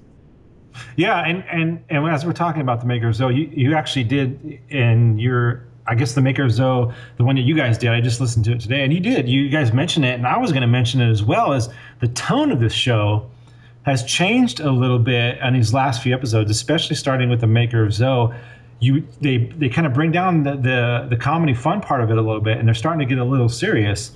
Yeah, 0.96 1.20
and 1.20 1.44
and 1.50 1.84
and 1.90 2.06
as 2.06 2.24
we're 2.24 2.32
talking 2.32 2.62
about 2.62 2.80
the 2.80 2.86
Maker 2.86 3.08
of 3.08 3.14
Zoh, 3.14 3.28
you, 3.28 3.50
you 3.52 3.74
actually 3.76 4.04
did 4.04 4.58
in 4.70 5.18
your 5.18 5.66
I 5.86 5.94
guess 5.94 6.14
the 6.14 6.20
Maker 6.20 6.44
of 6.44 6.50
Zoh, 6.50 6.94
the 7.16 7.24
one 7.24 7.36
that 7.36 7.42
you 7.42 7.56
guys 7.56 7.76
did. 7.76 7.90
I 7.90 8.00
just 8.00 8.20
listened 8.20 8.44
to 8.46 8.52
it 8.52 8.60
today, 8.60 8.84
and 8.84 8.92
you 8.92 9.00
did. 9.00 9.28
You 9.28 9.48
guys 9.48 9.72
mentioned 9.72 10.04
it, 10.04 10.14
and 10.14 10.26
I 10.26 10.38
was 10.38 10.52
going 10.52 10.62
to 10.62 10.68
mention 10.68 11.00
it 11.00 11.10
as 11.10 11.22
well. 11.22 11.52
As 11.52 11.68
the 12.00 12.08
tone 12.08 12.52
of 12.52 12.60
this 12.60 12.72
show 12.72 13.28
has 13.82 14.04
changed 14.04 14.60
a 14.60 14.70
little 14.70 14.98
bit 14.98 15.40
on 15.42 15.54
these 15.54 15.74
last 15.74 16.02
few 16.02 16.14
episodes, 16.14 16.50
especially 16.50 16.94
starting 16.94 17.28
with 17.28 17.40
the 17.40 17.46
Maker 17.48 17.84
of 17.84 17.90
Zoh. 17.90 18.36
You 18.78 19.06
they 19.20 19.46
they 19.56 19.68
kind 19.68 19.86
of 19.86 19.94
bring 19.94 20.10
down 20.10 20.42
the, 20.42 20.56
the 20.56 21.06
the 21.08 21.16
comedy 21.16 21.54
fun 21.54 21.80
part 21.80 22.00
of 22.00 22.10
it 22.10 22.18
a 22.18 22.22
little 22.22 22.40
bit, 22.40 22.58
and 22.58 22.66
they're 22.66 22.74
starting 22.74 22.98
to 22.98 23.06
get 23.06 23.18
a 23.18 23.24
little 23.24 23.48
serious 23.48 24.12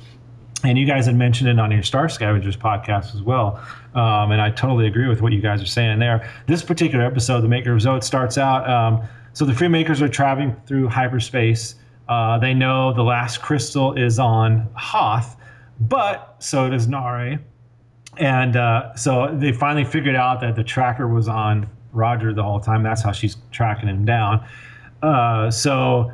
and 0.65 0.79
you 0.79 0.87
guys 0.87 1.07
had 1.07 1.17
mentioned 1.17 1.49
it 1.49 1.59
on 1.59 1.71
your 1.71 1.83
Star 1.83 2.09
Scavengers 2.09 2.57
podcast 2.57 3.15
as 3.15 3.23
well. 3.23 3.61
Um, 3.95 4.33
and 4.33 4.41
I 4.41 4.51
totally 4.51 4.87
agree 4.87 5.09
with 5.09 5.23
what 5.23 5.33
you 5.33 5.41
guys 5.41 5.63
are 5.63 5.67
saying 5.67 5.99
there. 5.99 6.29
This 6.47 6.63
particular 6.63 7.05
episode, 7.05 7.43
The 7.43 7.49
Maker 7.49 7.73
of 7.73 7.81
Zoh, 7.81 7.97
it 7.97 8.05
starts 8.05 8.39
out. 8.39 8.69
Um, 8.69 9.07
so 9.37 9.45
the 9.45 9.53
Freemakers 9.53 10.01
are 10.01 10.09
traveling 10.09 10.57
through 10.65 10.89
hyperspace. 10.89 11.75
Uh, 12.09 12.39
they 12.39 12.55
know 12.55 12.95
the 12.95 13.03
last 13.03 13.43
crystal 13.43 13.93
is 13.93 14.19
on 14.19 14.67
Hoth, 14.73 15.37
but 15.79 16.37
so 16.39 16.71
does 16.71 16.87
Naare. 16.87 17.39
and 18.17 18.57
uh, 18.57 18.95
so 18.97 19.37
they 19.39 19.53
finally 19.53 19.85
figured 19.85 20.17
out 20.17 20.41
that 20.41 20.57
the 20.57 20.65
tracker 20.65 21.07
was 21.07 21.29
on 21.29 21.69
Roger 21.93 22.33
the 22.33 22.43
whole 22.43 22.61
time. 22.61 22.83
That's 22.83 23.03
how 23.03 23.13
she's 23.13 23.37
tracking 23.51 23.91
him 23.91 24.07
down. 24.07 24.43
Uh, 25.03 25.51
so 25.51 26.11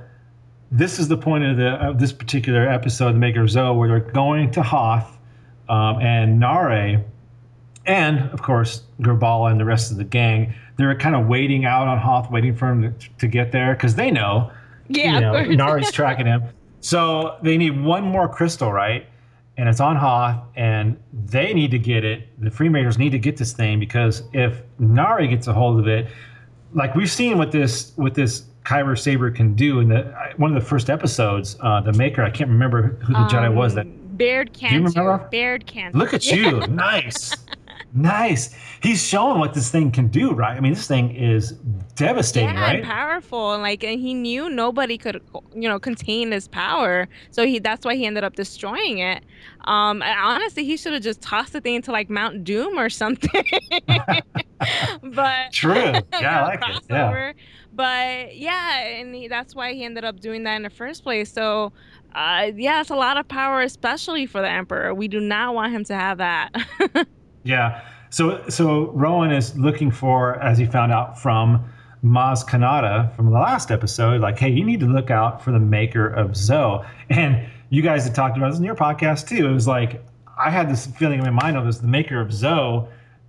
this 0.73 0.99
is 0.99 1.07
the 1.07 1.17
point 1.17 1.45
of 1.45 1.57
the 1.57 1.75
of 1.75 2.01
this 2.01 2.13
particular 2.13 2.69
episode, 2.69 3.13
the 3.13 3.19
Maker 3.21 3.43
of 3.43 3.51
Zoh, 3.51 3.79
where 3.79 3.87
they're 3.87 4.01
going 4.01 4.51
to 4.51 4.65
Hoth 4.65 5.17
um, 5.69 6.01
and 6.01 6.43
Naare, 6.43 7.05
and 7.87 8.19
of 8.33 8.43
course 8.43 8.83
Graballa 9.01 9.53
and 9.53 9.61
the 9.61 9.65
rest 9.65 9.93
of 9.93 9.97
the 9.97 10.03
gang. 10.03 10.55
They're 10.77 10.95
kind 10.97 11.15
of 11.15 11.27
waiting 11.27 11.65
out 11.65 11.87
on 11.89 11.99
Hoth, 11.99 12.31
waiting 12.31 12.55
for 12.57 12.69
him 12.71 12.83
to, 12.83 13.09
to 13.19 13.27
get 13.27 13.53
there 13.53 13.75
because 13.75 13.95
they 13.95 14.11
know, 14.11 14.51
Yeah, 14.89 15.15
you 15.15 15.21
know, 15.21 15.35
of 15.35 15.45
course. 15.47 15.57
Naare's 15.57 15.93
tracking 15.93 16.27
him. 16.27 16.43
So 16.81 17.37
they 17.43 17.57
need 17.57 17.81
one 17.81 18.05
more 18.05 18.29
crystal, 18.29 18.73
right? 18.73 19.07
And 19.57 19.69
it's 19.69 19.81
on 19.81 19.97
Hoth, 19.97 20.43
and 20.57 20.97
they 21.13 21.53
need 21.53 21.71
to 21.73 21.79
get 21.79 22.05
it. 22.05 22.27
The 22.43 22.51
Freemakers 22.51 22.99
need 22.99 23.11
to 23.11 23.19
get 23.19 23.37
this 23.37 23.53
thing 23.53 23.79
because 23.79 24.23
if 24.33 24.63
Naare 24.81 25.29
gets 25.29 25.47
a 25.47 25.53
hold 25.53 25.79
of 25.79 25.87
it, 25.87 26.09
like 26.75 26.95
we've 26.95 27.11
seen 27.11 27.37
what 27.37 27.53
this 27.53 27.93
what 27.97 28.15
this 28.15 28.45
Kyber 28.65 28.99
Saber 28.99 29.31
can 29.31 29.55
do 29.55 29.81
in 29.81 29.89
the 29.89 30.05
one 30.39 30.55
of 30.55 30.61
the 30.63 30.67
first 30.67 30.89
episodes, 30.89 31.57
uh, 31.61 31.81
the 31.83 31.93
Maker. 31.93 32.23
I 32.23 32.31
can't 32.31 32.49
remember 32.49 32.97
who 33.05 33.13
the 33.13 33.19
Jedi 33.21 33.53
was 33.53 33.75
that. 33.75 33.87
Um, 33.87 33.99
Baird 34.17 34.53
Kantos. 34.53 34.73
you 34.73 34.83
remember? 34.85 35.29
Baird 35.31 35.67
Kantos. 35.67 35.95
Look 35.95 36.15
at 36.15 36.27
you, 36.27 36.61
nice, 36.69 37.35
nice. 37.95 38.55
He's 38.83 39.03
showing 39.07 39.39
what 39.39 39.55
this 39.55 39.71
thing 39.71 39.91
can 39.91 40.09
do, 40.09 40.33
right? 40.33 40.57
I 40.57 40.61
mean, 40.61 40.75
this 40.75 40.87
thing 40.87 41.15
is 41.15 41.53
devastating, 41.95 42.55
yeah, 42.55 42.61
right? 42.61 42.77
and 42.77 42.85
powerful, 42.85 43.53
and 43.53 43.63
like, 43.63 43.85
and 43.85 44.01
he 44.01 44.15
knew 44.15 44.51
nobody 44.51 44.99
could, 44.99 45.23
you 45.55 45.69
know, 45.69 45.79
contain 45.79 46.33
his 46.33 46.49
power. 46.49 47.09
So 47.31 47.47
he, 47.47 47.59
that's 47.59 47.85
why 47.85 47.95
he 47.95 48.07
ended 48.07 48.25
up 48.25 48.35
destroying 48.35 48.99
it. 48.99 49.25
Um, 49.65 50.03
and 50.03 50.19
honestly, 50.19 50.65
he 50.65 50.77
should 50.77 50.93
have 50.93 51.03
just 51.03 51.21
tossed 51.21 51.53
the 51.53 51.61
thing 51.61 51.75
into 51.77 51.93
like 51.93 52.11
Mount 52.11 52.45
Doom 52.45 52.79
or 52.79 52.91
something. 52.91 53.45
but 55.03 55.37
True. 55.53 55.93
Yeah, 56.13 56.43
I 56.43 56.45
like 56.45 56.61
it. 56.69 56.83
Yeah. 56.89 57.33
But 57.75 58.37
yeah, 58.37 58.81
and 58.81 59.15
he, 59.15 59.29
that's 59.29 59.55
why 59.55 59.73
he 59.73 59.85
ended 59.85 60.05
up 60.05 60.21
doing 60.21 60.45
that 60.45 60.57
in 60.57 60.63
the 60.63 60.71
first 60.71 61.03
place. 61.03 61.33
So, 61.33 61.73
uh, 62.15 62.51
yeah, 62.55 62.81
it's 62.81 62.91
a 62.91 62.95
lot 62.95 63.17
of 63.17 63.27
power, 63.29 63.63
especially 63.63 64.27
for 64.27 64.41
the 64.43 64.49
Emperor. 64.49 64.95
We 64.95 65.09
do 65.09 65.21
not 65.21 65.55
want 65.55 65.73
him 65.73 65.85
to 65.85 65.95
have 65.95 66.19
that. 66.19 66.53
Yeah. 67.45 67.83
So 68.11 68.47
so 68.49 68.91
Rowan 68.93 69.33
is 69.33 69.57
looking 69.59 69.91
for, 69.91 70.41
as 70.43 70.59
he 70.59 70.67
found 70.67 70.93
out 70.93 71.19
from 71.21 71.65
Maz 72.05 72.45
Kanata 72.47 73.15
from 73.17 73.27
the 73.27 73.33
last 73.33 73.71
episode, 73.71 74.21
like, 74.21 74.39
hey, 74.39 74.51
you 74.51 74.65
need 74.65 74.81
to 74.81 74.87
look 74.87 75.11
out 75.11 75.43
for 75.43 75.51
the 75.53 75.59
maker 75.61 76.09
of 76.09 76.33
Zoh. 76.33 76.85
And 77.11 77.47
you 77.71 77.81
guys 77.83 78.05
had 78.05 78.15
talked 78.15 78.37
about 78.37 78.51
this 78.51 78.59
in 78.59 78.65
your 78.65 78.75
podcast 78.75 79.29
too. 79.29 79.47
It 79.47 79.53
was 79.53 79.67
like 79.67 80.05
I 80.39 80.51
had 80.51 80.69
this 80.71 80.87
feeling 80.87 81.19
in 81.19 81.25
my 81.25 81.43
mind 81.43 81.57
of 81.57 81.65
this 81.65 81.79
the 81.79 81.89
maker 81.89 82.21
of 82.21 82.29
Zoh. 82.29 82.89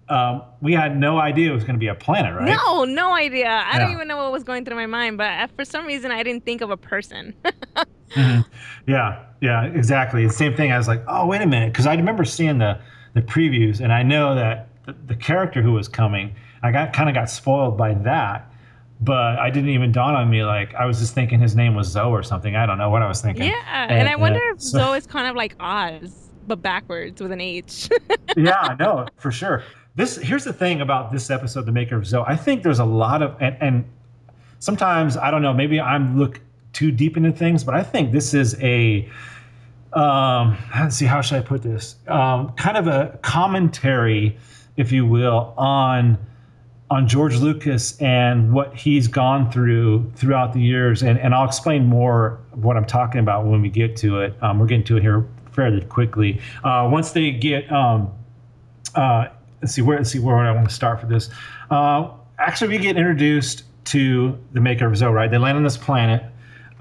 Um, 0.10 0.43
we 0.62 0.73
had 0.73 0.97
no 0.99 1.17
idea 1.17 1.49
it 1.49 1.54
was 1.54 1.63
going 1.63 1.76
to 1.76 1.80
be 1.80 1.88
a 1.88 1.95
planet, 1.95 2.36
right? 2.36 2.45
No, 2.45 2.84
no 2.84 3.13
idea. 3.13 3.63
I 3.65 3.80
don't 3.80 3.91
even 3.93 4.08
know 4.08 4.17
what 4.17 4.34
was 4.34 4.43
going 4.43 4.65
through 4.65 4.76
my 4.76 4.86
mind, 4.86 5.17
but 5.17 5.32
uh, 5.32 5.47
for 5.56 5.63
some 5.63 5.86
reason, 5.86 6.12
I 6.12 6.23
didn't 6.23 6.43
think 6.43 6.62
of 6.62 6.69
a 6.71 6.78
person. 6.78 7.34
Mhm. 8.13 8.45
Yeah, 8.86 9.23
yeah, 9.41 9.63
exactly. 9.65 10.28
The 10.28 10.32
same 10.34 10.56
thing. 10.56 10.71
I 10.71 10.78
was 10.78 10.88
like, 10.88 11.04
oh, 11.08 11.26
wait 11.26 11.41
a 11.41 11.47
minute, 11.47 11.71
because 11.73 11.88
I 11.88 11.95
remember 11.95 12.23
seeing 12.26 12.60
the 12.60 12.78
the 13.13 13.21
previews, 13.21 13.80
and 13.80 13.91
I 13.93 14.04
know 14.04 14.36
that 14.36 14.67
the, 14.86 14.95
the 15.08 15.15
character 15.15 15.62
who 15.62 15.73
was 15.73 15.88
coming, 15.88 16.36
I 16.62 16.71
got 16.71 16.93
kind 16.93 17.10
of 17.10 17.15
got 17.15 17.30
spoiled 17.30 17.78
by 17.78 17.93
that. 17.95 18.49
But 19.02 19.38
I 19.38 19.49
didn't 19.49 19.71
even 19.71 19.91
dawn 19.91 20.15
on 20.15 20.30
me. 20.30 20.43
Like 20.45 20.73
I 20.76 20.86
was 20.86 20.99
just 20.99 21.13
thinking 21.13 21.39
his 21.39 21.56
name 21.56 21.76
was 21.76 21.93
Zoh 21.93 22.10
or 22.10 22.23
something. 22.23 22.56
I 22.56 22.65
don't 22.65 22.78
know 22.78 22.89
what 22.89 23.02
I 23.02 23.08
was 23.08 23.21
thinking. 23.21 23.43
yeah, 23.43 23.88
and 23.89 24.08
I 24.08 24.15
wonder 24.15 24.39
if 24.52 24.62
so- 24.62 24.80
Zoh 24.80 24.97
is 24.97 25.06
kind 25.06 25.28
of 25.28 25.36
like 25.36 25.56
Oz, 25.60 26.30
but 26.47 26.62
backwards 26.62 27.21
with 27.21 27.32
an 27.32 27.41
H. 27.41 27.89
yeah, 28.38 28.76
no, 28.80 29.06
for 29.17 29.32
sure. 29.32 29.63
This 29.95 30.15
here's 30.15 30.45
the 30.45 30.54
thing 30.54 30.80
about 30.82 31.12
this 31.12 31.30
episode, 31.30 31.65
the 31.65 31.71
maker 31.71 31.97
of 31.97 32.04
Zoh. 32.04 32.23
I 32.26 32.36
think 32.38 32.63
there's 32.63 32.80
a 32.80 32.86
lot 32.86 33.21
of 33.21 33.36
and, 33.41 33.58
and 33.60 33.86
sometimes 34.60 35.17
I 35.17 35.30
don't 35.32 35.41
know, 35.41 35.54
maybe 35.54 35.82
I'm 35.82 36.17
look 36.17 36.39
too 36.71 36.91
deep 36.91 37.17
into 37.17 37.32
things, 37.32 37.63
but 37.63 37.76
I 37.76 37.84
think 37.84 38.12
this 38.12 38.34
is 38.34 38.56
a 38.62 39.10
um 39.95 40.58
let's 40.75 40.95
see 40.95 41.06
how 41.06 41.21
should 41.21 41.38
I 41.38 41.41
put 41.41 41.62
this? 41.62 41.95
Um, 42.08 42.53
kind 42.53 42.77
of 42.77 42.88
a 42.88 43.17
commentary, 43.21 44.38
if 44.77 44.91
you 44.91 45.06
will, 45.06 45.53
on 45.58 46.17
on 46.93 47.08
George 47.08 47.38
Lucas 47.38 47.99
and 47.99 48.53
what 48.53 48.75
he's 48.75 49.08
gone 49.08 49.51
through 49.51 50.12
throughout 50.15 50.53
the 50.53 50.62
years. 50.62 51.01
And, 51.01 51.17
and 51.17 51.34
I'll 51.34 51.47
explain 51.47 51.86
more 51.86 52.39
what 52.51 52.77
I'm 52.77 52.86
talking 52.86 53.19
about 53.19 53.45
when 53.45 53.63
we 53.63 53.69
get 53.69 53.97
to 53.97 54.19
it. 54.19 54.36
Um, 54.43 54.60
we're 54.60 54.67
getting 54.67 54.84
to 54.86 54.97
it 54.97 55.01
here 55.01 55.25
fairly 55.53 55.82
quickly. 55.82 56.39
Uh, 56.63 56.88
once 56.91 57.12
they 57.12 57.32
get, 57.32 57.71
um, 57.71 58.12
uh, 58.93 59.27
let's 59.62 59.73
see 59.73 59.82
where 59.82 59.97
let's 59.97 60.12
see 60.12 60.19
where 60.19 60.36
I 60.36 60.51
want 60.51 60.69
to 60.69 60.75
start 60.75 60.99
for 60.99 61.08
this. 61.08 61.29
Uh, 61.71 62.10
actually, 62.38 62.77
we 62.77 62.77
get 62.77 62.95
introduced 62.95 63.63
to 63.86 64.38
the 64.51 64.62
maker 64.62 64.86
of 64.86 64.93
Zoh. 64.93 65.12
Right, 65.12 65.32
they 65.32 65.39
land 65.39 65.58
on 65.58 65.63
this 65.63 65.77
planet. 65.77 66.23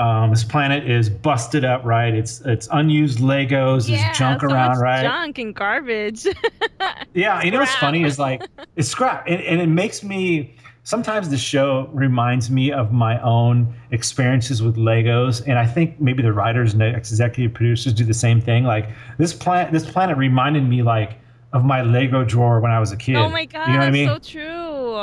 Um, 0.02 0.30
this 0.30 0.42
planet 0.42 0.90
is 0.90 1.08
busted 1.08 1.64
up. 1.64 1.84
Right, 1.84 2.12
it's 2.12 2.40
it's 2.40 2.68
unused 2.72 3.20
Legos. 3.20 3.88
yeah, 3.88 4.04
There's 4.04 4.18
junk 4.18 4.40
so 4.40 4.48
around. 4.48 4.80
Right, 4.80 5.02
junk 5.02 5.38
and 5.38 5.54
garbage. 5.54 6.26
yeah, 7.14 7.40
you 7.42 7.52
know 7.52 7.60
what's 7.60 7.74
funny 7.76 8.02
is 8.02 8.18
like 8.18 8.42
it's 8.76 8.88
scrap, 8.88 9.24
and, 9.28 9.40
and 9.40 9.60
it 9.60 9.68
makes 9.68 10.02
me. 10.02 10.56
Sometimes 10.84 11.28
the 11.28 11.38
show 11.38 11.88
reminds 11.92 12.50
me 12.50 12.72
of 12.72 12.90
my 12.90 13.22
own 13.22 13.72
experiences 13.92 14.60
with 14.60 14.74
Legos, 14.74 15.40
and 15.46 15.56
I 15.56 15.64
think 15.64 16.00
maybe 16.00 16.24
the 16.24 16.32
writers 16.32 16.72
and 16.72 16.80
the 16.80 16.88
executive 16.96 17.54
producers 17.54 17.92
do 17.92 18.04
the 18.04 18.12
same 18.12 18.40
thing. 18.40 18.64
Like 18.64 18.88
this 19.16 19.32
planet, 19.32 19.72
this 19.72 19.88
planet 19.88 20.16
reminded 20.16 20.68
me 20.68 20.82
like 20.82 21.20
of 21.52 21.64
my 21.64 21.82
Lego 21.82 22.24
drawer 22.24 22.58
when 22.58 22.72
I 22.72 22.80
was 22.80 22.90
a 22.90 22.96
kid. 22.96 23.14
oh 23.14 23.28
my 23.28 23.44
god, 23.44 23.68
you 23.68 23.74
know 23.74 23.78
what 23.78 23.88
I 23.88 23.90
mean? 23.92 24.08
so 24.08 24.18
true. 24.18 24.94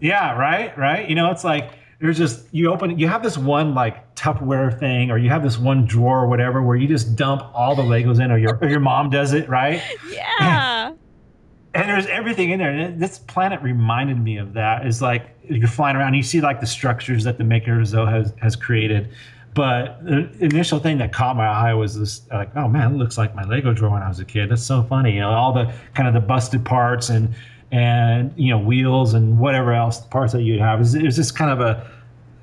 Yeah, 0.00 0.36
right, 0.36 0.76
right. 0.76 1.08
You 1.08 1.14
know, 1.14 1.30
it's 1.30 1.44
like 1.44 1.70
there's 2.02 2.18
just 2.18 2.46
you 2.50 2.72
open, 2.72 2.98
you 2.98 3.06
have 3.06 3.22
this 3.22 3.38
one 3.38 3.74
like 3.74 4.16
Tupperware 4.16 4.76
thing, 4.76 5.12
or 5.12 5.18
you 5.18 5.28
have 5.30 5.44
this 5.44 5.56
one 5.56 5.86
drawer 5.86 6.24
or 6.24 6.26
whatever, 6.26 6.60
where 6.60 6.76
you 6.76 6.88
just 6.88 7.14
dump 7.14 7.42
all 7.54 7.76
the 7.76 7.82
Legos 7.82 8.22
in, 8.22 8.32
or 8.32 8.38
your 8.38 8.58
or 8.60 8.68
your 8.68 8.80
mom 8.80 9.08
does 9.08 9.32
it, 9.32 9.48
right? 9.48 9.80
Yeah. 10.10 10.88
and 11.74 11.88
there's 11.88 12.06
everything 12.06 12.50
in 12.50 12.58
there. 12.58 12.70
And 12.70 13.00
this 13.00 13.20
planet 13.20 13.62
reminded 13.62 14.18
me 14.20 14.36
of 14.36 14.52
that. 14.54 14.84
It's 14.84 15.00
like 15.00 15.30
you're 15.48 15.68
flying 15.68 15.94
around, 15.94 16.08
and 16.08 16.16
you 16.16 16.24
see 16.24 16.40
like 16.40 16.60
the 16.60 16.66
structures 16.66 17.22
that 17.22 17.38
the 17.38 17.44
maker 17.44 17.80
of 17.80 17.86
Zoh 17.86 18.10
has 18.10 18.34
has 18.40 18.56
created. 18.56 19.08
But 19.54 20.04
the 20.04 20.28
initial 20.40 20.80
thing 20.80 20.98
that 20.98 21.12
caught 21.12 21.36
my 21.36 21.46
eye 21.46 21.74
was 21.74 21.96
this, 21.96 22.22
like, 22.32 22.56
oh 22.56 22.66
man, 22.68 22.94
it 22.94 22.96
looks 22.96 23.16
like 23.16 23.36
my 23.36 23.44
Lego 23.44 23.72
drawer 23.72 23.92
when 23.92 24.02
I 24.02 24.08
was 24.08 24.18
a 24.18 24.24
kid. 24.24 24.50
That's 24.50 24.62
so 24.62 24.82
funny, 24.82 25.14
you 25.14 25.20
know, 25.20 25.30
all 25.30 25.52
the 25.52 25.72
kind 25.94 26.08
of 26.08 26.14
the 26.14 26.26
busted 26.26 26.64
parts 26.64 27.10
and 27.10 27.32
and 27.72 28.32
you 28.36 28.50
know 28.50 28.58
wheels 28.58 29.14
and 29.14 29.38
whatever 29.38 29.72
else 29.72 30.00
parts 30.00 30.32
that 30.32 30.42
you'd 30.42 30.60
have. 30.60 30.80
It's, 30.80 30.94
it's 30.94 31.16
just 31.16 31.34
kind 31.34 31.50
of 31.50 31.60
a 31.60 31.90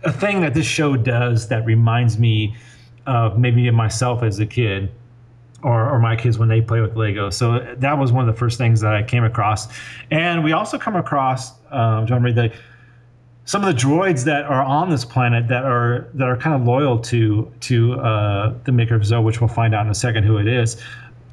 a 0.03 0.11
thing 0.11 0.41
that 0.41 0.53
this 0.53 0.65
show 0.65 0.95
does 0.97 1.47
that 1.49 1.65
reminds 1.65 2.17
me 2.17 2.55
of 3.05 3.37
maybe 3.37 3.69
myself 3.71 4.23
as 4.23 4.39
a 4.39 4.45
kid 4.45 4.91
or, 5.61 5.89
or 5.89 5.99
my 5.99 6.15
kids 6.15 6.37
when 6.37 6.47
they 6.47 6.61
play 6.61 6.79
with 6.79 6.95
Lego. 6.95 7.29
So 7.29 7.75
that 7.77 7.97
was 7.97 8.11
one 8.11 8.27
of 8.27 8.33
the 8.33 8.37
first 8.37 8.57
things 8.57 8.79
that 8.81 8.93
I 8.93 9.03
came 9.03 9.23
across. 9.23 9.67
And 10.09 10.43
we 10.43 10.53
also 10.53 10.77
come 10.77 10.95
across, 10.95 11.51
um, 11.71 12.07
John 12.07 12.23
Reed, 12.23 12.35
the, 12.35 12.53
some 13.43 13.63
of 13.63 13.75
the 13.75 13.81
droids 13.81 14.23
that 14.25 14.45
are 14.45 14.61
on 14.61 14.89
this 14.89 15.03
planet 15.03 15.47
that 15.47 15.65
are 15.65 16.07
that 16.13 16.27
are 16.27 16.37
kind 16.37 16.55
of 16.55 16.67
loyal 16.67 16.99
to 16.99 17.51
to 17.61 17.93
uh, 17.95 18.53
the 18.63 18.71
maker 18.71 18.93
of 18.93 19.01
Zoh, 19.01 19.23
which 19.23 19.41
we'll 19.41 19.47
find 19.47 19.73
out 19.73 19.85
in 19.85 19.91
a 19.91 19.95
second 19.95 20.23
who 20.23 20.37
it 20.37 20.47
is. 20.47 20.79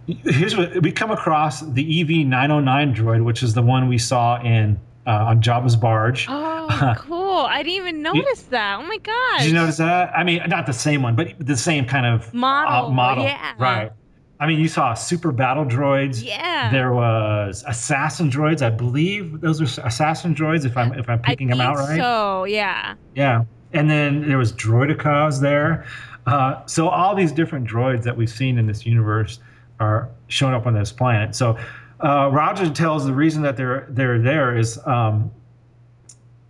Here's 0.06 0.56
what 0.56 0.82
we 0.82 0.92
come 0.92 1.10
across 1.10 1.60
the 1.62 2.00
EV-9D9 2.00 2.94
droid, 2.94 3.24
which 3.24 3.42
is 3.42 3.54
the 3.54 3.62
one 3.62 3.88
we 3.88 3.98
saw 3.98 4.40
in 4.40 4.78
uh, 5.06 5.26
on 5.26 5.42
Jabba's 5.42 5.76
barge. 5.76 6.26
Oh, 6.28 6.94
cool. 6.98 7.46
I 7.48 7.62
didn't 7.62 7.76
even 7.76 8.02
notice 8.02 8.42
that. 8.44 8.78
Oh 8.78 8.82
my 8.82 8.98
gosh. 8.98 9.40
Did 9.40 9.48
you 9.48 9.54
notice 9.54 9.76
that? 9.78 10.12
I 10.16 10.24
mean, 10.24 10.42
not 10.48 10.66
the 10.66 10.72
same 10.72 11.02
one, 11.02 11.16
but 11.16 11.34
the 11.38 11.56
same 11.56 11.86
kind 11.86 12.06
of 12.06 12.32
Model, 12.34 12.88
uh, 12.88 12.90
model. 12.90 13.24
yeah. 13.24 13.52
Right. 13.58 13.90
I 14.38 14.46
mean, 14.46 14.60
you 14.60 14.68
saw 14.68 14.92
super 14.94 15.32
battle 15.32 15.64
droids. 15.64 16.22
Yeah. 16.22 16.70
There 16.70 16.92
was 16.92 17.64
assassin 17.66 18.30
droids. 18.30 18.60
I 18.62 18.70
believe 18.70 19.40
those 19.40 19.60
are 19.60 19.86
assassin 19.86 20.34
droids. 20.34 20.66
If 20.66 20.76
I'm 20.76 20.92
if 20.92 21.08
I'm 21.08 21.20
picking 21.22 21.48
them 21.48 21.60
out 21.60 21.76
right. 21.76 21.98
So, 21.98 22.44
yeah. 22.44 22.94
Yeah. 23.14 23.44
And 23.72 23.90
then 23.90 24.28
there 24.28 24.38
was 24.38 24.52
droidekas 24.52 25.40
there. 25.40 25.86
Uh, 26.26 26.64
so 26.66 26.88
all 26.88 27.14
these 27.14 27.32
different 27.32 27.66
droids 27.68 28.02
that 28.02 28.16
we've 28.16 28.30
seen 28.30 28.58
in 28.58 28.66
this 28.66 28.84
universe 28.84 29.38
are 29.80 30.08
showing 30.28 30.54
up 30.54 30.66
on 30.66 30.74
this 30.74 30.92
planet. 30.92 31.34
So 31.34 31.58
uh, 32.02 32.30
Roger 32.32 32.68
tells 32.70 33.04
the 33.06 33.12
reason 33.14 33.42
that 33.42 33.56
they're 33.56 33.86
they're 33.90 34.18
there 34.20 34.56
is 34.56 34.78
um, 34.86 35.30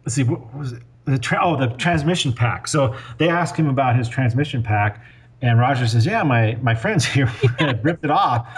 let's 0.04 0.14
see 0.14 0.22
what 0.24 0.54
was 0.54 0.72
it 0.72 0.82
the 1.04 1.18
tra- 1.18 1.40
oh 1.42 1.56
the 1.56 1.68
transmission 1.76 2.32
pack. 2.32 2.66
So 2.66 2.96
they 3.18 3.28
ask 3.28 3.54
him 3.56 3.68
about 3.68 3.96
his 3.96 4.08
transmission 4.08 4.62
pack, 4.62 5.04
and 5.42 5.58
Roger 5.58 5.86
says, 5.86 6.04
"Yeah, 6.06 6.22
my 6.24 6.56
my 6.62 6.74
friends 6.74 7.04
here 7.14 7.30
ripped 7.82 8.04
it 8.04 8.10
off." 8.10 8.48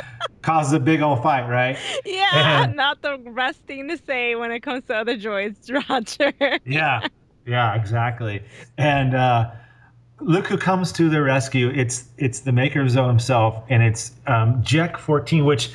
Causes 0.41 0.73
a 0.73 0.81
big 0.81 1.03
old 1.03 1.23
fight, 1.23 1.47
right? 1.49 1.77
Yeah, 2.07 2.63
And- 2.65 2.77
not 2.77 3.03
the 3.03 3.19
best 3.35 3.59
thing 3.67 3.89
to 3.89 3.99
say 3.99 4.35
when 4.37 4.51
it 4.53 4.61
comes 4.61 4.85
to 4.85 4.95
other 4.97 5.17
droids, 5.17 5.69
Roger. 5.89 6.33
yeah 6.65 7.07
yeah 7.45 7.75
exactly 7.75 8.43
and 8.77 9.15
uh 9.15 9.51
look 10.21 10.47
who 10.47 10.57
comes 10.57 10.93
to 10.93 11.09
the 11.09 11.23
rescue. 11.23 11.71
It's 11.71 12.05
it's 12.17 12.41
the 12.41 12.53
maker 12.53 12.81
of 12.81 12.89
zoh 12.89 13.09
himself 13.09 13.63
and 13.69 13.83
it's 13.83 14.13
um 14.27 14.63
Jek 14.63 14.99
14 14.99 15.45
which 15.45 15.71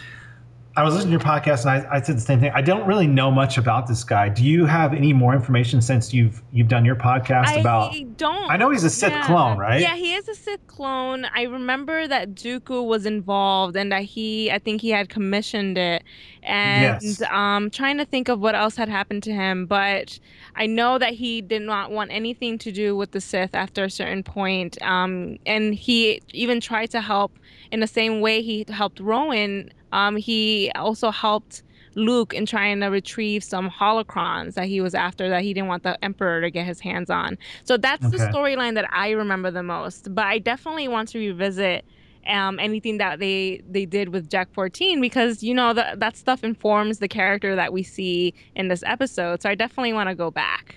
I 0.76 0.84
was 0.84 0.96
listening 0.96 1.20
to 1.20 1.24
your 1.24 1.34
podcast 1.34 1.62
and 1.62 1.86
I, 1.86 1.98
I 1.98 2.02
said 2.02 2.18
the 2.18 2.22
same 2.22 2.40
thing. 2.40 2.52
I 2.56 2.62
don't 2.62 2.88
really 2.88 3.06
know 3.06 3.30
much 3.30 3.60
about 3.60 3.86
this 3.86 4.04
guy. 4.04 4.28
Do 4.30 4.44
you 4.44 4.66
have 4.66 4.92
any 4.96 5.14
more 5.14 5.36
information 5.36 5.84
since 5.84 6.12
you've 6.12 6.42
you've 6.52 6.68
done 6.68 6.84
your 6.84 6.96
podcast 6.96 7.48
I 7.50 7.56
about? 7.58 7.94
don't. 8.18 8.50
I 8.50 8.58
know 8.58 8.72
he's 8.72 8.84
a 8.84 8.90
Sith 8.90 9.12
yeah. 9.12 9.24
clone, 9.28 9.60
right? 9.60 9.80
Yeah, 9.80 9.96
he 9.96 10.16
is 10.16 10.28
a 10.28 10.34
Sith 10.34 10.66
clone. 10.66 11.26
I 11.26 11.44
remember 11.44 12.08
that 12.08 12.34
Dooku 12.34 12.88
was 12.88 13.06
involved 13.06 13.76
and 13.76 13.92
that 13.92 14.02
he, 14.02 14.50
I 14.50 14.58
think 14.58 14.82
he 14.82 14.90
had 14.90 15.10
commissioned 15.10 15.78
it. 15.78 16.04
And 16.42 17.02
Yes. 17.04 17.22
um, 17.30 17.70
trying 17.70 17.98
to 18.00 18.06
think 18.06 18.28
of 18.28 18.40
what 18.40 18.56
else 18.56 18.76
had 18.76 18.90
happened 18.90 19.22
to 19.24 19.32
him, 19.32 19.68
but 19.68 20.18
I 20.56 20.66
know 20.66 20.98
that 20.98 21.14
he 21.14 21.42
did 21.42 21.62
not 21.62 21.92
want 21.92 22.12
anything 22.12 22.58
to 22.58 22.72
do 22.72 22.98
with 22.98 23.12
the 23.12 23.22
Sith 23.22 23.54
after 23.54 23.84
a 23.84 23.90
certain 23.92 24.24
point. 24.24 24.82
Um, 24.82 25.38
and 25.46 25.76
he 25.76 26.20
even 26.34 26.60
tried 26.60 26.90
to 26.92 27.02
help 27.02 27.38
in 27.72 27.80
the 27.80 27.88
same 27.88 28.22
way 28.22 28.42
he 28.42 28.66
helped 28.68 29.00
Rowan. 29.00 29.72
Um, 29.94 30.18
he 30.18 30.72
also 30.76 31.12
helped 31.12 31.64
Luke 31.96 32.34
in 32.34 32.46
trying 32.46 32.80
to 32.82 32.88
retrieve 32.88 33.44
some 33.44 33.70
holocrons 33.70 34.56
that 34.56 34.66
he 34.66 34.82
was 34.82 34.96
after 34.96 35.30
that 35.30 35.44
he 35.44 35.54
didn't 35.54 35.68
want 35.68 35.84
the 35.84 36.04
Emperor 36.04 36.42
to 36.42 36.50
get 36.50 36.66
his 36.66 36.80
hands 36.80 37.10
on. 37.10 37.38
So 37.64 37.78
that's 37.78 38.10
the 38.10 38.18
storyline 38.18 38.74
that 38.76 38.92
I 38.92 39.12
remember 39.12 39.52
the 39.52 39.64
most. 39.64 40.14
But 40.14 40.26
I 40.26 40.40
definitely 40.40 40.88
want 40.88 41.10
to 41.10 41.20
revisit 41.20 41.86
um, 42.26 42.58
anything 42.60 42.98
that 42.98 43.20
they 43.20 43.62
they 43.70 43.86
did 43.86 44.10
with 44.10 44.30
Jek 44.30 44.48
14 44.54 45.02
because 45.02 45.44
you 45.44 45.54
know 45.54 45.74
that 45.74 46.00
that 46.00 46.16
stuff 46.18 46.44
informs 46.44 47.00
the 47.00 47.08
character 47.08 47.56
that 47.56 47.74
we 47.74 47.84
see 47.84 48.34
in 48.56 48.70
this 48.70 48.84
episode. 48.86 49.42
So 49.42 49.50
I 49.50 49.56
definitely 49.56 49.94
want 49.94 50.10
to 50.10 50.16
go 50.16 50.32
back. 50.32 50.76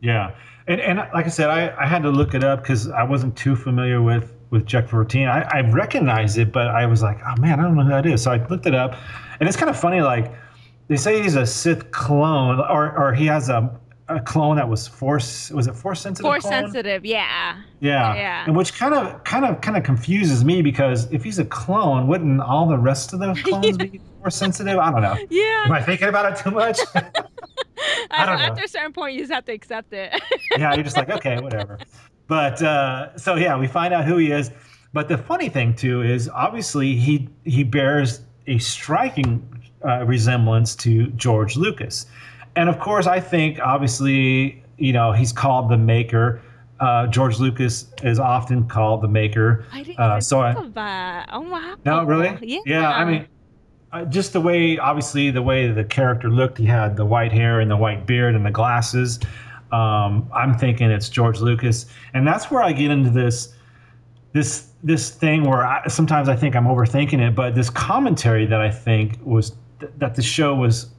Yeah, 0.00 0.34
and 0.66 0.80
and 0.80 0.98
like 1.12 1.26
I 1.26 1.30
said, 1.30 1.50
I, 1.50 1.74
I 1.78 1.86
had 1.86 2.02
to 2.02 2.10
look 2.10 2.34
it 2.34 2.44
up 2.44 2.62
because 2.62 2.88
I 2.88 3.02
wasn't 3.02 3.36
too 3.36 3.56
familiar 3.56 4.00
with 4.00 4.33
with 4.54 4.64
Jek 4.64 4.88
14. 4.88 5.28
I, 5.28 5.42
I 5.52 5.60
recognize 5.70 6.38
it, 6.38 6.52
but 6.52 6.68
I 6.68 6.86
was 6.86 7.02
like, 7.02 7.18
oh 7.26 7.38
man, 7.40 7.60
I 7.60 7.64
don't 7.64 7.76
know 7.76 7.82
who 7.82 7.90
that 7.90 8.06
is. 8.06 8.22
So 8.22 8.30
I 8.30 8.46
looked 8.46 8.66
it 8.66 8.74
up, 8.74 8.96
and 9.40 9.48
it's 9.48 9.58
kind 9.58 9.68
of 9.68 9.78
funny. 9.78 10.00
Like 10.00 10.32
they 10.88 10.96
say 10.96 11.22
he's 11.22 11.34
a 11.34 11.44
Sith 11.44 11.90
clone, 11.90 12.60
or 12.60 12.96
or 12.96 13.12
he 13.12 13.26
has 13.26 13.50
a 13.50 13.78
a 14.08 14.20
clone 14.20 14.56
that 14.56 14.68
was 14.68 14.86
force 14.86 15.50
was 15.50 15.66
it 15.66 15.74
force 15.74 16.00
sensitive? 16.00 16.28
Force 16.28 16.42
clone? 16.42 16.64
sensitive, 16.64 17.04
yeah. 17.04 17.60
Yeah. 17.80 18.14
Yeah. 18.14 18.44
And 18.46 18.56
which 18.56 18.74
kind 18.74 18.94
of 18.94 19.22
kind 19.24 19.44
of 19.44 19.60
kind 19.60 19.76
of 19.76 19.82
confuses 19.82 20.44
me 20.44 20.62
because 20.62 21.10
if 21.12 21.24
he's 21.24 21.38
a 21.38 21.44
clone, 21.44 22.06
wouldn't 22.06 22.40
all 22.40 22.68
the 22.68 22.78
rest 22.78 23.12
of 23.12 23.20
the 23.20 23.34
clones 23.44 23.76
be 23.76 24.00
force 24.20 24.36
sensitive? 24.36 24.78
I 24.78 24.90
don't 24.90 25.02
know. 25.02 25.16
Yeah. 25.30 25.64
Am 25.64 25.72
I 25.72 25.82
thinking 25.82 26.08
about 26.08 26.32
it 26.32 26.42
too 26.42 26.50
much? 26.50 26.78
I 28.10 28.26
don't 28.26 28.38
know. 28.38 28.44
After 28.44 28.64
a 28.64 28.68
certain 28.68 28.92
point, 28.92 29.14
you 29.14 29.20
just 29.20 29.32
have 29.32 29.44
to 29.46 29.52
accept 29.52 29.92
it. 29.92 30.20
yeah, 30.56 30.74
you're 30.74 30.84
just 30.84 30.96
like, 30.96 31.10
okay, 31.10 31.40
whatever. 31.40 31.78
But 32.26 32.62
uh, 32.62 33.16
so 33.18 33.34
yeah, 33.36 33.56
we 33.58 33.66
find 33.66 33.92
out 33.94 34.04
who 34.04 34.16
he 34.16 34.30
is. 34.32 34.50
But 34.92 35.08
the 35.08 35.18
funny 35.18 35.48
thing 35.48 35.74
too 35.74 36.02
is 36.02 36.28
obviously 36.28 36.94
he 36.96 37.28
he 37.44 37.64
bears 37.64 38.20
a 38.46 38.58
striking 38.58 39.42
uh, 39.84 40.04
resemblance 40.06 40.74
to 40.76 41.08
George 41.08 41.56
Lucas, 41.56 42.06
and 42.56 42.68
of 42.68 42.78
course 42.78 43.06
I 43.06 43.20
think 43.20 43.58
obviously 43.60 44.62
you 44.78 44.92
know 44.92 45.12
he's 45.12 45.32
called 45.32 45.68
the 45.68 45.76
maker. 45.78 46.40
Uh, 46.80 47.06
George 47.06 47.38
Lucas 47.38 47.86
is 48.02 48.18
often 48.18 48.66
called 48.68 49.00
the 49.02 49.08
maker. 49.08 49.64
I 49.72 49.82
didn't 49.82 49.98
Uh, 49.98 50.20
so 50.20 50.40
I- 50.40 50.54
think 50.54 50.66
of 50.66 50.74
that. 50.74 51.28
Oh 51.32 51.40
wow. 51.40 51.76
No, 51.84 52.04
really? 52.04 52.36
Yeah. 52.42 52.60
Yeah, 52.66 52.90
I 52.90 53.04
mean, 53.04 53.26
uh, 53.92 54.04
just 54.06 54.32
the 54.32 54.40
way, 54.40 54.76
obviously, 54.78 55.30
the 55.30 55.40
way 55.42 55.70
the 55.70 55.84
character 55.84 56.28
looked. 56.28 56.58
He 56.58 56.66
had 56.66 56.96
the 56.96 57.04
white 57.04 57.30
hair 57.32 57.60
and 57.60 57.70
the 57.70 57.76
white 57.76 58.06
beard 58.06 58.34
and 58.34 58.44
the 58.44 58.50
glasses. 58.50 59.20
Um, 59.74 60.28
I'm 60.32 60.56
thinking 60.56 60.90
it's 60.90 61.08
George 61.08 61.40
Lucas, 61.40 61.86
and 62.12 62.26
that's 62.26 62.50
where 62.50 62.62
I 62.62 62.72
get 62.72 62.90
into 62.90 63.10
this, 63.10 63.54
this, 64.32 64.68
this 64.84 65.10
thing 65.10 65.42
where 65.42 65.66
I, 65.66 65.86
sometimes 65.88 66.28
I 66.28 66.36
think 66.36 66.54
I'm 66.54 66.66
overthinking 66.66 67.20
it, 67.20 67.34
but 67.34 67.54
this 67.54 67.70
commentary 67.70 68.46
that 68.46 68.60
I 68.60 68.70
think 68.70 69.18
was 69.24 69.56
th- 69.80 69.92
that 69.98 70.14
the 70.14 70.22
show 70.22 70.54
was 70.54 70.90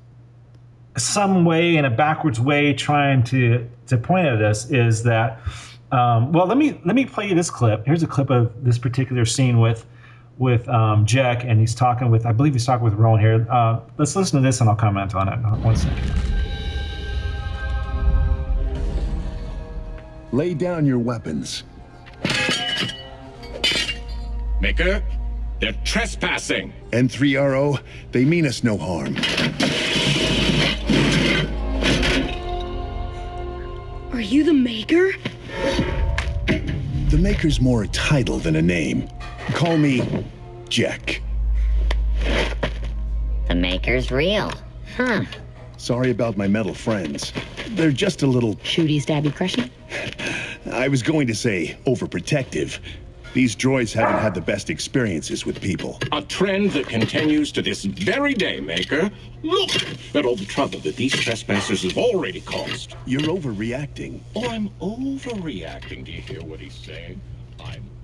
some 0.98 1.46
way 1.46 1.76
in 1.76 1.86
a 1.86 1.90
backwards 1.90 2.40
way 2.40 2.74
trying 2.74 3.24
to 3.24 3.68
to 3.88 3.98
point 3.98 4.28
at 4.28 4.42
us 4.42 4.72
is 4.72 5.04
that 5.04 5.40
um, 5.92 6.32
well 6.32 6.48
let 6.48 6.58
me 6.58 6.80
let 6.86 6.96
me 6.96 7.06
play 7.06 7.28
you 7.28 7.36
this 7.36 7.50
clip. 7.50 7.86
Here's 7.86 8.04
a 8.04 8.08
clip 8.08 8.30
of 8.30 8.52
this 8.64 8.78
particular 8.78 9.26
scene 9.26 9.60
with 9.60 9.86
with 10.38 10.68
um, 10.70 11.06
Jek 11.06 11.46
and 11.46 11.60
he's 11.60 11.76
talking 11.76 12.10
with 12.10 12.26
I 12.26 12.32
believe 12.32 12.54
he's 12.54 12.66
talking 12.66 12.84
with 12.84 12.94
Rowan 12.94 13.20
here 13.20 13.46
uh, 13.50 13.80
let's 13.98 14.16
listen 14.16 14.42
to 14.42 14.46
this 14.46 14.62
and 14.62 14.70
I'll 14.70 14.76
comment 14.76 15.16
on 15.16 15.28
it. 15.28 15.38
One 15.64 15.76
second 15.76 16.35
Lay 20.32 20.54
down 20.54 20.86
your 20.86 21.00
weapons. 21.00 21.64
Maker, 24.60 25.04
they're 25.60 25.76
trespassing. 25.84 26.74
N3RO, 26.92 27.80
they 28.12 28.26
mean 28.26 28.46
us 28.46 28.64
no 28.64 28.78
harm. 28.78 29.16
Are 34.14 34.22
you 34.22 34.44
the 34.44 34.54
maker? 34.54 35.12
The 37.10 37.18
Maker's 37.18 37.62
more 37.62 37.84
a 37.84 37.88
title 37.90 38.40
than 38.40 38.56
a 38.56 38.62
name. 38.62 39.08
Call 39.54 39.78
me 39.78 40.00
Jek. 40.66 41.22
The 43.48 43.56
maker's 43.56 44.12
real. 44.12 44.52
Huh. 44.98 45.24
Sorry 45.86 46.10
about 46.10 46.36
my 46.36 46.48
metal 46.48 46.74
friends. 46.74 47.32
They're 47.68 47.92
just 47.92 48.24
a 48.24 48.26
little, 48.26 48.56
Shooty 48.56 49.00
stabby 49.00 49.32
crushy? 49.32 49.70
I 50.74 50.88
was 50.88 51.04
going 51.04 51.28
to 51.28 51.36
say, 51.36 51.78
overprotective. 51.86 52.80
These 53.36 53.56
droids 53.56 53.94
haven't 53.94 54.20
had 54.20 54.34
the 54.34 54.42
best 54.42 54.72
experiences 54.72 55.46
with 55.46 55.62
people. 55.62 56.00
A 56.12 56.24
trend 56.24 56.72
that 56.72 56.88
continues 56.88 57.52
to 57.52 57.62
this 57.62 57.84
very 57.84 58.34
day, 58.34 58.60
Maker. 58.60 59.12
Look 59.44 59.70
at 60.16 60.26
all 60.26 60.36
the 60.36 60.46
trouble 60.46 60.80
that 60.80 60.96
these 60.96 61.14
trespassers 61.14 61.84
have 61.84 62.00
already 62.00 62.42
caused. 62.42 62.96
You're 63.06 63.22
overreacting. 63.22 64.22
Oh, 64.36 64.50
I'm 64.50 64.70
overreacting. 64.82 66.04
Do 66.04 66.12
you 66.12 66.22
hear 66.22 66.44
what 66.44 66.62
he's 66.62 66.74
saying? 66.74 67.22
I'm 67.64 67.84
overreacting. 67.84 67.95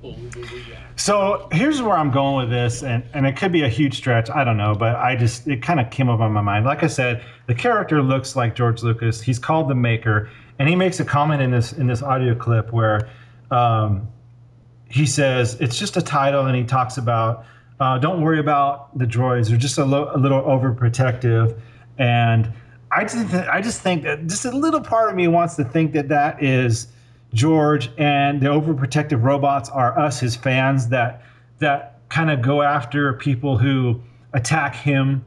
So 0.95 1.47
here's 1.51 1.81
where 1.81 1.97
I'm 1.97 2.11
going 2.11 2.35
with 2.37 2.49
this, 2.49 2.83
and, 2.83 3.03
and 3.13 3.25
it 3.25 3.35
could 3.35 3.51
be 3.51 3.63
a 3.63 3.69
huge 3.69 3.97
stretch. 3.97 4.29
I 4.29 4.43
don't 4.43 4.57
know, 4.57 4.75
but 4.75 4.95
I 4.95 5.15
just 5.15 5.47
it 5.47 5.61
kind 5.61 5.79
of 5.79 5.89
came 5.89 6.09
up 6.09 6.19
on 6.19 6.31
my 6.31 6.41
mind. 6.41 6.65
Like 6.65 6.83
I 6.83 6.87
said, 6.87 7.23
the 7.47 7.55
character 7.55 8.01
looks 8.01 8.35
like 8.35 8.55
George 8.55 8.83
Lucas. 8.83 9.21
He's 9.21 9.39
called 9.39 9.69
the 9.69 9.75
Maker, 9.75 10.29
and 10.59 10.67
he 10.69 10.75
makes 10.75 10.99
a 10.99 11.05
comment 11.05 11.41
in 11.41 11.51
this 11.51 11.73
in 11.73 11.87
this 11.87 12.01
audio 12.01 12.35
clip 12.35 12.71
where 12.71 13.09
um, 13.51 14.07
he 14.89 15.05
says 15.05 15.55
it's 15.59 15.77
just 15.77 15.97
a 15.97 16.01
title, 16.01 16.45
and 16.45 16.55
he 16.55 16.63
talks 16.63 16.97
about 16.97 17.45
uh, 17.79 17.97
don't 17.97 18.21
worry 18.21 18.39
about 18.39 18.97
the 18.97 19.05
droids; 19.05 19.49
they're 19.49 19.57
just 19.57 19.77
a, 19.77 19.85
lo- 19.85 20.11
a 20.13 20.17
little 20.17 20.41
overprotective, 20.41 21.59
and 21.97 22.51
I 22.91 23.03
just 23.03 23.31
th- 23.31 23.47
I 23.47 23.61
just 23.61 23.81
think 23.81 24.03
that 24.03 24.27
just 24.27 24.45
a 24.45 24.51
little 24.51 24.81
part 24.81 25.09
of 25.09 25.15
me 25.15 25.27
wants 25.27 25.55
to 25.55 25.63
think 25.63 25.93
that 25.93 26.09
that 26.09 26.43
is 26.43 26.87
George 27.33 27.89
and 27.97 28.41
the 28.41 28.47
overprotective 28.47 29.23
robots 29.23 29.69
are 29.69 29.97
us, 29.97 30.19
his 30.19 30.35
fans, 30.35 30.87
that 30.89 31.23
that 31.59 31.99
kind 32.09 32.29
of 32.29 32.41
go 32.41 32.61
after 32.61 33.13
people 33.13 33.57
who 33.57 34.01
attack 34.33 34.75
him 34.75 35.23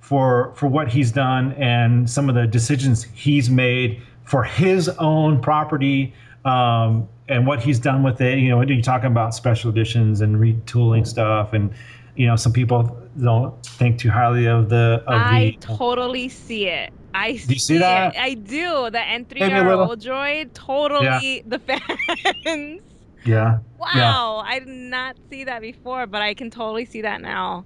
for 0.00 0.52
for 0.56 0.66
what 0.66 0.88
he's 0.88 1.12
done 1.12 1.52
and 1.52 2.08
some 2.10 2.28
of 2.28 2.34
the 2.34 2.46
decisions 2.46 3.04
he's 3.14 3.48
made 3.48 4.02
for 4.24 4.42
his 4.42 4.88
own 4.98 5.40
property 5.40 6.12
um, 6.44 7.08
and 7.28 7.46
what 7.46 7.62
he's 7.62 7.78
done 7.78 8.02
with 8.02 8.20
it. 8.20 8.38
You 8.38 8.50
know, 8.50 8.62
you're 8.62 8.82
talking 8.82 9.06
about 9.06 9.34
special 9.34 9.70
editions 9.70 10.20
and 10.20 10.36
retooling 10.36 11.06
stuff, 11.06 11.52
and 11.52 11.72
you 12.16 12.26
know, 12.26 12.36
some 12.36 12.52
people 12.52 12.96
don't 13.22 13.64
think 13.64 13.98
too 13.98 14.10
highly 14.10 14.46
of 14.46 14.68
the 14.68 15.02
of 15.06 15.14
I 15.14 15.56
the. 15.60 15.66
totally 15.76 16.28
see 16.28 16.66
it. 16.66 16.92
I 17.14 17.28
you 17.28 17.58
see 17.58 17.78
that? 17.78 18.14
it. 18.14 18.20
I 18.20 18.34
do. 18.34 18.90
The 18.90 19.02
Maybe 19.34 19.54
a 19.54 19.64
little. 19.64 19.86
N3RO 19.86 20.02
droid, 20.02 20.52
totally 20.52 21.44
the 21.46 21.58
fans. 21.60 22.80
yeah. 23.24 23.58
Wow, 23.78 24.42
I 24.44 24.58
did 24.58 24.68
not 24.68 25.16
see 25.30 25.44
that 25.44 25.60
before, 25.60 26.06
but 26.06 26.22
I 26.22 26.34
can 26.34 26.50
totally 26.50 26.84
see 26.84 27.02
that 27.02 27.20
now. 27.20 27.64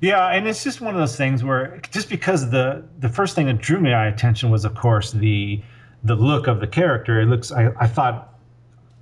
Yeah, 0.00 0.28
and 0.28 0.48
it's 0.48 0.64
just 0.64 0.80
one 0.80 0.94
of 0.94 1.00
those 1.00 1.16
things 1.16 1.44
where 1.44 1.80
just 1.90 2.10
because 2.10 2.50
the 2.50 2.84
the 2.98 3.08
first 3.08 3.34
thing 3.34 3.46
that 3.46 3.58
drew 3.58 3.80
me 3.80 3.92
my 3.92 4.06
attention 4.08 4.50
was, 4.50 4.64
of 4.64 4.74
course, 4.74 5.12
the 5.12 5.62
the 6.04 6.16
look 6.16 6.46
of 6.48 6.60
the 6.60 6.66
character. 6.66 7.20
It 7.20 7.26
looks, 7.26 7.52
I, 7.52 7.70
I 7.78 7.86
thought, 7.86 8.36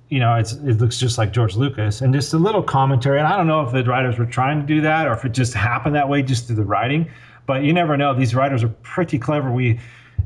you 0.09 0.19
know, 0.19 0.35
it's 0.35 0.53
it 0.53 0.79
looks 0.79 0.99
just 0.99 1.17
like 1.17 1.33
George 1.33 1.55
Lucas, 1.55 2.01
and 2.01 2.13
just 2.13 2.33
a 2.33 2.37
little 2.37 2.63
commentary. 2.63 3.17
And 3.17 3.27
I 3.27 3.35
don't 3.35 3.47
know 3.47 3.61
if 3.61 3.73
the 3.73 3.83
writers 3.83 4.19
were 4.19 4.25
trying 4.25 4.61
to 4.61 4.65
do 4.65 4.79
that 4.81 5.07
or 5.07 5.13
if 5.13 5.25
it 5.25 5.31
just 5.31 5.53
happened 5.53 5.95
that 5.95 6.07
way 6.07 6.21
just 6.21 6.47
through 6.47 6.57
the 6.57 6.63
writing. 6.63 7.09
But 7.45 7.63
you 7.63 7.73
never 7.73 7.97
know. 7.97 8.13
These 8.13 8.35
writers 8.35 8.63
are 8.63 8.69
pretty 8.69 9.19
clever. 9.19 9.51
We 9.51 9.79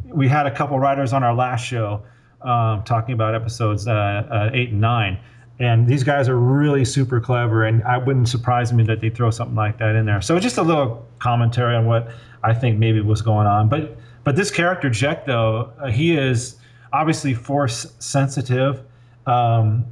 we 0.06 0.28
had 0.28 0.46
a 0.46 0.52
couple 0.52 0.80
writers 0.80 1.14
on 1.14 1.24
our 1.24 1.34
last 1.34 1.66
show 1.66 2.04
um, 2.42 2.84
talking 2.84 3.14
about 3.14 3.36
episodes 3.36 3.88
uh, 3.88 3.92
uh, 3.92 4.50
eight 4.54 4.70
and 4.70 4.82
nine. 4.82 5.20
And 5.58 5.88
these 5.88 6.04
guys 6.04 6.28
are 6.28 6.38
really 6.38 6.84
super 6.84 7.22
clever, 7.22 7.64
and 7.64 7.82
I 7.84 7.98
wouldn't 7.98 8.28
surprise 8.28 8.74
me 8.74 8.84
that 8.84 9.00
they 9.00 9.10
throw 9.10 9.32
something 9.32 9.56
like 9.56 9.78
that 9.78 9.96
in 9.96 10.06
there. 10.06 10.22
So 10.22 10.38
just 10.38 10.58
a 10.58 10.62
little 10.62 11.08
commentary 11.20 11.76
on 11.76 11.86
what 11.86 12.10
I 12.44 12.54
think 12.54 12.78
maybe 12.78 13.00
was 13.00 13.22
going 13.22 13.48
on. 13.48 13.70
But 13.70 13.98
but 14.26 14.36
this 14.36 14.52
character 14.52 14.90
Jek, 14.90 15.26
though, 15.26 15.72
uh, 15.80 15.90
he 15.90 16.18
is 16.18 16.58
obviously 16.92 17.34
force 17.34 17.94
sensitive. 18.00 18.84
Um, 19.26 19.86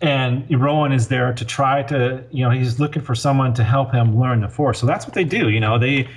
and 0.00 0.44
Rowan 0.50 0.92
is 0.92 1.08
there 1.08 1.32
to 1.32 1.44
try 1.44 1.82
to, 1.84 2.22
you 2.30 2.44
know, 2.44 2.50
he's 2.50 2.78
looking 2.78 3.02
for 3.02 3.14
someone 3.14 3.52
to 3.54 3.64
help 3.64 3.92
him 3.92 4.18
learn 4.18 4.40
the 4.40 4.48
Force. 4.48 4.78
So 4.78 4.86
that's 4.86 5.04
what 5.06 5.14
they 5.14 5.24
do. 5.24 5.48
You 5.48 5.60
know, 5.60 5.78
they 5.78 6.08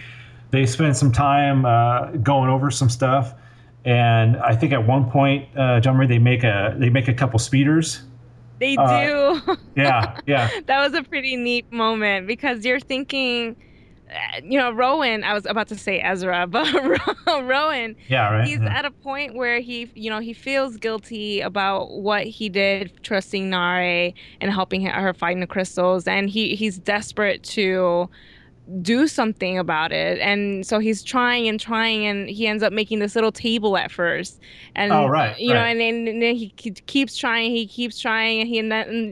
they 0.51 0.65
spend 0.65 0.97
some 0.97 1.11
time 1.11 1.65
uh, 1.65 2.07
going 2.17 2.49
over 2.49 2.69
some 2.71 2.89
stuff, 2.89 3.33
and 3.85 4.37
I 4.37 4.55
think 4.55 4.73
at 4.73 4.85
one 4.85 5.09
point, 5.09 5.47
uh, 5.55 5.79
Johnamarie, 5.81 6.07
they 6.09 6.19
make 6.19 6.43
a 6.43 6.75
they 6.77 6.89
make 6.89 7.07
a 7.07 7.13
couple 7.13 7.39
speeders. 7.39 8.03
They 8.59 8.75
Uh, 8.77 9.05
do. 9.43 9.57
Yeah, 9.75 10.19
yeah, 10.27 10.49
that 10.67 10.79
was 10.85 10.93
a 10.93 11.03
pretty 11.03 11.35
neat 11.35 11.71
moment 11.71 12.27
because 12.27 12.63
you're 12.65 12.79
thinking, 12.81 13.55
you 14.43 14.57
know, 14.57 14.71
Rowan. 14.71 15.23
I 15.23 15.33
was 15.33 15.45
about 15.45 15.67
to 15.69 15.77
say 15.77 15.99
Ezra, 15.99 16.47
but 16.49 16.71
Rowan. 17.27 17.95
yeah, 18.07 18.31
right. 18.31 18.47
He's 18.47 18.59
yeah. 18.59 18.77
at 18.77 18.85
a 18.85 18.91
point 18.91 19.35
where 19.35 19.59
he, 19.59 19.89
you 19.95 20.09
know, 20.09 20.19
he 20.19 20.33
feels 20.33 20.77
guilty 20.77 21.41
about 21.41 21.91
what 21.91 22.25
he 22.25 22.49
did, 22.49 22.91
trusting 23.03 23.49
Naare 23.49 24.13
and 24.39 24.51
helping 24.51 24.85
her 24.85 25.13
fighting 25.13 25.39
the 25.39 25.47
crystals, 25.47 26.07
and 26.07 26.29
he 26.29 26.55
he's 26.55 26.77
desperate 26.77 27.43
to 27.43 28.09
do 28.81 29.07
something 29.07 29.57
about 29.57 29.91
it. 29.91 30.19
And 30.19 30.65
so 30.65 30.79
he's 30.79 31.03
trying 31.03 31.47
and 31.47 31.59
trying 31.59 32.05
and 32.05 32.29
he 32.29 32.47
ends 32.47 32.63
up 32.63 32.71
making 32.71 32.99
this 32.99 33.15
little 33.15 33.31
table 33.31 33.75
at 33.75 33.91
first. 33.91 34.39
And 34.75 34.93
Oh, 34.93 35.07
right, 35.07 35.37
you 35.37 35.53
know 35.53 35.59
and 35.59 35.79
then, 35.79 36.07
and 36.07 36.21
then 36.21 36.35
he 36.35 36.49
keeps 36.51 37.17
trying 37.17 37.51
he 37.51 37.65
keeps 37.67 37.99
trying 37.99 38.39
and 38.39 38.47
he 38.47 38.59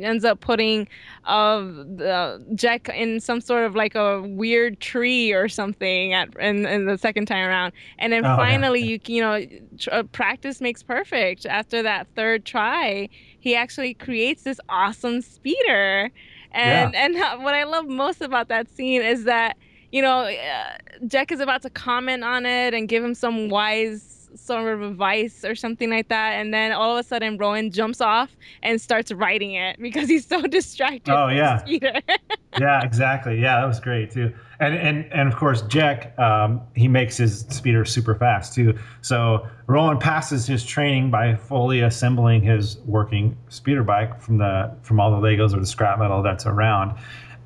ends 0.06 0.24
up 0.24 0.39
putting 0.39 0.88
uh 1.26 1.60
the 1.62 2.45
jack 2.56 2.89
in 2.89 3.20
some 3.20 3.41
sort 3.41 3.66
of 3.66 3.76
like 3.76 3.95
a 3.95 4.22
weird 4.22 4.80
tree 4.80 5.34
or 5.34 5.50
something 5.50 6.14
at 6.14 6.34
in, 6.38 6.66
in 6.66 6.86
the 6.86 6.97
second 6.97 7.26
time 7.26 7.47
around. 7.47 7.74
And 7.97 8.14
then 8.14 8.26
Oh, 8.26 8.36
finally 8.38 8.82
yeah. 8.82 8.86
you 8.86 9.00
you 9.16 9.22
know 9.22 9.45
tr- 9.78 9.89
uh, 9.91 10.04
practice 10.04 10.62
makes 10.62 10.84
perfect. 10.84 11.45
After 11.45 11.82
that 11.84 12.08
third 12.16 12.45
try 12.45 13.10
he 13.41 13.56
actually 13.56 13.93
creates 13.93 14.43
this 14.43 14.60
awesome 14.70 15.22
speeder 15.22 16.12
and 16.52 16.95
and 16.95 17.16
uh, 17.16 17.38
what 17.39 17.56
I 17.56 17.64
love 17.64 17.88
most 17.88 18.22
about 18.22 18.50
that 18.50 18.70
scene 18.70 19.02
is 19.02 19.24
that 19.26 19.58
you 19.91 20.02
know 20.02 20.22
uh, 20.22 20.78
Jek 21.06 21.32
is 21.32 21.39
about 21.39 21.62
to 21.64 21.70
comment 21.70 22.24
on 22.24 22.45
it 22.45 22.74
and 22.74 22.88
give 22.88 23.04
him 23.04 23.14
some 23.14 23.50
wise 23.50 24.20
sort 24.36 24.72
of 24.72 24.82
advice 24.82 25.43
or 25.43 25.56
something 25.56 25.89
like 25.89 26.08
that, 26.10 26.34
and 26.34 26.54
then 26.54 26.72
all 26.72 26.95
of 26.95 27.04
a 27.04 27.08
sudden 27.08 27.38
Rowan 27.38 27.72
jumps 27.72 28.02
off 28.02 28.36
and 28.64 28.80
starts 28.80 29.12
writing 29.12 29.54
it 29.54 29.80
because 29.80 30.08
he's 30.08 30.26
so 30.26 30.41
distracted. 30.47 31.14
Oh, 31.14 31.30
yeah. 31.30 31.64
yeah, 32.60 32.84
exactly. 32.84 33.39
Yeah, 33.39 33.60
that 33.60 33.66
was 33.66 33.80
great 33.80 34.12
too. 34.12 34.34
And 34.62 34.76
and 34.76 35.14
and 35.14 35.32
of 35.32 35.38
course, 35.38 35.62
Jek 35.64 36.18
um, 36.20 36.62
he 36.76 36.88
makes 36.88 37.16
his 37.16 37.41
speeder 37.49 37.86
super 37.86 38.14
fast 38.16 38.53
too. 38.53 38.78
So 39.01 39.47
Rowan 39.68 39.99
passes 39.99 40.45
his 40.45 40.66
training 40.66 41.12
by 41.12 41.36
fully 41.36 41.82
assembling 41.82 42.41
his 42.41 42.78
working 42.80 43.38
speeder 43.47 43.84
bike 43.84 44.22
from 44.22 44.38
the 44.38 44.76
from 44.82 44.99
all 44.99 45.12
the 45.12 45.26
Legos 45.26 45.55
or 45.55 45.60
the 45.60 45.66
scrap 45.66 45.97
metal 45.99 46.22
that's 46.22 46.45
around. 46.45 46.97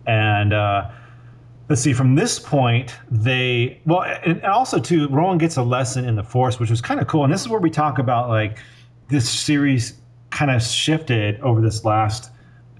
And 0.08 0.54
uh, 0.54 0.90
let's 1.70 1.82
see, 1.82 1.94
from 1.94 2.16
this 2.16 2.40
point, 2.40 2.96
they 3.12 3.80
well, 3.86 4.04
and 4.26 4.44
also 4.44 4.80
too, 4.80 5.08
Rowan 5.10 5.38
gets 5.38 5.58
a 5.58 5.64
lesson 5.64 6.06
in 6.06 6.16
the 6.16 6.24
Force, 6.24 6.60
which 6.60 6.70
was 6.70 6.82
kind 6.82 7.00
of 7.00 7.08
cool. 7.08 7.24
And 7.24 7.32
this 7.32 7.42
is 7.42 7.50
where 7.50 7.60
we 7.60 7.70
talk 7.70 8.00
about 8.00 8.30
like 8.30 8.58
this 9.10 9.30
series 9.30 10.00
kind 10.32 10.50
of 10.50 10.64
shifted 10.64 11.40
over 11.42 11.62
this 11.62 11.86
last 11.86 12.32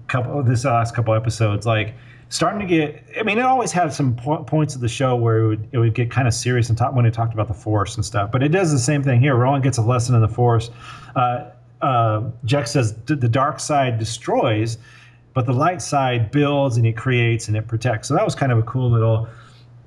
couple 0.08 0.42
this 0.42 0.64
last 0.64 0.94
couple 0.94 1.14
episodes 1.14 1.66
like 1.66 1.94
starting 2.34 2.58
to 2.58 2.66
get 2.66 3.04
i 3.18 3.22
mean 3.22 3.38
it 3.38 3.44
always 3.44 3.70
had 3.70 3.92
some 3.92 4.16
po- 4.16 4.42
points 4.42 4.74
of 4.74 4.80
the 4.80 4.88
show 4.88 5.14
where 5.14 5.38
it 5.38 5.46
would 5.46 5.68
it 5.70 5.78
would 5.78 5.94
get 5.94 6.10
kind 6.10 6.26
of 6.26 6.34
serious 6.34 6.68
and 6.68 6.76
talk 6.76 6.92
when 6.92 7.06
it 7.06 7.14
talked 7.14 7.32
about 7.32 7.46
the 7.46 7.54
force 7.54 7.94
and 7.94 8.04
stuff 8.04 8.32
but 8.32 8.42
it 8.42 8.48
does 8.48 8.72
the 8.72 8.78
same 8.78 9.04
thing 9.04 9.20
here. 9.20 9.36
Rowan 9.36 9.62
gets 9.62 9.78
a 9.78 9.82
lesson 9.82 10.16
in 10.16 10.20
the 10.20 10.28
force. 10.28 10.70
Uh, 11.14 11.50
uh, 11.80 12.22
Jek 12.44 12.66
says 12.66 12.94
the 13.06 13.16
dark 13.16 13.60
side 13.60 14.00
destroys 14.00 14.78
but 15.32 15.46
the 15.46 15.52
light 15.52 15.80
side 15.80 16.32
builds 16.32 16.76
and 16.76 16.84
it 16.84 16.96
creates 16.96 17.46
and 17.46 17.56
it 17.56 17.68
protects. 17.68 18.08
So 18.08 18.14
that 18.14 18.24
was 18.24 18.34
kind 18.34 18.50
of 18.50 18.58
a 18.58 18.62
cool 18.62 18.90
little 18.90 19.28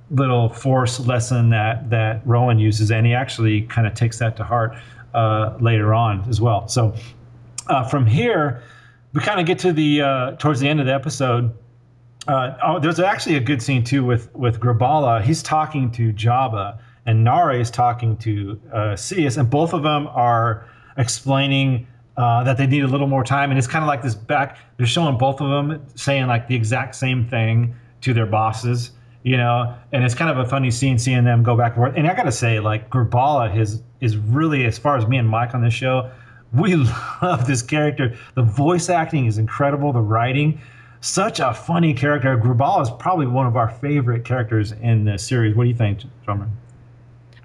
little 0.09 0.47
force 0.47 1.01
lesson 1.01 1.49
that 1.49 1.89
that 1.89 2.25
rowan 2.25 2.59
uses 2.59 2.91
and 2.91 3.05
he 3.05 3.13
actually 3.13 3.63
kind 3.63 3.85
of 3.85 3.93
takes 3.93 4.19
that 4.19 4.37
to 4.37 4.45
heart 4.45 4.73
uh, 5.13 5.57
later 5.59 5.93
on 5.93 6.23
as 6.29 6.39
well. 6.39 6.65
So 6.69 6.95
uh, 7.67 7.83
from 7.83 8.05
here, 8.05 8.63
we 9.11 9.19
kind 9.19 9.41
of 9.41 9.45
get 9.45 9.59
to 9.59 9.73
the 9.73 10.01
uh, 10.01 10.31
towards 10.37 10.61
the 10.61 10.69
end 10.69 10.79
of 10.79 10.85
the 10.85 10.93
episode. 10.93 11.53
Uh, 12.27 12.57
oh, 12.63 12.79
there's 12.79 12.99
actually 12.99 13.35
a 13.35 13.39
good 13.39 13.61
scene 13.61 13.83
too 13.83 14.03
with 14.03 14.33
with 14.35 14.59
Graballa. 14.59 15.21
He's 15.21 15.41
talking 15.41 15.91
to 15.91 16.11
Jabba, 16.11 16.77
and 17.05 17.25
Naare 17.25 17.59
is 17.59 17.71
talking 17.71 18.17
to 18.17 18.59
uh, 18.71 18.77
Sidious, 18.95 19.37
and 19.37 19.49
both 19.49 19.73
of 19.73 19.83
them 19.83 20.07
are 20.07 20.67
explaining 20.97 21.87
uh, 22.17 22.43
that 22.43 22.57
they 22.57 22.67
need 22.67 22.83
a 22.83 22.87
little 22.87 23.07
more 23.07 23.23
time. 23.23 23.49
And 23.49 23.57
it's 23.57 23.67
kind 23.67 23.83
of 23.83 23.87
like 23.87 24.01
this 24.01 24.15
back. 24.15 24.57
They're 24.77 24.85
showing 24.85 25.17
both 25.17 25.39
of 25.39 25.49
them 25.49 25.85
saying 25.95 26.27
like 26.27 26.47
the 26.47 26.55
exact 26.55 26.95
same 26.95 27.27
thing 27.27 27.75
to 28.01 28.13
their 28.13 28.25
bosses, 28.25 28.91
you 29.23 29.37
know. 29.37 29.73
And 29.93 30.03
it's 30.03 30.15
kind 30.15 30.29
of 30.29 30.37
a 30.37 30.49
funny 30.49 30.71
scene 30.71 30.97
seeing 30.97 31.23
them 31.23 31.43
go 31.43 31.55
back 31.55 31.73
and 31.73 31.81
forth. 31.81 31.93
And 31.95 32.07
I 32.07 32.13
gotta 32.13 32.31
say, 32.31 32.59
like 32.59 32.89
Graballa 32.89 33.57
is 33.57 33.81
is 34.01 34.17
really 34.17 34.65
as 34.65 34.77
far 34.77 34.97
as 34.97 35.07
me 35.07 35.17
and 35.17 35.29
Mike 35.29 35.55
on 35.55 35.63
this 35.63 35.73
show 35.73 36.11
we 36.53 36.75
love 37.21 37.47
this 37.47 37.61
character. 37.61 38.15
The 38.35 38.43
voice 38.43 38.89
acting 38.89 39.25
is 39.25 39.37
incredible. 39.37 39.93
The 39.93 40.01
writing, 40.01 40.59
such 41.01 41.39
a 41.39 41.53
funny 41.53 41.93
character. 41.93 42.37
Grabal 42.37 42.81
is 42.81 42.89
probably 42.91 43.27
one 43.27 43.45
of 43.47 43.55
our 43.55 43.69
favorite 43.69 44.25
characters 44.25 44.71
in 44.71 45.05
the 45.05 45.17
series. 45.17 45.55
What 45.55 45.63
do 45.63 45.69
you 45.69 45.75
think, 45.75 46.01
Drummer? 46.25 46.49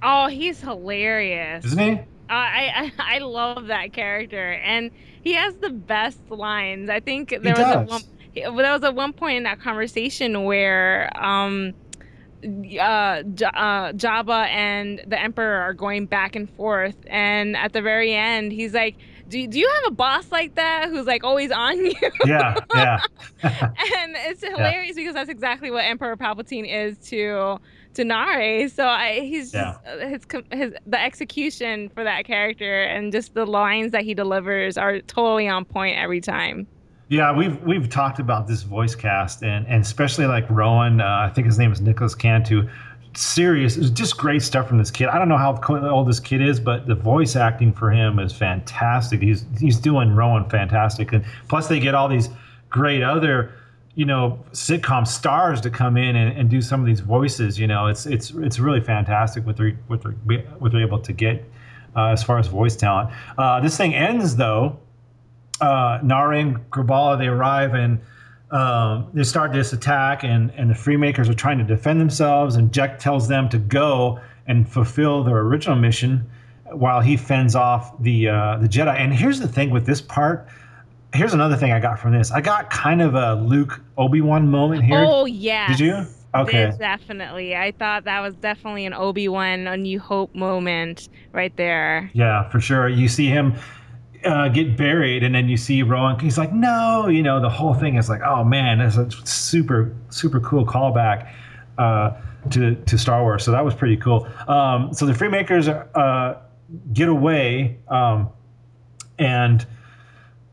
oh, 0.03 0.27
he's 0.27 0.61
hilarious. 0.61 1.65
Isn't 1.65 1.79
he? 1.79 1.93
Uh, 1.93 2.03
I, 2.29 2.93
I 2.99 3.17
I 3.17 3.19
love 3.19 3.67
that 3.67 3.93
character, 3.93 4.53
and 4.65 4.91
he 5.23 5.35
has 5.35 5.55
the 5.57 5.71
best 5.71 6.19
lines. 6.31 6.89
I 6.91 7.01
think 7.01 7.31
there 7.31 7.55
was 7.55 7.75
a 7.75 7.83
one, 7.83 8.03
there 8.35 8.73
was 8.73 8.83
a 8.83 8.91
one 8.91 9.13
point 9.13 9.37
in 9.39 9.43
that 9.45 9.61
conversation 9.61 10.45
where 10.45 11.11
um, 11.23 11.75
uh, 12.43 13.23
J- 13.23 13.45
uh, 13.55 13.93
Jabba 13.93 14.49
and 14.49 15.03
the 15.07 15.21
Emperor 15.21 15.61
are 15.61 15.75
going 15.75 16.07
back 16.07 16.35
and 16.35 16.49
forth, 16.51 16.97
and 17.07 17.57
at 17.57 17.73
the 17.73 17.83
very 17.83 18.15
end, 18.15 18.51
he's 18.51 18.73
like, 18.75 18.97
"Do 19.33 19.47
do 19.47 19.59
you 19.59 19.69
have 19.69 19.93
a 19.93 19.95
boss 19.95 20.31
like 20.31 20.55
that 20.57 20.89
who's 20.91 21.07
like 21.07 21.25
always 21.25 21.51
on 21.51 21.79
you?" 21.79 21.95
Yeah, 22.27 22.55
yeah, 22.75 23.01
and 23.43 24.15
it's 24.29 24.45
hilarious 24.45 24.95
because 24.95 25.15
that's 25.15 25.31
exactly 25.31 25.71
what 25.71 25.85
Emperor 25.85 26.17
Palpatine 26.17 26.69
is 26.69 26.99
to 27.09 27.59
to 27.95 28.03
Naare. 28.05 28.71
So 28.71 28.87
I, 28.87 29.21
he's 29.21 29.53
just 29.53 29.81
uh, 29.87 29.99
his 30.07 30.27
his 30.53 30.75
the 30.87 31.01
execution 31.01 31.89
for 31.89 32.05
that 32.05 32.25
character 32.27 32.83
and 32.83 33.11
just 33.11 33.35
the 33.35 33.47
lines 33.47 33.93
that 33.93 34.03
he 34.03 34.15
delivers 34.15 34.77
are 34.77 35.01
totally 35.01 35.49
on 35.49 35.65
point 35.65 35.99
every 35.99 36.21
time. 36.21 36.67
yeah. 37.09 37.35
We've 37.37 37.61
we've 37.63 37.89
talked 37.89 38.19
about 38.19 38.47
this 38.47 38.63
voice 38.63 38.95
cast, 38.95 39.43
and 39.43 39.67
and 39.67 39.83
especially 39.83 40.27
like 40.27 40.49
Rowan. 40.51 41.01
Uh, 41.01 41.29
I 41.29 41.31
think 41.35 41.47
his 41.47 41.59
name 41.59 41.73
is 41.73 41.81
Nicholas 41.81 42.15
Cantu. 42.15 42.69
Serious, 43.15 43.77
it's 43.77 43.91
just 43.91 44.17
great 44.17 44.43
stuff 44.43 44.69
from 44.69 44.79
this 44.79 44.91
kid. 44.91 45.09
I 45.09 45.19
don't 45.19 45.29
know 45.29 45.37
how 45.37 45.61
old 45.71 46.09
this 46.09 46.21
kid 46.21 46.41
is, 46.41 46.59
but 46.59 46.87
the 46.87 46.95
voice 46.95 47.37
acting 47.37 47.73
for 47.73 47.91
him 47.91 48.19
is 48.19 48.33
fantastic. 48.33 49.21
He's 49.21 49.45
he's 49.61 49.79
doing 49.79 50.15
Rowan 50.15 50.49
fantastic, 50.49 51.13
and 51.13 51.25
plus 51.49 51.69
they 51.69 51.79
get 51.79 51.95
all 51.95 52.09
these 52.09 52.31
great 52.71 53.03
other 53.03 53.53
you 53.95 54.07
know 54.07 54.43
sitcom 54.53 55.07
stars 55.07 55.61
to 55.61 55.71
come 55.71 55.97
in 55.97 56.17
and, 56.17 56.37
and 56.37 56.49
do 56.49 56.63
some 56.63 56.81
of 56.81 56.87
these 56.87 57.01
voices 57.01 57.59
you 57.59 57.67
know 57.67 57.87
it's 57.87 58.07
it's 58.07 58.31
it's 58.31 58.59
really 58.59 58.81
fantastic 58.81 59.45
what 59.45 59.57
they're 59.57 59.79
what 59.87 60.03
they're, 60.03 60.13
what 60.59 60.73
they're 60.73 60.81
able 60.81 60.99
to 60.99 61.13
get 61.13 61.45
uh, 61.95 62.07
as 62.07 62.23
far 62.23 62.39
as 62.39 62.47
voice 62.47 62.75
talent 62.75 63.11
uh, 63.37 63.61
this 63.61 63.77
thing 63.77 63.95
ends 63.95 64.37
though 64.37 64.79
uh, 65.61 65.99
Naare 66.01 66.41
and 66.41 66.71
Graballa 66.71 67.19
they 67.19 67.27
arrive 67.27 67.75
and 67.75 68.01
um, 68.53 69.09
they 69.15 69.25
start 69.25 69.53
this 69.53 69.73
attack 69.73 70.25
and 70.25 70.51
and 70.57 70.71
the 70.71 70.75
Freemakers 70.75 71.29
are 71.29 71.35
trying 71.35 71.59
to 71.59 71.65
defend 71.65 72.01
themselves 72.01 72.57
and 72.57 72.71
Jek 72.71 72.99
tells 72.99 73.29
them 73.29 73.49
to 73.49 73.59
go 73.59 74.21
and 74.47 74.69
fulfill 74.69 75.25
their 75.25 75.39
original 75.39 75.77
mission 75.77 76.29
while 76.71 77.01
he 77.01 77.17
fends 77.17 77.55
off 77.55 78.01
the 78.03 78.29
uh, 78.29 78.59
the 78.59 78.69
Jedi 78.69 78.95
and 78.95 79.13
here's 79.13 79.41
the 79.41 79.49
thing 79.49 79.71
with 79.71 79.87
this 79.87 80.01
part 80.01 80.49
here's 81.15 81.35
another 81.35 81.57
thing 81.57 81.73
I 81.73 81.81
got 81.81 81.99
from 81.99 82.13
this. 82.13 82.31
I 82.31 82.41
got 82.41 82.71
kind 82.71 83.03
of 83.03 83.15
a 83.15 83.35
Luke 83.35 83.81
Obi 83.99 84.21
Wan 84.21 84.49
moment 84.49 84.85
here. 84.85 85.05
Oh 85.07 85.27
yeah. 85.27 85.69
Did 85.69 85.81
you? 85.81 86.07
Okay. 86.35 86.73
Definitely. 86.79 87.55
I 87.55 87.73
thought 87.73 88.05
that 88.05 88.21
was 88.21 88.35
definitely 88.37 88.87
an 88.87 88.95
Obi 88.95 89.29
Wan 89.29 89.67
A 89.67 89.77
New 89.77 90.01
Hope 90.01 90.35
moment 90.35 91.09
right 91.33 91.55
there. 91.57 92.11
Yeah, 92.15 92.49
for 92.49 92.61
sure. 92.61 92.89
You 92.89 93.09
see 93.09 93.27
him 93.27 93.55
uh, 94.25 94.49
get 94.49 94.77
buried, 94.77 95.23
and 95.23 95.35
then 95.35 95.49
you 95.49 95.57
see 95.57 95.83
Rowan. 95.83 96.19
He's 96.19 96.39
like, 96.39 96.53
"No," 96.53 97.09
you 97.09 97.23
know. 97.23 97.41
The 97.41 97.51
whole 97.51 97.75
thing 97.75 97.97
is 97.97 98.09
like, 98.09 98.21
"Oh 98.23 98.45
man, 98.45 98.81
it's 98.81 98.97
a 98.97 99.09
super 99.27 99.95
super 100.11 100.41
cool 100.41 100.65
callback." 100.67 101.33
Uh, 101.79 102.13
to, 102.51 102.75
to 102.75 102.99
Star 102.99 103.23
Wars, 103.23 103.45
so 103.45 103.53
that 103.53 103.65
was 103.65 103.75
pretty 103.75 103.97
cool. 103.97 104.27
Um, 104.49 104.93
so 104.93 105.07
the 105.07 105.13
Freemakers 105.13 105.69
uh, 105.95 106.39
get 106.93 107.09
away, 107.09 107.79
um, 107.89 108.31
and 109.19 109.65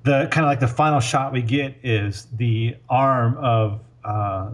the 0.03 0.27
kind 0.31 0.45
of 0.45 0.49
like 0.49 0.59
the 0.59 0.67
final 0.67 0.99
shot 0.99 1.33
we 1.33 1.41
get 1.41 1.75
is 1.83 2.27
the 2.33 2.75
arm 2.89 3.37
of 3.37 3.81
uh, 4.03 4.51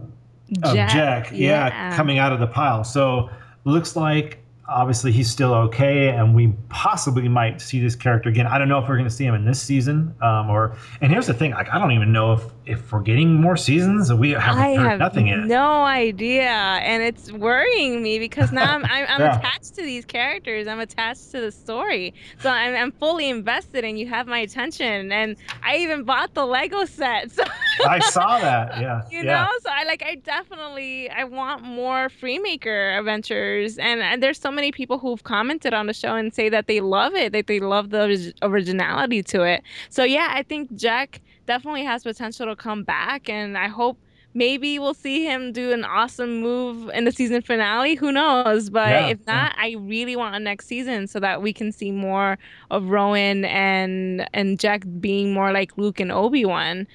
of 0.62 0.74
Jek, 0.88 1.30
yeah, 1.32 1.94
coming 1.96 2.18
out 2.18 2.32
of 2.32 2.40
the 2.40 2.46
pile. 2.46 2.84
So 2.84 3.30
looks 3.64 3.96
like 3.96 4.38
obviously 4.68 5.12
he's 5.12 5.30
still 5.30 5.54
okay, 5.54 6.08
and 6.08 6.34
we 6.34 6.52
possibly 6.68 7.28
might 7.28 7.60
see 7.60 7.80
this 7.80 7.94
character 7.96 8.28
again. 8.28 8.46
I 8.46 8.58
don't 8.58 8.68
know 8.68 8.78
if 8.78 8.88
we're 8.88 8.96
going 8.96 9.08
to 9.08 9.14
see 9.14 9.24
him 9.24 9.34
in 9.34 9.44
this 9.44 9.60
season, 9.60 10.14
um, 10.20 10.50
or. 10.50 10.76
And 11.00 11.10
here's 11.12 11.26
the 11.26 11.34
thing: 11.34 11.52
like 11.52 11.68
I 11.72 11.78
don't 11.78 11.92
even 11.92 12.12
know 12.12 12.32
if 12.32 12.42
if 12.66 12.92
we're 12.92 13.00
getting 13.00 13.34
more 13.40 13.56
seasons. 13.56 14.12
We 14.12 14.30
haven't 14.30 14.62
I 14.62 14.74
heard 14.74 14.90
have 14.90 14.98
nothing 14.98 15.28
yet. 15.28 15.38
no 15.46 15.84
idea, 15.84 16.50
and 16.50 17.02
it's 17.02 17.30
worrying 17.32 18.02
me 18.02 18.18
because 18.18 18.52
now 18.52 18.74
I'm 18.74 18.84
I'm, 18.84 19.06
I'm 19.08 19.20
Yeah. 19.26 19.38
attached 19.38 19.74
to 19.76 19.82
these 19.82 20.04
characters. 20.04 20.66
I'm 20.68 20.80
attached 20.80 21.30
to 21.32 21.40
the 21.40 21.52
story, 21.52 22.14
so 22.40 22.50
I'm, 22.50 22.74
I'm 22.74 22.92
fully 22.92 23.28
invested, 23.28 23.84
and 23.84 23.98
you 23.98 24.06
have 24.08 24.26
my 24.26 24.38
attention. 24.38 25.12
And 25.12 25.36
I 25.62 25.76
even 25.78 26.04
bought 26.04 26.34
the 26.34 26.44
Lego 26.46 26.84
set, 26.84 27.30
so 27.32 27.44
I 27.84 27.98
saw 27.98 28.38
that. 28.38 28.80
Yeah. 28.80 29.02
you 29.10 29.22
yeah. 29.24 29.44
know. 29.44 29.50
So 29.62 29.70
I 29.72 29.84
like 29.84 30.02
I 30.04 30.16
definitely 30.16 31.10
I 31.10 31.24
want 31.24 31.62
more 31.62 32.08
Freemaker 32.08 32.98
adventures, 32.98 33.78
and, 33.78 34.00
and 34.00 34.22
there's 34.22 34.38
so 34.40 34.50
many 34.50 34.72
people 34.72 34.98
who've 34.98 35.22
commented 35.24 35.74
on 35.74 35.86
the 35.86 35.94
show 35.94 36.14
and 36.14 36.32
say 36.34 36.48
that 36.48 36.66
they 36.66 36.80
love 36.80 37.14
it, 37.14 37.32
that 37.32 37.46
they 37.46 37.60
love 37.60 37.90
the 37.90 38.32
originality 38.42 39.22
to 39.24 39.42
it. 39.42 39.62
So 39.90 40.04
yeah, 40.04 40.28
I 40.32 40.42
think 40.42 40.72
Jek 40.72 41.20
definitely 41.46 41.84
has 41.84 42.02
potential 42.02 42.46
to 42.46 42.56
come 42.56 42.84
back, 42.84 43.28
and 43.28 43.56
I 43.58 43.68
hope 43.68 43.98
maybe 44.36 44.78
we'll 44.78 44.92
see 44.92 45.24
him 45.24 45.50
do 45.50 45.72
an 45.72 45.82
awesome 45.82 46.42
move 46.42 46.90
in 46.90 47.04
the 47.04 47.10
season 47.10 47.40
finale. 47.40 47.94
Who 47.94 48.12
knows? 48.12 48.68
But 48.68 48.90
Yeah, 48.90 49.06
if 49.08 49.18
yeah. 49.26 49.34
not, 49.34 49.54
I 49.56 49.76
really 49.78 50.14
want 50.14 50.34
a 50.34 50.38
next 50.38 50.66
season 50.66 51.06
so 51.06 51.18
that 51.20 51.40
we 51.40 51.54
can 51.54 51.72
see 51.72 51.90
more 51.90 52.38
of 52.70 52.84
Rowan 52.90 53.46
and 53.46 54.28
and 54.34 54.58
Jek 54.58 55.00
being 55.00 55.32
more 55.32 55.52
like 55.52 55.76
Luke 55.78 55.98
and 56.00 56.12
Obi 56.12 56.44
Wan. 56.44 56.86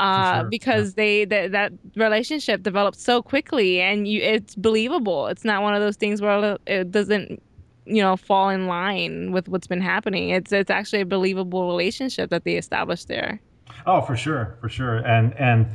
Uh, 0.00 0.40
sure, 0.40 0.48
because 0.48 0.94
they 0.94 1.26
that 1.26 1.52
that 1.52 1.72
relationship 1.94 2.62
developed 2.62 2.98
so 2.98 3.22
quickly 3.22 3.80
and 3.80 4.08
you 4.08 4.22
it's 4.22 4.54
believable. 4.54 5.26
It's 5.26 5.44
not 5.44 5.62
one 5.62 5.74
of 5.74 5.80
those 5.82 5.96
things 5.96 6.22
where 6.22 6.56
it 6.66 6.90
doesn't 6.90 7.42
you 7.84 8.02
know 8.02 8.16
fall 8.16 8.48
in 8.48 8.66
line 8.66 9.32
with 9.32 9.48
what's 9.48 9.66
been 9.66 9.82
happening. 9.82 10.30
It's 10.30 10.52
it's 10.52 10.70
actually 10.70 11.02
a 11.02 11.06
believable 11.06 11.66
relationship 11.66 12.30
that 12.30 12.44
they 12.44 12.56
established 12.56 13.08
there. 13.08 13.40
Oh, 13.86 14.00
for 14.00 14.16
sure, 14.16 14.56
for 14.60 14.68
sure. 14.68 14.96
And 14.96 15.34
and 15.34 15.66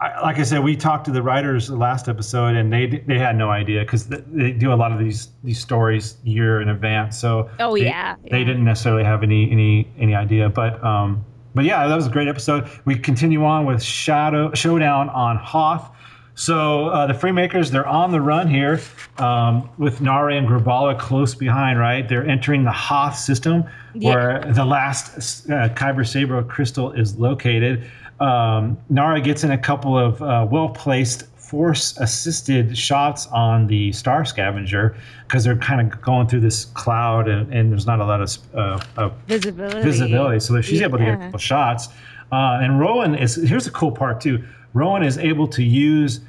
I, 0.00 0.20
like 0.20 0.38
I 0.38 0.44
said, 0.44 0.62
we 0.62 0.76
talked 0.76 1.06
to 1.06 1.10
the 1.10 1.22
writers 1.22 1.68
last 1.68 2.08
episode, 2.08 2.54
and 2.54 2.72
they 2.72 2.86
they 2.86 3.18
had 3.18 3.36
no 3.36 3.50
idea 3.50 3.80
because 3.80 4.06
they 4.06 4.52
do 4.52 4.72
a 4.72 4.76
lot 4.76 4.92
of 4.92 4.98
these 4.98 5.30
these 5.42 5.58
stories 5.58 6.16
year 6.22 6.60
in 6.60 6.68
advance. 6.68 7.18
So 7.18 7.50
Oh 7.58 7.76
they, 7.76 7.86
yeah. 7.86 8.14
they 8.30 8.44
didn't 8.44 8.64
necessarily 8.64 9.04
have 9.04 9.22
any 9.24 9.50
any 9.50 9.90
any 9.98 10.14
idea. 10.14 10.48
But 10.48 10.82
um, 10.84 11.24
but 11.54 11.64
yeah, 11.64 11.86
that 11.86 11.94
was 11.94 12.06
a 12.06 12.10
great 12.10 12.28
episode. 12.28 12.68
We 12.84 12.96
continue 12.98 13.44
on 13.44 13.66
with 13.66 13.82
Shadow 13.82 14.52
Showdown 14.54 15.08
on 15.10 15.36
Hoth. 15.36 15.90
So 16.34 16.86
uh, 16.90 17.06
the 17.08 17.14
Freemakers, 17.14 17.70
they're 17.72 17.86
on 17.86 18.12
the 18.12 18.20
run 18.20 18.46
here 18.48 18.80
um, 19.18 19.68
with 19.76 19.98
Naare 19.98 20.38
and 20.38 20.46
Graballa 20.46 20.96
close 20.96 21.34
behind. 21.34 21.80
Right, 21.80 22.08
they're 22.08 22.24
entering 22.26 22.62
the 22.62 22.70
Hoth 22.70 23.18
system 23.18 23.64
Yeah. 23.94 24.14
where 24.14 24.52
the 24.52 24.64
last 24.64 25.50
uh, 25.50 25.68
Kyber 25.70 26.06
Saber 26.06 26.40
crystal 26.44 26.92
is 26.92 27.16
located. 27.18 27.90
Um, 28.20 28.76
Naare 28.90 29.22
gets 29.22 29.42
in 29.42 29.50
a 29.50 29.58
couple 29.58 29.98
of 29.98 30.22
uh, 30.22 30.46
well 30.48 30.68
placed 30.68 31.24
force 31.52 31.96
assisted 31.96 32.76
shots 32.76 33.26
on 33.28 33.66
the 33.66 33.90
Star 33.92 34.22
Scavenger 34.26 34.94
because 35.26 35.44
they're 35.44 35.56
kind 35.56 35.80
of 35.80 36.00
going 36.02 36.28
through 36.28 36.40
this 36.40 36.66
cloud 36.66 37.26
and, 37.26 37.50
and 37.54 37.72
there's 37.72 37.86
not 37.86 38.00
a 38.00 38.04
lot 38.04 38.20
of 38.20 38.36
uh, 38.54 38.78
of 38.98 39.12
visibility. 39.26 39.82
visibility. 39.82 40.40
So 40.40 40.60
she's 40.60 40.82
able 40.82 40.98
to 40.98 41.04
get 41.04 41.14
a 41.14 41.16
Yeah. 41.18 41.24
couple 41.26 41.38
shots. 41.38 41.88
Uh, 42.30 42.58
and 42.60 42.78
Rowan 42.78 43.14
is 43.14 43.36
here's 43.36 43.64
the 43.64 43.70
cool 43.70 43.90
part 43.92 44.20
too. 44.20 44.44
Rowan 44.74 45.02
is 45.02 45.16
able 45.16 45.48
to 45.48 45.62
use 45.62 46.20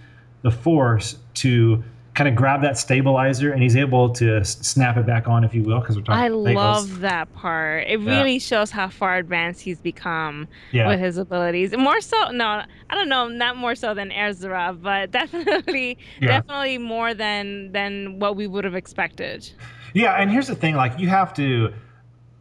the 0.42 0.52
force 0.52 1.18
to 1.34 1.84
kind 2.20 2.28
of 2.28 2.36
grab 2.36 2.62
that 2.62 2.78
stabilizer, 2.78 3.54
and 3.54 3.64
he's 3.64 3.78
able 3.78 4.10
to 4.10 4.44
snap 4.44 4.98
it 4.98 5.06
back 5.06 5.26
on, 5.30 5.46
if 5.46 5.54
you 5.56 5.64
will, 5.64 5.80
because 5.80 5.96
we're 5.96 6.02
talking. 6.04 6.22
I 6.22 6.28
love 6.28 7.00
that 7.00 7.34
part. 7.34 7.86
It 7.88 8.02
Yeah. 8.02 8.10
really 8.18 8.40
shows 8.40 8.72
how 8.72 8.90
far 8.90 9.16
advanced 9.16 9.62
he's 9.62 9.80
become 9.80 10.50
Yeah. 10.72 10.90
with 10.90 11.00
his 11.00 11.18
abilities. 11.18 11.74
More 11.78 12.02
so, 12.02 12.32
no, 12.32 12.46
I 12.90 12.96
don't 12.96 13.08
know, 13.08 13.30
not 13.30 13.56
more 13.56 13.74
so 13.74 13.94
than 13.94 14.12
Ezra, 14.12 14.76
but 14.78 15.12
definitely, 15.20 15.98
Yeah. 16.20 16.28
definitely 16.42 16.78
more 16.78 17.14
than 17.14 17.72
than 17.72 18.20
what 18.20 18.36
we 18.36 18.48
would 18.48 18.66
have 18.66 18.76
expected. 18.76 19.50
Yeah, 19.94 20.16
and 20.16 20.30
here's 20.30 20.48
the 20.48 20.56
thing: 20.56 20.76
like 20.76 21.00
you 21.00 21.08
have 21.08 21.34
to, 21.36 21.72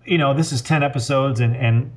you 0.04 0.18
know, 0.18 0.34
this 0.34 0.50
is 0.50 0.60
ten 0.60 0.82
episodes, 0.82 1.38
and 1.38 1.54
and 1.56 1.92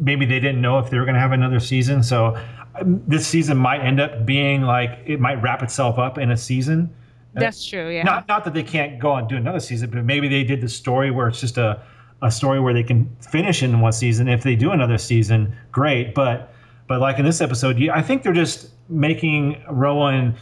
maybe 0.00 0.26
they 0.26 0.40
didn't 0.40 0.60
know 0.60 0.80
if 0.80 0.90
they 0.90 0.98
were 0.98 1.04
going 1.04 1.14
to 1.14 1.20
have 1.20 1.30
another 1.30 1.60
season. 1.60 2.02
So 2.02 2.36
um, 2.80 3.00
this 3.06 3.24
season 3.24 3.56
might 3.56 3.82
end 3.82 4.00
up 4.00 4.26
being 4.26 4.62
like 4.62 4.98
it 5.06 5.20
might 5.20 5.40
wrap 5.40 5.62
itself 5.62 5.96
up 5.96 6.18
in 6.18 6.32
a 6.32 6.36
season. 6.36 6.90
That's 7.34 7.64
true. 7.64 7.90
Yeah. 7.90 8.02
Not 8.02 8.28
not 8.28 8.44
that 8.44 8.54
they 8.54 8.62
can't 8.62 8.98
go 8.98 9.12
on 9.12 9.20
and 9.20 9.28
do 9.28 9.36
another 9.36 9.60
season, 9.60 9.90
but 9.90 10.04
maybe 10.04 10.28
they 10.28 10.44
did 10.44 10.60
the 10.60 10.68
story 10.68 11.10
where 11.10 11.28
it's 11.28 11.40
just 11.40 11.58
a 11.58 11.82
a 12.22 12.30
story 12.30 12.60
where 12.60 12.74
they 12.74 12.82
can 12.82 13.08
finish 13.20 13.62
in 13.62 13.80
one 13.80 13.92
season. 13.92 14.28
If 14.28 14.42
they 14.42 14.56
do 14.56 14.72
another 14.72 14.98
season, 14.98 15.54
great. 15.72 16.14
But 16.14 16.52
but 16.86 17.00
like 17.00 17.18
in 17.18 17.24
this 17.24 17.40
episode, 17.40 17.78
yeah, 17.78 17.96
I 17.96 18.02
think 18.02 18.22
they're 18.22 18.32
just 18.32 18.70
making 18.88 19.62
Rowan 19.68 20.34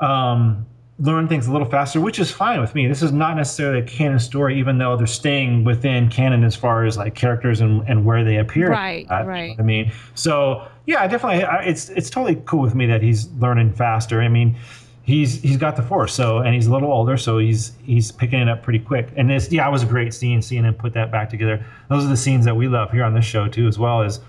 um, 0.00 0.66
learn 0.98 1.28
things 1.28 1.46
a 1.46 1.52
little 1.52 1.68
faster, 1.68 2.00
which 2.00 2.18
is 2.18 2.30
fine 2.30 2.60
with 2.60 2.74
me. 2.74 2.86
This 2.86 3.02
is 3.02 3.12
not 3.12 3.36
necessarily 3.36 3.80
a 3.80 3.82
canon 3.82 4.18
story, 4.18 4.58
even 4.58 4.78
though 4.78 4.96
they're 4.96 5.06
staying 5.06 5.64
within 5.64 6.10
canon 6.10 6.44
as 6.44 6.54
far 6.54 6.84
as 6.84 6.96
like 6.96 7.14
characters 7.14 7.60
and, 7.60 7.82
and 7.88 8.04
where 8.04 8.24
they 8.24 8.36
appear. 8.36 8.70
Right, 8.70 9.06
at, 9.10 9.20
you 9.20 9.24
know 9.24 9.30
right. 9.30 9.56
I 9.58 9.62
mean, 9.62 9.92
so 10.14 10.66
yeah, 10.86 11.02
I 11.02 11.06
definitely, 11.06 11.44
I, 11.44 11.62
it's 11.62 11.88
it's 11.90 12.10
totally 12.10 12.42
cool 12.46 12.60
with 12.60 12.74
me 12.74 12.86
that 12.86 13.02
he's 13.02 13.28
learning 13.34 13.72
faster. 13.72 14.20
I 14.20 14.28
mean, 14.28 14.56
he's 15.02 15.40
he's 15.42 15.56
got 15.56 15.76
the 15.76 15.82
force, 15.82 16.14
so 16.14 16.38
and 16.38 16.54
he's 16.54 16.66
a 16.66 16.72
little 16.72 16.92
older, 16.92 17.16
so 17.16 17.38
he's 17.38 17.72
he's 17.84 18.12
picking 18.12 18.40
it 18.40 18.48
up 18.48 18.62
pretty 18.62 18.78
quick. 18.78 19.08
And 19.16 19.30
this, 19.30 19.50
yeah, 19.50 19.66
it 19.68 19.70
was 19.70 19.82
a 19.82 19.86
great 19.86 20.14
scene 20.14 20.42
seeing 20.42 20.64
him 20.64 20.74
put 20.74 20.92
that 20.94 21.10
back 21.10 21.30
together. 21.30 21.64
Those 21.88 22.04
are 22.04 22.08
the 22.08 22.16
scenes 22.16 22.44
that 22.44 22.56
we 22.56 22.68
love 22.68 22.90
here 22.90 23.04
on 23.04 23.14
this 23.14 23.24
show 23.24 23.48
too, 23.48 23.66
as 23.66 23.78
well 23.78 24.02
as 24.02 24.20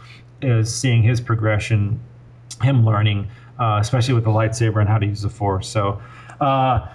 is 0.41 0.73
seeing 0.73 1.03
his 1.03 1.21
progression, 1.21 1.99
him 2.61 2.85
learning, 2.85 3.29
uh, 3.59 3.77
especially 3.79 4.13
with 4.13 4.23
the 4.23 4.31
lightsaber 4.31 4.79
and 4.79 4.89
how 4.89 4.97
to 4.97 5.05
use 5.05 5.21
the 5.21 5.29
force. 5.29 5.67
So. 5.67 6.01
Uh, 6.39 6.87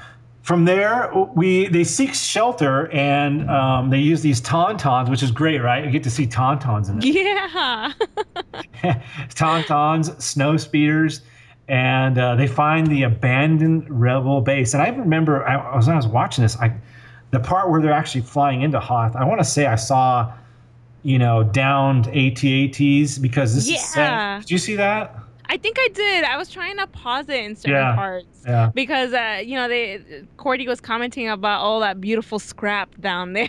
from 0.43 0.65
there, 0.65 1.11
we 1.35 1.67
they 1.67 1.83
seek 1.83 2.15
shelter 2.15 2.89
and 2.93 3.51
um, 3.51 3.91
they 3.91 3.99
use 3.99 4.23
these 4.23 4.41
tauntauns, 4.41 5.11
which 5.11 5.25
is 5.25 5.33
great, 5.33 5.61
right? 5.61 5.85
You 5.85 5.91
get 5.91 6.05
to 6.05 6.11
see 6.11 6.25
tauntauns 6.25 6.89
in 6.89 6.99
it. 6.99 7.05
Yeah. 7.05 7.93
tauntauns, 9.35 10.21
snow 10.23 10.57
speeders, 10.57 11.23
and 11.69 12.19
uh, 12.19 12.37
they 12.37 12.47
find 12.47 12.87
the 12.87 13.03
abandoned 13.03 13.89
rebel 13.89 14.41
base. 14.41 14.75
And 14.75 14.83
I 14.83 14.89
remember 14.89 15.45
I, 15.45 15.57
I 15.57 15.77
was 15.77 15.87
when 15.87 15.95
I 15.95 15.97
was 15.97 16.07
watching 16.07 16.43
this, 16.43 16.57
I 16.57 16.77
the 17.31 17.41
part 17.41 17.71
where 17.71 17.81
they're 17.81 17.93
actually 17.93 18.23
flying 18.23 18.63
into 18.63 18.79
Hoth. 18.79 19.17
I 19.17 19.25
want 19.25 19.41
to 19.41 19.45
say 19.45 19.67
I 19.67 19.75
saw, 19.75 20.33
you 21.03 21.19
know, 21.19 21.43
downed 21.43 22.07
AT-ATs 22.09 23.19
because 23.19 23.55
this 23.55 23.69
is. 23.69 23.97
Yeah. 23.97 24.41
Did 24.41 24.51
you 24.51 24.59
see 24.59 24.77
that? 24.77 25.19
I 25.49 25.57
think 25.57 25.77
I 25.79 25.89
did. 25.95 26.25
I 26.25 26.37
was 26.37 26.49
trying 26.51 26.77
to 26.79 26.87
pause 26.89 27.29
it 27.29 27.45
in 27.45 27.55
certain 27.57 27.73
Yeah. 27.73 27.95
parts. 27.95 28.27
Yeah. 28.47 28.71
Because 28.75 29.13
uh, 29.13 29.41
you 29.45 29.55
know, 29.55 29.69
they 29.69 30.01
Kordi 30.39 30.67
was 30.67 30.81
commenting 30.81 31.29
about 31.29 31.61
all 31.61 31.81
that 31.81 32.01
beautiful 32.01 32.39
scrap 32.39 32.89
down 33.01 33.33
there. 33.37 33.49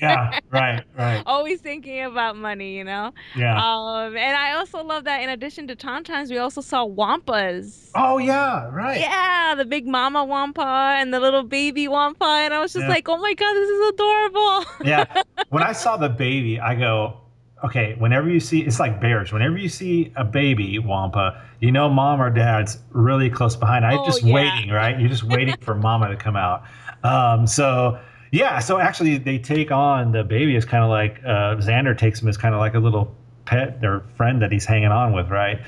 Yeah. 0.00 0.38
right. 0.50 0.84
Right. 0.96 1.22
Always 1.26 1.60
thinking 1.60 2.02
about 2.04 2.36
money, 2.36 2.76
you 2.76 2.84
know. 2.84 3.12
Yeah. 3.36 3.56
Um, 3.56 4.16
and 4.16 4.36
I 4.36 4.52
also 4.52 4.82
love 4.82 5.04
that 5.04 5.22
in 5.22 5.28
addition 5.30 5.66
to 5.68 5.76
tauntauns, 5.76 6.30
we 6.30 6.38
also 6.38 6.60
saw 6.60 6.86
wampas. 6.86 7.90
oh 7.94 8.18
yeah. 8.18 8.68
Right. 8.70 9.00
Yeah, 9.00 9.54
the 9.56 9.64
big 9.64 9.86
mama 9.86 10.24
wampa 10.24 10.94
and 10.98 11.12
the 11.12 11.20
little 11.20 11.42
baby 11.42 11.88
wampa, 11.88 12.24
and 12.44 12.54
I 12.54 12.60
was 12.60 12.72
just 12.72 12.84
Yeah. 12.84 12.88
like, 12.90 13.08
oh 13.08 13.16
my 13.18 13.34
god, 13.34 13.54
this 13.54 13.68
is 13.68 13.88
adorable. 13.90 14.64
yeah. 14.84 15.22
When 15.50 15.62
I 15.62 15.72
saw 15.72 15.96
the 15.96 16.10
baby, 16.10 16.60
I 16.60 16.74
go, 16.74 17.20
okay, 17.64 17.94
whenever 17.98 18.28
you 18.28 18.40
see, 18.40 18.60
it's 18.60 18.78
like 18.80 19.00
bears. 19.00 19.32
Whenever 19.32 19.56
you 19.56 19.68
see 19.68 20.12
a 20.16 20.24
baby 20.24 20.78
wampa, 20.78 21.40
you 21.60 21.72
know 21.72 21.88
mom 21.88 22.20
or 22.22 22.30
dad's 22.30 22.78
really 22.90 23.28
close 23.30 23.56
behind. 23.56 23.84
I'm 23.84 23.98
Oh, 23.98 24.04
just 24.06 24.22
yeah. 24.22 24.34
waiting, 24.34 24.70
right? 24.70 24.98
You're 24.98 25.08
just 25.08 25.24
waiting 25.24 25.56
for 25.60 25.74
mama 25.88 26.08
to 26.08 26.16
come 26.16 26.36
out. 26.36 26.62
Um, 27.04 27.46
so, 27.46 27.98
yeah, 28.32 28.58
so 28.58 28.78
actually 28.78 29.18
they 29.18 29.38
take 29.38 29.70
on 29.72 30.12
the 30.12 30.22
baby 30.24 30.56
as 30.56 30.64
kind 30.64 30.84
of 30.84 30.90
like 30.90 31.18
uh, 31.24 31.56
Zander 31.56 31.96
takes 31.96 32.20
him 32.22 32.28
as 32.28 32.36
kind 32.36 32.54
of 32.54 32.60
like 32.60 32.74
a 32.74 32.78
little 32.78 33.14
pet 33.44 33.78
or 33.82 34.00
friend 34.16 34.40
that 34.42 34.52
he's 34.52 34.64
hanging 34.66 34.92
on 34.92 35.12
with, 35.12 35.28
right? 35.30 35.60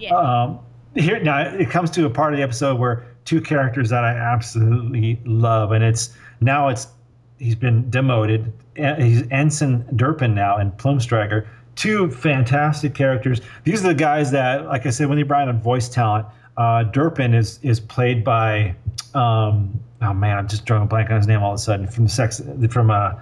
Yeah. 0.00 0.14
Um, 0.16 0.58
here 0.94 1.20
now 1.22 1.40
it 1.42 1.68
comes 1.70 1.90
to 1.92 2.06
a 2.06 2.10
part 2.10 2.32
of 2.32 2.38
the 2.38 2.42
episode 2.42 2.78
where 2.78 3.06
two 3.24 3.40
characters 3.40 3.90
that 3.90 4.02
I 4.04 4.12
absolutely 4.12 5.20
love, 5.26 5.72
and 5.72 5.84
it's 5.84 6.16
now 6.40 6.68
it's 6.68 6.86
he's 7.38 7.54
been 7.54 7.88
demoted. 7.90 8.52
He's 8.76 9.24
Ensign 9.30 9.84
Durpin 9.96 10.34
now 10.34 10.56
and 10.56 10.72
Plumstriker. 10.72 11.46
Two 11.74 12.10
fantastic 12.10 12.94
characters. 12.94 13.40
These 13.64 13.84
are 13.84 13.88
the 13.88 13.94
guys 13.94 14.30
that, 14.30 14.66
like 14.66 14.86
I 14.86 14.90
said, 14.90 15.08
when 15.08 15.18
they 15.18 15.24
brought 15.24 15.48
in 15.48 15.60
voice 15.60 15.88
talent, 15.88 16.26
uh, 16.56 16.84
Durpin 16.84 17.34
is 17.34 17.58
is 17.62 17.80
played 17.80 18.24
by. 18.24 18.74
Um, 19.14 19.78
oh 20.02 20.12
man, 20.12 20.38
I'm 20.38 20.48
just 20.48 20.64
drawing 20.64 20.84
a 20.84 20.86
blank 20.86 21.10
on 21.10 21.16
his 21.16 21.26
name 21.26 21.42
all 21.42 21.52
of 21.52 21.56
a 21.56 21.62
sudden 21.62 21.86
from 21.86 22.08
sex 22.08 22.40
from 22.70 22.90
uh, 22.90 23.12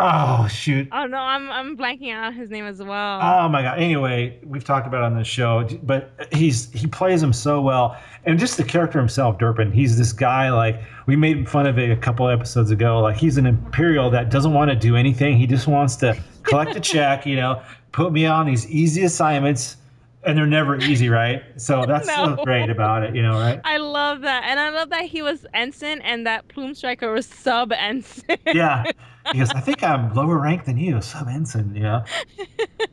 Oh 0.00 0.46
shoot. 0.46 0.88
Oh 0.92 1.06
no, 1.06 1.18
I'm 1.18 1.50
I'm 1.50 1.76
blanking 1.76 2.12
out 2.12 2.32
his 2.32 2.50
name 2.50 2.64
as 2.64 2.80
well. 2.80 3.20
Oh 3.20 3.48
my 3.48 3.62
god. 3.62 3.78
Anyway, 3.78 4.38
we've 4.44 4.64
talked 4.64 4.86
about 4.86 5.02
it 5.02 5.06
on 5.06 5.16
this 5.16 5.26
show, 5.26 5.66
but 5.82 6.12
he's 6.32 6.70
he 6.72 6.86
plays 6.86 7.20
him 7.22 7.32
so 7.32 7.60
well, 7.60 7.96
and 8.24 8.38
just 8.38 8.56
the 8.56 8.64
character 8.64 8.98
himself, 8.98 9.38
Durpin. 9.38 9.72
He's 9.72 9.98
this 9.98 10.12
guy 10.12 10.50
like 10.50 10.80
we 11.06 11.16
made 11.16 11.48
fun 11.48 11.66
of 11.66 11.78
it 11.78 11.90
a 11.90 11.96
couple 11.96 12.28
episodes 12.28 12.70
ago. 12.70 13.00
Like 13.00 13.16
he's 13.16 13.38
an 13.38 13.46
imperial 13.46 14.08
that 14.10 14.30
doesn't 14.30 14.52
want 14.52 14.70
to 14.70 14.76
do 14.76 14.94
anything. 14.94 15.36
He 15.36 15.46
just 15.46 15.66
wants 15.66 15.96
to 15.96 16.16
collect 16.44 16.76
a 16.76 16.80
check. 16.80 17.26
You 17.26 17.36
know, 17.36 17.62
put 17.90 18.12
me 18.12 18.24
on 18.24 18.46
these 18.46 18.68
easy 18.70 19.02
assignments. 19.02 19.76
And 20.24 20.36
they're 20.36 20.46
never 20.46 20.76
easy, 20.76 21.08
right? 21.08 21.42
So 21.56 21.84
that's 21.88 22.06
No. 22.08 22.36
so 22.36 22.44
great 22.44 22.70
about 22.70 23.04
it, 23.04 23.14
you 23.14 23.22
know, 23.22 23.38
right? 23.38 23.60
I 23.64 23.76
love 23.78 24.22
that, 24.22 24.44
and 24.44 24.58
I 24.58 24.70
love 24.70 24.90
that 24.90 25.04
he 25.04 25.22
was 25.22 25.46
ensign 25.54 26.00
and 26.00 26.26
that 26.26 26.48
Plume 26.48 26.74
Striker 26.74 27.12
was 27.12 27.26
sub 27.26 27.72
ensign. 27.72 28.36
yeah. 28.46 28.84
He 29.32 29.40
goes, 29.40 29.50
I 29.50 29.60
think 29.60 29.82
I'm 29.82 30.14
lower 30.14 30.38
ranked 30.38 30.64
than 30.64 30.78
you, 30.78 31.02
sub 31.02 31.28
ensign, 31.28 31.74
you 31.74 31.82
know. 31.82 32.02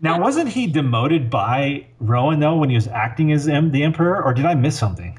now, 0.01 0.19
wasn't 0.19 0.49
he 0.49 0.67
demoted 0.67 1.30
by 1.30 1.88
Rowan 2.01 2.41
though 2.41 2.57
when 2.57 2.69
he 2.69 2.76
was 2.76 2.89
acting 2.89 3.32
as 3.32 3.47
em- 3.47 3.71
the 3.71 3.84
emperor, 3.84 4.21
or 4.21 4.34
did 4.34 4.45
I 4.45 4.53
miss 4.53 4.78
something? 4.78 5.17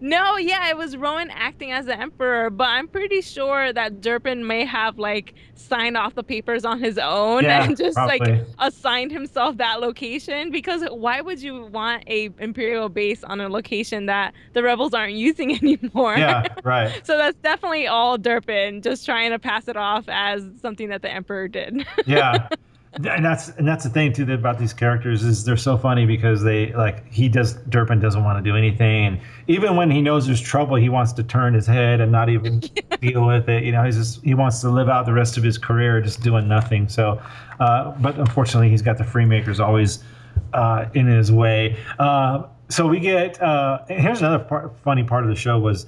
No, 0.00 0.36
yeah, 0.36 0.68
it 0.70 0.76
was 0.76 0.96
Rowan 0.96 1.30
acting 1.30 1.72
as 1.72 1.86
the 1.86 1.98
Emperor, 1.98 2.50
but 2.50 2.68
I'm 2.68 2.86
pretty 2.86 3.20
sure 3.20 3.72
that 3.72 4.00
Durpin 4.00 4.46
may 4.46 4.64
have 4.64 4.98
like 4.98 5.34
signed 5.54 5.96
off 5.96 6.14
the 6.14 6.22
papers 6.22 6.64
on 6.64 6.78
his 6.80 6.98
own 6.98 7.44
Yeah, 7.44 7.64
and 7.64 7.76
just 7.76 7.96
probably. 7.96 8.18
like 8.20 8.46
assigned 8.58 9.10
himself 9.10 9.56
that 9.58 9.80
location 9.80 10.50
because 10.50 10.82
why 10.90 11.20
would 11.20 11.42
you 11.42 11.66
want 11.66 12.04
a 12.06 12.30
Imperial 12.38 12.88
base 12.88 13.24
on 13.24 13.40
a 13.40 13.48
location 13.48 14.06
that 14.06 14.34
the 14.52 14.62
rebels 14.62 14.94
aren't 14.94 15.12
using 15.28 15.56
anymore? 15.56 16.16
Yeah, 16.16 16.46
right. 16.62 17.00
so 17.06 17.18
that's 17.18 17.38
definitely 17.38 17.86
all 17.88 18.16
Durpin 18.18 18.82
just 18.82 19.04
trying 19.04 19.30
to 19.32 19.38
pass 19.38 19.66
it 19.68 19.76
off 19.76 20.04
as 20.08 20.44
something 20.60 20.88
that 20.90 21.02
the 21.02 21.10
Emperor 21.10 21.48
did. 21.48 21.84
Yeah. 22.06 22.48
And 22.94 23.24
that's 23.24 23.48
and 23.48 23.66
that's 23.66 23.84
the 23.84 23.90
thing 23.90 24.12
too 24.12 24.30
about 24.30 24.58
these 24.58 24.74
characters 24.74 25.24
is 25.24 25.44
they're 25.44 25.56
so 25.56 25.78
funny 25.78 26.04
because 26.04 26.42
they 26.42 26.74
like 26.74 27.10
he 27.10 27.26
does 27.26 27.54
Durpin 27.54 28.00
doesn't 28.00 28.22
want 28.22 28.44
to 28.44 28.50
do 28.50 28.54
anything 28.54 29.06
and 29.06 29.20
even 29.46 29.76
when 29.76 29.90
he 29.90 30.02
knows 30.02 30.26
there's 30.26 30.42
trouble 30.42 30.76
he 30.76 30.90
wants 30.90 31.14
to 31.14 31.22
turn 31.22 31.54
his 31.54 31.66
head 31.66 32.02
and 32.02 32.12
not 32.12 32.28
even 32.28 32.60
deal 33.00 33.26
with 33.26 33.48
it 33.48 33.64
you 33.64 33.72
know 33.72 33.82
he's 33.82 33.96
just 33.96 34.22
he 34.22 34.34
wants 34.34 34.60
to 34.60 34.68
live 34.68 34.90
out 34.90 35.06
the 35.06 35.12
rest 35.12 35.38
of 35.38 35.42
his 35.42 35.56
career 35.56 36.02
just 36.02 36.22
doing 36.22 36.46
nothing 36.46 36.86
so 36.86 37.18
uh, 37.60 37.92
but 37.92 38.18
unfortunately 38.18 38.68
he's 38.68 38.82
got 38.82 38.98
the 38.98 39.04
freemakers 39.04 39.58
always 39.58 40.04
uh, 40.52 40.86
in 40.94 41.06
his 41.06 41.32
way. 41.32 41.78
Uh, 41.98 42.44
so 42.68 42.86
we 42.86 43.00
get 43.00 43.40
uh, 43.42 43.80
here's 43.88 44.20
another 44.20 44.42
part, 44.42 44.72
funny 44.82 45.04
part 45.04 45.24
of 45.24 45.30
the 45.30 45.36
show 45.36 45.58
was 45.58 45.86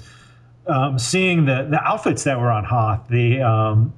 um, 0.67 0.99
seeing 0.99 1.45
the 1.45 1.67
the 1.71 1.83
outfits 1.83 2.25
that 2.25 2.39
were 2.39 2.51
on 2.51 2.65
Hoth 2.65 3.09
the 3.09 3.41
um, 3.41 3.93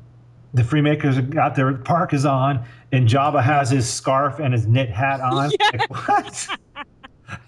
the 0.57 0.63
Freemakers 0.63 1.29
got 1.29 1.55
their 1.55 1.75
park 1.75 2.15
is 2.15 2.25
on, 2.25 2.65
and 2.91 3.07
Jabba 3.07 3.43
has 3.43 3.69
his 3.69 3.93
scarf 3.93 4.39
and 4.39 4.55
his 4.55 4.67
knit 4.67 4.89
hat 4.89 5.21
on. 5.21 5.51
Like, 5.61 5.91
what? 5.91 6.49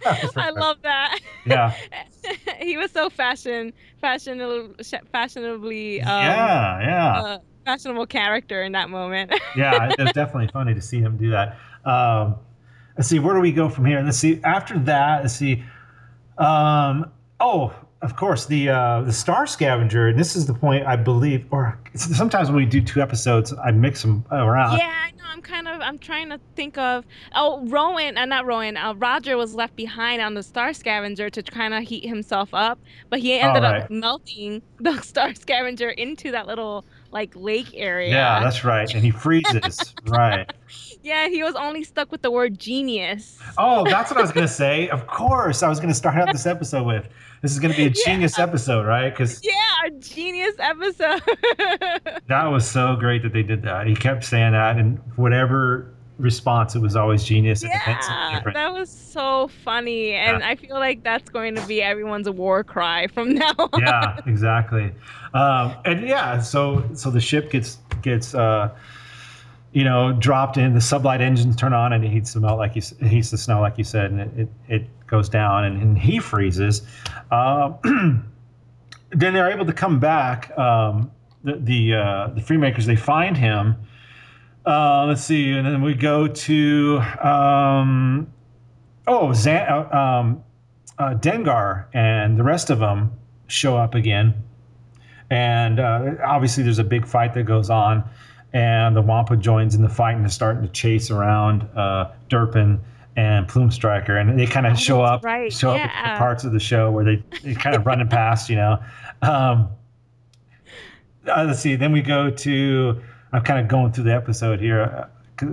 I 0.37 0.51
love 0.51 0.77
that. 0.83 1.19
Yeah. 1.47 1.75
he 2.61 2.77
was 2.77 2.91
so 2.91 3.09
fashion, 3.09 3.73
fashionable, 4.03 4.75
fashionably, 5.11 6.03
um, 6.03 6.09
yeah, 6.09 6.81
yeah, 6.81 7.21
uh, 7.23 7.39
fashionable 7.65 8.07
character 8.07 8.63
in 8.63 8.73
that 8.73 8.91
moment. 8.91 9.33
yeah. 9.57 9.89
It 9.91 9.99
was 9.99 10.13
definitely 10.13 10.49
funny 10.49 10.75
to 10.75 10.83
see 10.83 11.01
him 11.01 11.17
do 11.17 11.31
that. 11.31 11.57
Um, 11.87 12.37
let's 12.99 13.09
see, 13.09 13.21
where 13.21 13.35
do 13.35 13.41
we 13.41 13.53
go 13.53 13.71
from 13.71 13.87
here? 13.87 14.03
Let's 14.03 14.19
see. 14.19 14.41
After 14.45 14.79
that, 14.81 15.23
let's 15.23 15.35
see. 15.35 15.65
Um, 16.37 17.11
oh, 17.41 17.73
of 18.01 18.15
course, 18.15 18.47
the 18.47 18.69
uh, 18.69 19.03
the 19.03 19.13
Star 19.13 19.47
Scavenger, 19.47 20.09
and 20.09 20.19
this 20.19 20.37
is 20.37 20.47
the 20.47 20.55
point 20.55 20.87
I 20.87 20.95
believe, 20.95 21.47
or 21.51 21.79
sometimes 21.95 22.49
when 22.49 22.57
we 22.57 22.65
do 22.65 22.81
two 22.81 23.01
episodes, 23.01 23.53
I 23.65 23.73
mix 23.73 24.03
them 24.03 24.25
around. 24.31 24.79
yeah, 24.79 24.95
I 25.07 25.11
know. 25.13 25.25
I'm 25.27 25.43
kind 25.43 25.67
of. 25.67 25.81
I'm 25.81 25.99
trying 25.99 26.29
to 26.29 26.39
think 26.55 26.79
of. 26.79 27.05
Oh, 27.35 27.67
Rowan. 27.67 28.17
Uh, 28.17 28.25
not 28.25 28.47
Rowan. 28.47 28.77
Uh, 28.77 28.95
Roger 28.95 29.37
was 29.37 29.55
left 29.55 29.75
behind 29.75 30.23
on 30.23 30.35
the 30.35 30.45
Star 30.45 30.73
Scavenger 30.73 31.29
to 31.31 31.43
kind 31.43 31.75
of 31.75 31.83
heat 31.83 32.07
himself 32.07 32.51
up, 32.53 32.79
but 33.11 33.19
he 33.19 33.37
ended 33.39 33.65
right. 33.65 33.83
up 33.83 33.91
melting 33.91 34.63
the 34.79 35.01
Star 35.03 35.35
Scavenger 35.35 35.91
into 35.91 36.31
that 36.31 36.47
little 36.47 36.85
like 37.11 37.35
lake 37.35 37.71
area. 37.75 38.11
Yeah, 38.11 38.39
that's 38.45 38.65
right. 38.65 38.93
And 38.95 39.03
he 39.03 39.11
freezes. 39.11 39.93
right. 40.07 40.49
Yeah, 41.03 41.29
he 41.29 41.43
was 41.43 41.57
only 41.57 41.83
stuck 41.83 42.13
with 42.13 42.23
the 42.23 42.31
word 42.31 42.61
genius. 42.61 43.41
Oh, 43.57 43.85
that's 43.85 44.11
what 44.11 44.19
I 44.19 44.23
was 44.23 44.31
going 44.31 44.47
to 44.47 44.53
say. 44.53 44.89
Of 44.89 45.09
course, 45.09 45.65
I 45.65 45.69
was 45.69 45.81
going 45.81 45.89
to 45.89 45.95
start 45.95 46.17
out 46.17 46.31
this 46.31 46.47
episode 46.47 46.87
with. 46.87 47.09
This 47.43 47.53
is 47.53 47.61
going 47.61 47.73
to 47.73 47.77
be 47.77 47.87
a 47.87 47.91
genius 48.07 48.39
episode, 48.39 48.87
right? 48.87 49.11
Because 49.11 49.45
Yeah, 49.45 49.53
a 49.87 49.91
genius 49.91 50.55
episode. 50.59 51.23
that 52.27 52.47
was 52.47 52.69
so 52.69 52.97
great 52.97 53.23
that 53.23 53.33
they 53.33 53.43
did 53.43 53.63
that. 53.63 53.87
He 53.87 53.95
kept 53.95 54.25
saying 54.25 54.53
that, 54.53 54.77
and 54.77 54.99
whatever 55.17 55.93
response, 56.19 56.75
it 56.75 56.81
was 56.81 56.97
always 56.97 57.25
genius. 57.25 57.63
Yeah, 57.63 58.41
that 58.45 58.73
was 58.73 58.91
so 58.91 59.49
funny, 59.65 60.13
and 60.13 60.43
I 60.43 60.57
feel 60.57 60.77
like 60.77 61.03
that's 61.03 61.29
going 61.31 61.55
to 61.55 61.67
be 61.67 61.81
everyone's 61.83 62.29
war 62.29 62.65
cry 62.65 63.07
from 63.07 63.35
now 63.35 63.53
on. 63.59 63.81
yeah, 63.81 64.21
exactly. 64.27 64.93
Um, 65.35 65.77
and 65.85 66.07
yeah, 66.07 66.41
so 66.41 66.85
so 66.95 67.11
the 67.11 67.21
ship 67.21 67.51
gets 67.51 67.79
gets 68.03 68.35
uh, 68.35 68.75
you 69.73 69.85
know 69.85 70.13
dropped 70.13 70.57
in. 70.57 70.75
The 70.75 70.81
sublight 70.81 71.21
engines 71.21 71.57
turn 71.57 71.73
on, 71.73 71.93
and 71.93 72.05
it 72.05 72.11
heats 72.11 72.33
the 72.33 72.41
melt 72.41 72.59
like 72.59 72.75
you 72.77 72.83
heats 73.07 73.31
the 73.31 73.39
snow 73.39 73.61
like 73.61 73.79
you 73.79 73.85
said, 73.85 74.11
and 74.11 74.21
it 74.21 74.31
it, 74.37 74.49
it 74.69 74.89
goes 75.09 75.29
down, 75.29 75.65
and, 75.65 75.83
and 75.83 75.99
he 75.99 76.19
freezes. 76.19 76.83
Uh, 77.31 77.73
then 77.83 78.25
they're 79.11 79.51
able 79.51 79.67
to 79.67 79.73
come 79.73 79.99
back. 79.99 80.57
Um, 80.57 81.11
the 81.45 81.57
the 81.57 81.95
uh, 81.95 82.29
the 82.35 82.41
Freemakers 82.41 82.85
they 82.85 82.97
find 82.97 83.37
him. 83.37 83.77
Uh, 84.67 85.07
let's 85.07 85.25
see, 85.25 85.53
and 85.53 85.67
then 85.67 85.83
we 85.83 85.95
go 85.95 86.27
to 86.27 86.99
um, 87.23 88.31
oh 89.07 89.33
Zan, 89.33 89.67
uh, 89.69 89.97
um, 89.97 90.45
uh, 90.99 91.15
Dengar 91.15 91.87
and 91.95 92.37
the 92.37 92.43
rest 92.43 92.71
of 92.71 92.79
them 92.79 93.13
show 93.47 93.77
up 93.77 93.95
again, 93.95 94.35
and 95.31 95.81
uh, 95.81 96.15
obviously 96.25 96.65
there's 96.65 96.79
a 96.79 96.85
big 96.85 97.07
fight 97.07 97.33
that 97.35 97.45
goes 97.45 97.71
on, 97.71 98.05
and 98.53 98.95
the 98.95 99.03
Wampa 99.03 99.37
joins 99.37 99.75
in 99.75 99.83
the 99.83 99.89
fight 99.89 100.17
and 100.17 100.27
is 100.27 100.35
starting 100.35 100.63
to 100.63 100.69
chase 100.69 101.11
around 101.11 101.63
uh, 101.75 102.11
Durpin 102.29 102.81
and 103.19 103.49
Plume 103.49 103.71
Striker, 103.73 104.17
and 104.17 104.39
they 104.39 104.47
kind 104.47 104.67
of 104.67 104.75
Oh, 104.75 104.77
show 104.77 105.03
up 105.03 105.25
right, 105.25 105.53
show 105.53 105.71
up 105.71 105.81
at 105.81 105.91
yeah. 105.93 106.19
parts 106.19 106.45
of 106.45 106.53
the 106.53 106.61
show 106.61 106.91
where 106.93 107.05
they 107.05 107.23
they 107.43 107.55
kind 107.55 107.75
of 107.75 107.85
running 107.91 108.09
past, 108.09 108.49
you 108.49 108.57
know. 108.57 108.79
Um, 109.23 109.69
uh, 111.27 111.45
let's 111.47 111.61
see. 111.61 111.75
Then 111.77 111.93
we 111.93 112.01
go 112.03 112.31
to. 112.31 113.03
I'm 113.33 113.43
kind 113.43 113.61
of 113.61 113.69
going 113.69 113.93
through 113.93 114.05
the 114.05 114.15
episode 114.15 114.61
here. 114.61 114.83
Uh, 114.83 115.07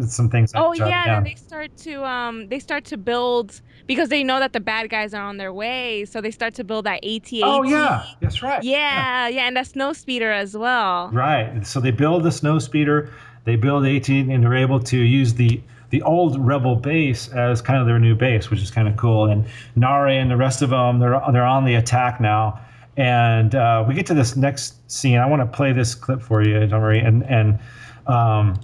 some 0.08 0.30
things. 0.30 0.54
I 0.54 0.60
Oh 0.64 0.74
yeah, 0.74 1.06
down. 1.06 1.18
and 1.18 1.26
they 1.26 1.36
start 1.36 1.76
to 1.78 2.04
um 2.06 2.48
they 2.50 2.60
start 2.60 2.86
to 2.86 2.98
build 2.98 3.62
because 3.86 4.10
they 4.10 4.24
know 4.24 4.40
that 4.40 4.52
the 4.54 4.60
bad 4.60 4.90
guys 4.90 5.14
are 5.14 5.22
on 5.24 5.38
their 5.38 5.54
way, 5.54 6.06
so 6.06 6.22
they 6.22 6.32
start 6.32 6.54
to 6.56 6.64
build 6.64 6.86
that 6.86 7.04
AT-AT. 7.06 7.42
Oh 7.44 7.64
yeah, 7.64 8.04
that's 8.22 8.42
right. 8.42 8.64
Yeah, 8.64 9.28
yeah, 9.28 9.48
and 9.48 9.56
that 9.58 9.68
snow 9.68 9.94
speeder 9.94 10.32
as 10.32 10.56
well. 10.58 11.10
Right. 11.12 11.66
So 11.68 11.80
they 11.80 11.92
build 11.92 12.24
the 12.24 12.32
snow 12.32 12.58
speeder, 12.60 13.12
they 13.44 13.56
build 13.58 13.86
AT-AT, 13.86 14.10
and 14.10 14.44
they're 14.44 14.56
able 14.56 14.80
to 14.80 14.98
use 14.98 15.34
the 15.36 15.62
the 15.96 16.02
old 16.02 16.38
rebel 16.46 16.76
base 16.76 17.30
as 17.30 17.62
kind 17.62 17.80
of 17.80 17.88
their 17.88 18.00
new 18.00 18.16
base, 18.16 18.50
which 18.50 18.62
is 18.62 18.70
kind 18.70 18.86
of 18.86 18.98
cool. 18.98 19.28
And 19.28 19.46
Naare 19.78 20.12
and 20.22 20.30
the 20.30 20.36
rest 20.36 20.62
of 20.62 20.72
them, 20.72 21.00
they're 21.00 21.22
they're 21.32 21.46
on 21.46 21.64
the 21.64 21.76
attack 21.76 22.20
now. 22.20 22.60
And 22.98 23.56
uh, 23.56 23.86
we 23.88 23.94
get 23.94 24.06
to 24.08 24.14
this 24.14 24.36
next 24.36 24.92
scene. 24.92 25.20
I 25.20 25.26
want 25.26 25.42
to 25.42 25.46
play 25.46 25.72
this 25.72 25.96
clip 25.96 26.22
for 26.22 26.44
you, 26.44 26.56
Johnamarie, 26.56 27.08
and 27.08 27.24
and 27.24 27.60
um, 28.08 28.60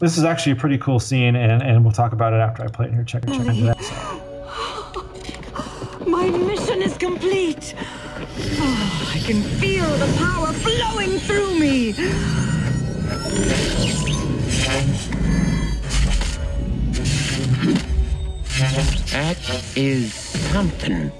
this 0.00 0.16
is 0.16 0.24
actually 0.24 0.52
a 0.52 0.56
pretty 0.56 0.78
cool 0.78 0.98
scene, 0.98 1.36
and, 1.36 1.62
and 1.62 1.84
we'll 1.84 1.92
talk 1.92 2.12
about 2.12 2.32
it 2.32 2.36
after 2.36 2.64
I 2.64 2.68
play 2.68 2.86
it 2.86 2.94
here. 2.94 3.04
Check 3.04 3.24
it, 3.26 3.32
check 3.34 3.46
it 3.46 3.68
out. 3.68 3.76
My 6.08 6.30
mission 6.30 6.80
is 6.80 6.96
complete. 6.96 7.74
Oh, 7.76 9.12
I 9.14 9.18
can 9.18 9.42
feel 9.60 9.86
the 9.98 10.10
power 10.16 10.50
flowing 10.52 11.18
through 11.18 11.58
me. 11.58 11.92
That 18.54 19.36
is 19.74 20.14
something. 20.14 21.10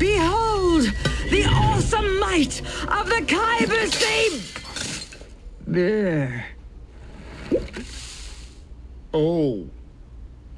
Behold 0.00 0.82
the 1.30 1.44
awesome 1.48 2.18
might 2.18 2.60
of 2.88 3.08
the 3.08 3.22
Kyber 3.24 3.86
Save. 3.94 5.22
There. 5.64 6.46
Oh. 9.14 9.68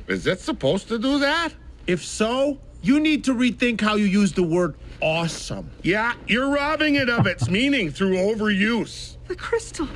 Is 0.06 0.26
it 0.26 0.40
supposed 0.40 0.88
to 0.88 0.98
do 0.98 1.18
that? 1.18 1.52
If 1.86 2.02
so, 2.02 2.58
you 2.80 3.00
need 3.00 3.24
to 3.24 3.34
rethink 3.34 3.82
how 3.82 3.96
you 3.96 4.06
use 4.06 4.32
the 4.32 4.42
word 4.42 4.76
awesome. 5.02 5.70
Yeah, 5.82 6.14
you're 6.26 6.48
robbing 6.48 6.94
it 6.94 7.10
of 7.10 7.26
its 7.26 7.50
meaning 7.50 7.90
through 7.90 8.16
overuse. 8.16 9.18
The 9.26 9.36
crystal. 9.36 9.88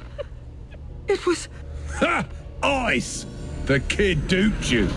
It 1.08 1.26
was. 1.26 1.48
Ha! 1.98 2.24
Ice! 2.62 3.26
The 3.66 3.80
kid 3.80 4.26
duped 4.28 4.70
you. 4.70 4.88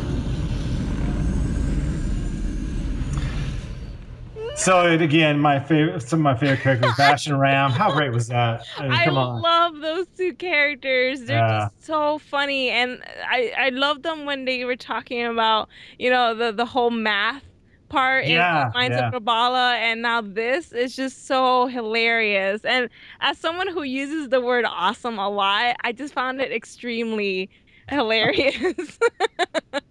so 4.55 4.87
and 4.87 5.01
again, 5.01 5.37
my 5.37 5.59
favorite, 5.59 6.01
some 6.01 6.19
of 6.19 6.23
my 6.23 6.35
favorite 6.35 6.61
characters, 6.61 6.91
Bash 6.97 7.27
and 7.27 7.39
Ram. 7.39 7.71
How 7.71 7.91
great 7.91 8.11
was 8.11 8.27
that? 8.29 8.65
I 8.77 8.83
mean, 8.83 8.91
I 8.93 9.05
come 9.05 9.17
on. 9.17 9.41
love 9.41 9.79
those 9.81 10.07
two 10.17 10.33
characters. 10.33 11.25
They're 11.25 11.37
Yeah. 11.39 11.67
just 11.75 11.85
so 11.85 12.17
funny, 12.19 12.69
and 12.69 13.03
I 13.29 13.53
I 13.57 13.69
love 13.69 14.01
them 14.01 14.25
when 14.25 14.45
they 14.45 14.63
were 14.65 14.77
talking 14.77 15.25
about 15.25 15.69
you 15.99 16.09
know 16.09 16.33
the 16.33 16.51
the 16.53 16.65
whole 16.65 16.89
math 16.89 17.43
part 17.95 18.25
Yeah, 18.25 18.65
in 18.65 18.71
Minds 18.73 18.97
yeah. 18.97 19.07
of 19.07 19.13
Graballa, 19.13 19.75
and 19.77 20.01
now 20.01 20.21
this 20.21 20.71
is 20.73 20.95
just 20.95 21.27
so 21.27 21.67
hilarious. 21.67 22.61
And 22.65 22.89
as 23.21 23.37
someone 23.37 23.67
who 23.69 23.83
uses 23.83 24.29
the 24.29 24.41
word 24.41 24.65
awesome 24.67 25.17
a 25.19 25.29
lot, 25.29 25.75
I 25.83 25.91
just 25.93 26.13
found 26.13 26.41
it 26.41 26.51
extremely 26.51 27.49
hilarious. 27.89 28.99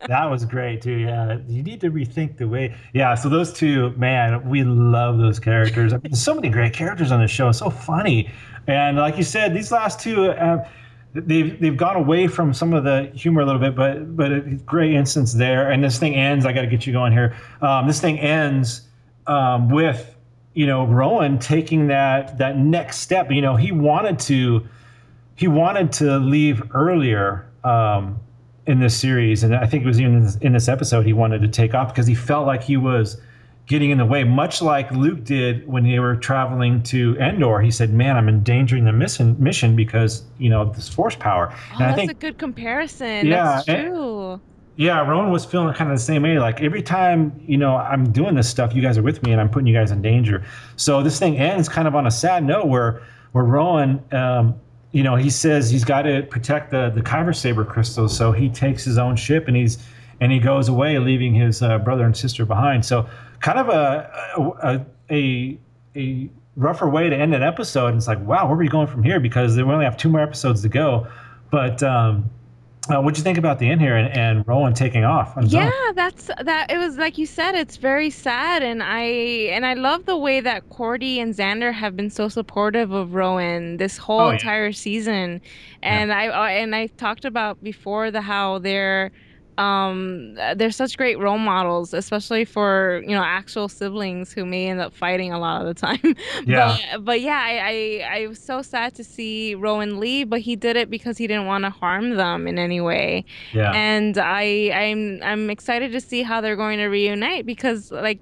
That 0.06 0.26
was 0.30 0.44
great 0.44 0.82
too. 0.82 0.92
Yeah, 0.98 1.38
you 1.48 1.62
need 1.62 1.80
to 1.80 1.90
rethink 1.90 2.36
the 2.36 2.46
way. 2.46 2.76
Yeah, 2.92 3.14
so 3.14 3.28
those 3.30 3.52
two, 3.52 3.90
man, 3.92 4.46
we 4.48 4.62
love 4.62 5.18
those 5.18 5.38
characters. 5.40 5.94
I 5.94 5.98
mean, 5.98 6.14
so 6.14 6.34
many 6.34 6.50
great 6.50 6.74
characters 6.74 7.10
on 7.10 7.20
the 7.20 7.28
show. 7.28 7.52
So 7.52 7.70
funny, 7.70 8.30
and 8.66 8.98
like 8.98 9.16
you 9.16 9.22
said, 9.22 9.54
these 9.54 9.72
last 9.72 10.00
two, 10.00 10.30
uh, 10.30 10.68
they've 11.14 11.58
they've 11.60 11.76
gone 11.76 11.96
away 11.96 12.26
from 12.26 12.52
some 12.52 12.74
of 12.74 12.84
the 12.84 13.10
humor 13.14 13.40
a 13.40 13.46
little 13.46 13.60
bit, 13.60 13.74
but 13.74 14.16
but 14.16 14.32
a 14.32 14.40
great 14.40 14.92
instance 14.92 15.32
there. 15.32 15.70
And 15.70 15.82
this 15.82 15.98
thing 15.98 16.14
ends. 16.14 16.44
I 16.44 16.52
got 16.52 16.62
to 16.62 16.66
get 16.66 16.86
you 16.86 16.92
going 16.92 17.12
here. 17.12 17.36
Um, 17.62 17.86
this 17.86 18.00
thing 18.00 18.18
ends 18.18 18.82
um, 19.26 19.68
with 19.68 20.14
you 20.54 20.66
know 20.66 20.84
Rowan 20.86 21.38
taking 21.38 21.86
that 21.88 22.38
that 22.38 22.58
next 22.58 22.98
step. 22.98 23.30
You 23.30 23.42
know, 23.42 23.56
he 23.56 23.72
wanted 23.72 24.18
to 24.20 24.66
he 25.36 25.48
wanted 25.48 25.92
to 25.92 26.18
leave 26.18 26.62
earlier 26.74 27.48
um, 27.62 28.18
in 28.66 28.80
this 28.80 28.98
series, 28.98 29.44
and 29.44 29.54
I 29.54 29.66
think 29.66 29.84
it 29.84 29.86
was 29.86 30.00
even 30.00 30.16
in 30.16 30.22
this, 30.24 30.36
in 30.36 30.52
this 30.52 30.68
episode 30.68 31.06
he 31.06 31.12
wanted 31.12 31.42
to 31.42 31.48
take 31.48 31.74
off 31.74 31.88
because 31.88 32.06
he 32.06 32.14
felt 32.14 32.46
like 32.46 32.62
he 32.62 32.76
was 32.76 33.20
getting 33.66 33.90
in 33.90 33.98
the 33.98 34.04
way, 34.04 34.24
much 34.24 34.60
like 34.60 34.90
Luke 34.90 35.24
did 35.24 35.66
when 35.66 35.84
they 35.84 35.98
were 35.98 36.16
traveling 36.16 36.82
to 36.84 37.16
Endor. 37.18 37.60
He 37.60 37.70
said, 37.70 37.92
"Man, 37.92 38.16
I'm 38.16 38.28
endangering 38.28 38.84
the 38.84 38.92
mission 38.92 39.36
mission 39.38 39.74
because 39.76 40.22
you 40.38 40.50
know 40.50 40.66
this 40.72 40.88
force 40.88 41.14
power." 41.16 41.48
Oh, 41.52 41.74
and 41.76 41.82
I 41.84 41.86
that's 41.88 41.96
think 41.96 42.10
a 42.10 42.14
good 42.14 42.38
comparison. 42.38 43.26
Yeah, 43.26 43.44
that's 43.56 43.68
and- 43.68 43.88
true. 43.88 44.40
yeah, 44.76 45.00
Rowan 45.08 45.30
was 45.30 45.44
feeling 45.44 45.72
kind 45.74 45.90
of 45.90 45.96
the 45.96 46.02
same 46.04 46.22
way. 46.22 46.38
Like 46.38 46.60
every 46.60 46.82
time, 46.82 47.32
you 47.46 47.56
know, 47.56 47.76
I'm 47.76 48.10
doing 48.12 48.34
this 48.34 48.48
stuff, 48.48 48.74
you 48.74 48.82
guys 48.82 48.98
are 48.98 49.02
with 49.02 49.22
me, 49.22 49.32
and 49.32 49.40
I'm 49.40 49.48
putting 49.48 49.66
you 49.66 49.74
guys 49.74 49.90
in 49.90 50.02
danger. 50.02 50.44
So 50.76 51.02
this 51.02 51.18
thing 51.18 51.38
ends 51.38 51.68
kind 51.68 51.88
of 51.88 51.94
on 51.94 52.06
a 52.06 52.10
sad 52.10 52.44
note, 52.44 52.66
where 52.66 53.02
where 53.32 53.44
Rowan, 53.44 54.02
um, 54.12 54.54
you 54.92 55.02
know, 55.02 55.16
he 55.16 55.30
says 55.30 55.70
he's 55.70 55.84
got 55.84 56.02
to 56.02 56.22
protect 56.24 56.70
the 56.70 56.90
the 56.94 57.00
Kyber 57.00 57.34
saber 57.34 57.64
crystals, 57.64 58.14
so 58.16 58.30
he 58.32 58.48
takes 58.50 58.84
his 58.84 58.98
own 58.98 59.16
ship 59.16 59.48
and 59.48 59.56
he's 59.56 59.78
and 60.20 60.30
he 60.30 60.38
goes 60.38 60.68
away, 60.68 60.98
leaving 60.98 61.34
his 61.34 61.60
uh, 61.62 61.78
brother 61.78 62.04
and 62.04 62.16
sister 62.16 62.44
behind. 62.46 62.84
So 62.84 63.08
kind 63.40 63.58
of 63.58 63.68
a 63.68 64.54
a 64.62 64.84
a, 65.14 65.58
a 65.96 66.30
rougher 66.56 66.88
way 66.88 67.10
to 67.10 67.16
end 67.16 67.34
an 67.34 67.42
episode. 67.42 67.88
And 67.88 67.96
it's 67.96 68.06
like, 68.08 68.20
wow, 68.20 68.44
where 68.46 68.54
are 68.54 68.58
we 68.58 68.68
going 68.68 68.86
from 68.86 69.02
here? 69.02 69.20
Because 69.20 69.56
we 69.56 69.62
only 69.62 69.84
have 69.84 69.96
two 69.96 70.08
more 70.08 70.20
episodes 70.20 70.62
to 70.62 70.68
go. 70.68 71.06
But 71.50 71.82
um, 71.82 72.30
uh, 72.88 73.00
what'd 73.00 73.16
you 73.16 73.24
think 73.24 73.38
about 73.38 73.58
the 73.58 73.70
end 73.70 73.80
here 73.80 73.96
and, 73.96 74.08
and 74.16 74.46
Rowan 74.46 74.74
taking 74.74 75.04
off? 75.04 75.34
Yeah, 75.46 75.70
that's 75.94 76.30
that. 76.42 76.70
It 76.70 76.78
was 76.78 76.96
like 76.98 77.16
you 77.16 77.26
said, 77.26 77.54
it's 77.54 77.76
very 77.76 78.10
sad, 78.10 78.62
and 78.62 78.82
I 78.82 79.02
and 79.02 79.64
I 79.64 79.74
love 79.74 80.04
the 80.04 80.16
way 80.18 80.40
that 80.40 80.68
Kordi 80.68 81.16
and 81.16 81.34
Zander 81.34 81.72
have 81.72 81.96
been 81.96 82.10
so 82.10 82.28
supportive 82.28 82.92
of 82.92 83.14
Rowan 83.14 83.78
this 83.78 83.96
whole 83.96 84.20
Oh, 84.20 84.26
yeah. 84.28 84.34
entire 84.34 84.72
season, 84.72 85.40
and 85.82 86.12
I 86.12 86.24
I 86.26 86.50
and 86.52 86.74
I 86.74 86.88
talked 86.88 87.24
about 87.24 87.62
before 87.62 88.10
the 88.10 88.20
how 88.20 88.58
they're 88.58 89.12
um 89.58 90.34
they're 90.56 90.70
such 90.70 90.96
great 90.96 91.18
role 91.18 91.38
models 91.38 91.94
especially 91.94 92.44
for 92.44 93.02
you 93.04 93.10
know 93.14 93.22
actual 93.22 93.68
siblings 93.68 94.32
who 94.32 94.44
may 94.44 94.68
end 94.68 94.80
up 94.80 94.92
fighting 94.92 95.32
a 95.32 95.38
lot 95.38 95.60
of 95.60 95.66
the 95.68 95.74
time 95.74 96.00
Yeah. 96.46 96.76
but, 96.92 97.04
but 97.04 97.20
yeah 97.20 97.40
I, 97.40 98.02
I 98.04 98.18
i 98.22 98.26
was 98.26 98.38
so 98.40 98.62
sad 98.62 98.94
to 98.96 99.04
see 99.04 99.54
rowan 99.54 100.00
leave 100.00 100.28
but 100.28 100.40
he 100.40 100.56
did 100.56 100.76
it 100.76 100.90
because 100.90 101.18
he 101.18 101.26
didn't 101.26 101.46
want 101.46 101.64
to 101.64 101.70
harm 101.70 102.16
them 102.16 102.46
in 102.48 102.58
any 102.58 102.80
way 102.80 103.24
Yeah. 103.52 103.72
and 103.72 104.18
I 104.18 104.70
I'm 104.74 105.20
I'm 105.22 105.50
excited 105.50 105.92
to 105.92 106.00
see 106.00 106.22
how 106.22 106.40
they're 106.40 106.56
going 106.56 106.78
to 106.78 106.86
reunite 106.86 107.46
because 107.46 107.92
like 107.92 108.20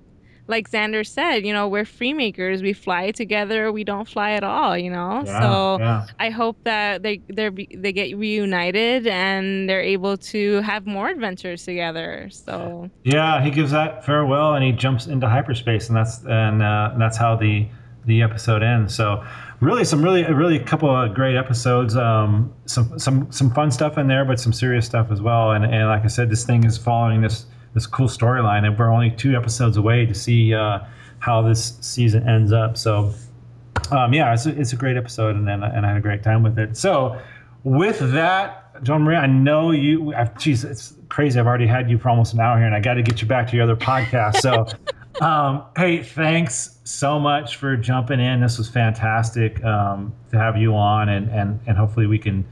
like 0.52 0.70
Zander 0.70 1.04
said, 1.04 1.46
you 1.46 1.52
know, 1.52 1.66
we're 1.66 1.86
free 1.86 2.12
makers. 2.12 2.62
We 2.62 2.74
fly 2.74 3.10
together. 3.10 3.72
We 3.72 3.84
don't 3.84 4.06
fly 4.06 4.32
at 4.32 4.44
all, 4.44 4.76
you 4.76 4.90
know. 4.90 5.22
Yeah, 5.24 5.40
so 5.40 5.78
yeah. 5.80 6.06
I 6.20 6.28
hope 6.28 6.62
that 6.64 7.02
they 7.02 7.22
they 7.28 7.48
they 7.74 7.92
get 7.92 8.16
reunited 8.16 9.06
and 9.06 9.68
they're 9.68 9.80
able 9.80 10.18
to 10.18 10.60
have 10.60 10.86
more 10.86 11.08
adventures 11.08 11.64
together. 11.64 12.28
So 12.30 12.90
Yeah, 13.02 13.42
he 13.42 13.50
gives 13.50 13.70
that 13.72 14.04
farewell 14.04 14.54
and 14.54 14.62
he 14.62 14.72
jumps 14.72 15.06
into 15.06 15.26
hyperspace, 15.26 15.88
and 15.88 15.96
that's 15.96 16.22
and 16.26 16.62
uh, 16.62 16.94
that's 16.98 17.16
how 17.16 17.34
the 17.34 17.66
the 18.04 18.20
episode 18.20 18.62
ends. 18.62 18.94
So 18.94 19.24
really, 19.60 19.84
some 19.84 20.02
really 20.02 20.24
really 20.24 20.56
a 20.56 20.64
couple 20.64 20.94
of 20.94 21.14
great 21.14 21.36
episodes. 21.36 21.96
Um, 21.96 22.52
some 22.66 22.98
some 22.98 23.32
some 23.32 23.50
fun 23.52 23.70
stuff 23.70 23.96
in 23.96 24.06
there, 24.06 24.26
but 24.26 24.38
some 24.38 24.52
serious 24.52 24.84
stuff 24.84 25.10
as 25.10 25.22
well. 25.22 25.52
And 25.52 25.64
and 25.64 25.88
like 25.88 26.04
I 26.04 26.08
said, 26.08 26.28
this 26.28 26.44
thing 26.44 26.64
is 26.64 26.76
following 26.76 27.22
this 27.22 27.46
this 27.74 27.86
cool 27.86 28.08
storyline, 28.08 28.66
and 28.66 28.78
we're 28.78 28.92
only 28.92 29.10
two 29.10 29.34
episodes 29.36 29.76
away 29.76 30.06
to 30.06 30.14
see 30.14 30.54
uh, 30.54 30.80
how 31.18 31.42
this 31.42 31.78
season 31.80 32.28
ends 32.28 32.52
up. 32.52 32.76
So 32.76 33.14
um, 33.90 34.12
yeah, 34.12 34.32
it's 34.32 34.46
a, 34.46 34.58
it's 34.58 34.72
a 34.72 34.76
great 34.76 34.96
episode, 34.96 35.36
and 35.36 35.48
and 35.48 35.64
I 35.64 35.88
had 35.88 35.96
a 35.96 36.00
great 36.00 36.22
time 36.22 36.42
with 36.42 36.58
it. 36.58 36.76
So 36.76 37.20
with 37.64 37.98
that, 38.12 38.74
Johnamarie, 38.82 39.20
I 39.20 39.26
know 39.26 39.70
you. 39.70 40.14
I've, 40.14 40.36
geez, 40.38 40.64
it's 40.64 40.94
crazy. 41.08 41.38
I've 41.38 41.46
already 41.46 41.66
had 41.66 41.90
you 41.90 41.98
for 41.98 42.08
almost 42.08 42.34
an 42.34 42.40
hour 42.40 42.56
here, 42.56 42.66
and 42.66 42.74
I 42.74 42.80
got 42.80 42.94
to 42.94 43.02
get 43.02 43.20
you 43.20 43.28
back 43.28 43.48
to 43.48 43.56
your 43.56 43.64
other 43.64 43.76
podcast. 43.76 44.36
So, 44.36 44.66
um, 45.24 45.64
hey, 45.76 46.02
thanks 46.02 46.78
so 46.84 47.18
much 47.18 47.56
for 47.56 47.76
jumping 47.76 48.20
in. 48.20 48.40
This 48.40 48.58
was 48.58 48.68
fantastic 48.68 49.62
um, 49.64 50.14
to 50.30 50.38
have 50.38 50.56
you 50.56 50.74
on, 50.74 51.08
and 51.08 51.28
and 51.30 51.60
and 51.66 51.76
hopefully 51.76 52.06
we 52.06 52.18
can 52.18 52.44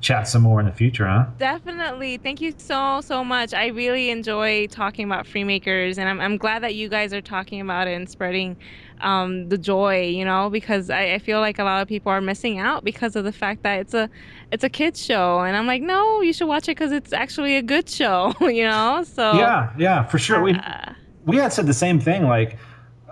chat 0.00 0.28
some 0.28 0.42
more 0.42 0.60
in 0.60 0.66
the 0.66 0.72
future, 0.72 1.06
huh? 1.06 1.26
definitely, 1.38 2.18
thank 2.18 2.40
you 2.40 2.54
so 2.56 3.00
so 3.00 3.24
much. 3.24 3.52
I 3.52 3.68
really 3.68 4.10
enjoy 4.10 4.66
talking 4.68 5.04
about 5.04 5.26
freemakers, 5.26 5.98
and 5.98 6.08
I'm 6.08 6.20
I'm 6.20 6.36
glad 6.36 6.62
that 6.62 6.74
you 6.74 6.88
guys 6.88 7.12
are 7.12 7.20
talking 7.20 7.60
about 7.60 7.88
it 7.88 7.94
and 7.94 8.08
spreading 8.08 8.56
um, 9.00 9.48
the 9.48 9.58
joy. 9.58 10.02
You 10.02 10.24
know, 10.24 10.50
because 10.50 10.90
I, 10.90 11.14
I 11.14 11.18
feel 11.18 11.40
like 11.40 11.58
a 11.58 11.64
lot 11.64 11.82
of 11.82 11.88
people 11.88 12.12
are 12.12 12.20
missing 12.20 12.58
out 12.58 12.84
because 12.84 13.16
of 13.16 13.24
the 13.24 13.32
fact 13.32 13.62
that 13.64 13.80
it's 13.80 13.94
a 13.94 14.08
it's 14.52 14.64
a 14.64 14.68
kids 14.68 15.04
show, 15.04 15.40
and 15.40 15.56
I'm 15.56 15.66
like, 15.66 15.82
no, 15.82 16.20
you 16.20 16.32
should 16.32 16.48
watch 16.48 16.64
it 16.64 16.76
because 16.76 16.92
it's 16.92 17.12
actually 17.12 17.56
a 17.56 17.62
good 17.62 17.88
show. 17.88 18.34
You 18.48 18.64
know, 18.64 19.04
so 19.04 19.34
Yeah, 19.34 19.72
yeah, 19.78 20.04
for 20.04 20.18
sure. 20.18 20.40
We 20.40 20.54
uh, 20.54 20.92
we 21.26 21.36
had 21.36 21.52
said 21.52 21.66
the 21.66 21.74
same 21.74 22.00
thing. 22.00 22.24
Like 22.24 22.56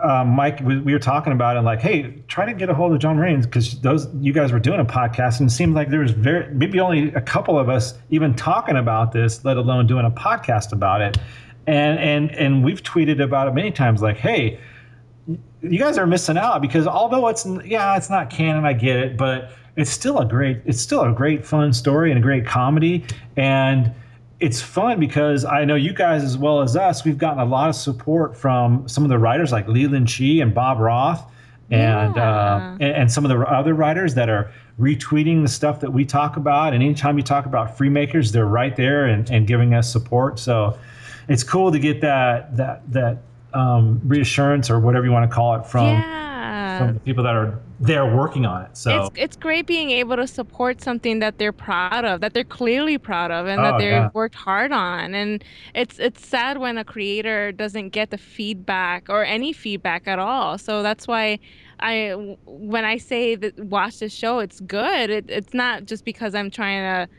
um, 0.02 0.28
Mike, 0.28 0.60
we, 0.60 0.78
we 0.78 0.92
were 0.92 0.98
talking 0.98 1.32
about 1.32 1.56
it. 1.56 1.62
Like, 1.62 1.80
hey, 1.80 2.22
try 2.28 2.44
to 2.46 2.54
get 2.54 2.68
a 2.68 2.74
hold 2.74 2.92
of 2.92 2.98
John 2.98 3.16
Raines 3.16 3.46
because 3.46 3.80
those 3.80 4.08
you 4.20 4.32
guys 4.32 4.52
were 4.52 4.58
doing 4.58 4.80
a 4.80 4.84
podcast, 4.84 5.40
and 5.40 5.48
it 5.48 5.52
seemed 5.52 5.74
like 5.74 5.90
there 5.90 6.00
was 6.00 6.12
very 6.12 6.52
maybe 6.54 6.80
only 6.80 7.12
a 7.14 7.20
couple 7.20 7.58
of 7.58 7.68
us 7.68 7.94
even 8.10 8.34
talking 8.34 8.76
about 8.76 9.12
this, 9.12 9.44
let 9.44 9.56
alone 9.56 9.86
doing 9.86 10.04
a 10.04 10.10
podcast 10.10 10.72
about 10.72 11.00
it. 11.00 11.18
And 11.66 11.98
and 11.98 12.30
and 12.32 12.64
we've 12.64 12.82
tweeted 12.82 13.22
about 13.22 13.48
it 13.48 13.54
many 13.54 13.70
times. 13.70 14.02
Like, 14.02 14.16
hey, 14.16 14.60
you 15.62 15.78
guys 15.78 15.98
are 15.98 16.06
missing 16.06 16.38
out 16.38 16.62
because 16.62 16.86
although 16.86 17.26
it's 17.28 17.46
yeah 17.64 17.96
it's 17.96 18.08
not 18.10 18.30
canon 18.30 18.64
i 18.64 18.72
get 18.72 18.96
it 18.96 19.16
but 19.16 19.50
it's 19.76 19.90
still 19.90 20.18
a 20.18 20.24
great 20.24 20.60
it's 20.64 20.80
still 20.80 21.02
a 21.02 21.12
great 21.12 21.44
fun 21.44 21.72
story 21.72 22.10
and 22.10 22.18
a 22.18 22.22
great 22.22 22.46
comedy 22.46 23.04
and 23.36 23.92
it's 24.40 24.60
fun 24.60 25.00
because 25.00 25.44
i 25.44 25.64
know 25.64 25.74
you 25.74 25.92
guys 25.92 26.22
as 26.22 26.36
well 26.36 26.60
as 26.60 26.76
us 26.76 27.04
we've 27.04 27.18
gotten 27.18 27.40
a 27.40 27.44
lot 27.44 27.68
of 27.68 27.74
support 27.74 28.36
from 28.36 28.86
some 28.88 29.02
of 29.04 29.10
the 29.10 29.18
writers 29.18 29.52
like 29.52 29.66
leland 29.68 30.08
Chee 30.08 30.40
and 30.40 30.54
bob 30.54 30.78
roth 30.78 31.22
and 31.70 32.16
uh, 32.16 32.76
and, 32.80 32.82
and 32.82 33.12
some 33.12 33.24
of 33.24 33.28
the 33.28 33.38
other 33.46 33.74
writers 33.74 34.14
that 34.14 34.28
are 34.28 34.52
retweeting 34.78 35.42
the 35.42 35.48
stuff 35.48 35.80
that 35.80 35.92
we 35.92 36.04
talk 36.04 36.36
about. 36.36 36.74
And 36.74 36.82
anytime 36.82 37.16
you 37.16 37.24
talk 37.24 37.46
about 37.46 37.76
free 37.76 37.88
makers 37.88 38.32
they're 38.32 38.46
right 38.46 38.76
there 38.76 39.06
and, 39.06 39.28
and 39.30 39.46
giving 39.46 39.74
us 39.74 39.90
support. 39.90 40.38
So 40.38 40.78
it's 41.28 41.42
cool 41.42 41.72
to 41.72 41.78
get 41.78 42.00
that 42.02 42.56
that 42.56 42.90
that 42.92 43.18
um, 43.56 44.00
reassurance 44.04 44.70
or 44.70 44.78
whatever 44.78 45.06
you 45.06 45.12
want 45.12 45.28
to 45.28 45.34
call 45.34 45.54
it 45.56 45.66
from 45.66 45.86
yeah. 45.86 46.78
from 46.78 46.94
the 46.94 47.00
people 47.00 47.24
that 47.24 47.34
are 47.34 47.58
there 47.80 48.06
working 48.06 48.46
on 48.46 48.62
it. 48.62 48.76
So 48.76 49.06
it's 49.06 49.10
it's 49.16 49.36
great 49.36 49.66
being 49.66 49.90
able 49.90 50.16
to 50.16 50.26
support 50.26 50.82
something 50.82 51.18
that 51.20 51.38
they're 51.38 51.52
proud 51.52 52.04
of, 52.04 52.20
that 52.20 52.34
they're 52.34 52.44
clearly 52.44 52.98
proud 52.98 53.30
of, 53.30 53.46
and 53.46 53.60
Oh, 53.60 53.64
that 53.64 53.78
they've 53.78 53.90
yeah. 53.90 54.10
worked 54.14 54.34
hard 54.34 54.72
on. 54.72 55.14
And 55.14 55.42
it's 55.74 55.98
it's 55.98 56.26
sad 56.26 56.58
when 56.58 56.78
a 56.78 56.84
creator 56.84 57.52
doesn't 57.52 57.90
get 57.90 58.10
the 58.10 58.18
feedback 58.18 59.08
or 59.08 59.24
any 59.24 59.52
feedback 59.52 60.06
at 60.06 60.18
all. 60.18 60.58
So 60.58 60.82
that's 60.82 61.06
why 61.08 61.38
I 61.80 62.36
when 62.46 62.84
I 62.84 62.98
say 62.98 63.34
that 63.36 63.58
watch 63.58 63.98
this 64.00 64.12
show, 64.12 64.38
it's 64.38 64.60
good. 64.60 65.10
It, 65.10 65.26
it's 65.28 65.54
not 65.54 65.86
just 65.86 66.04
because 66.04 66.34
I'm 66.34 66.50
trying 66.50 66.82
to 66.82 67.12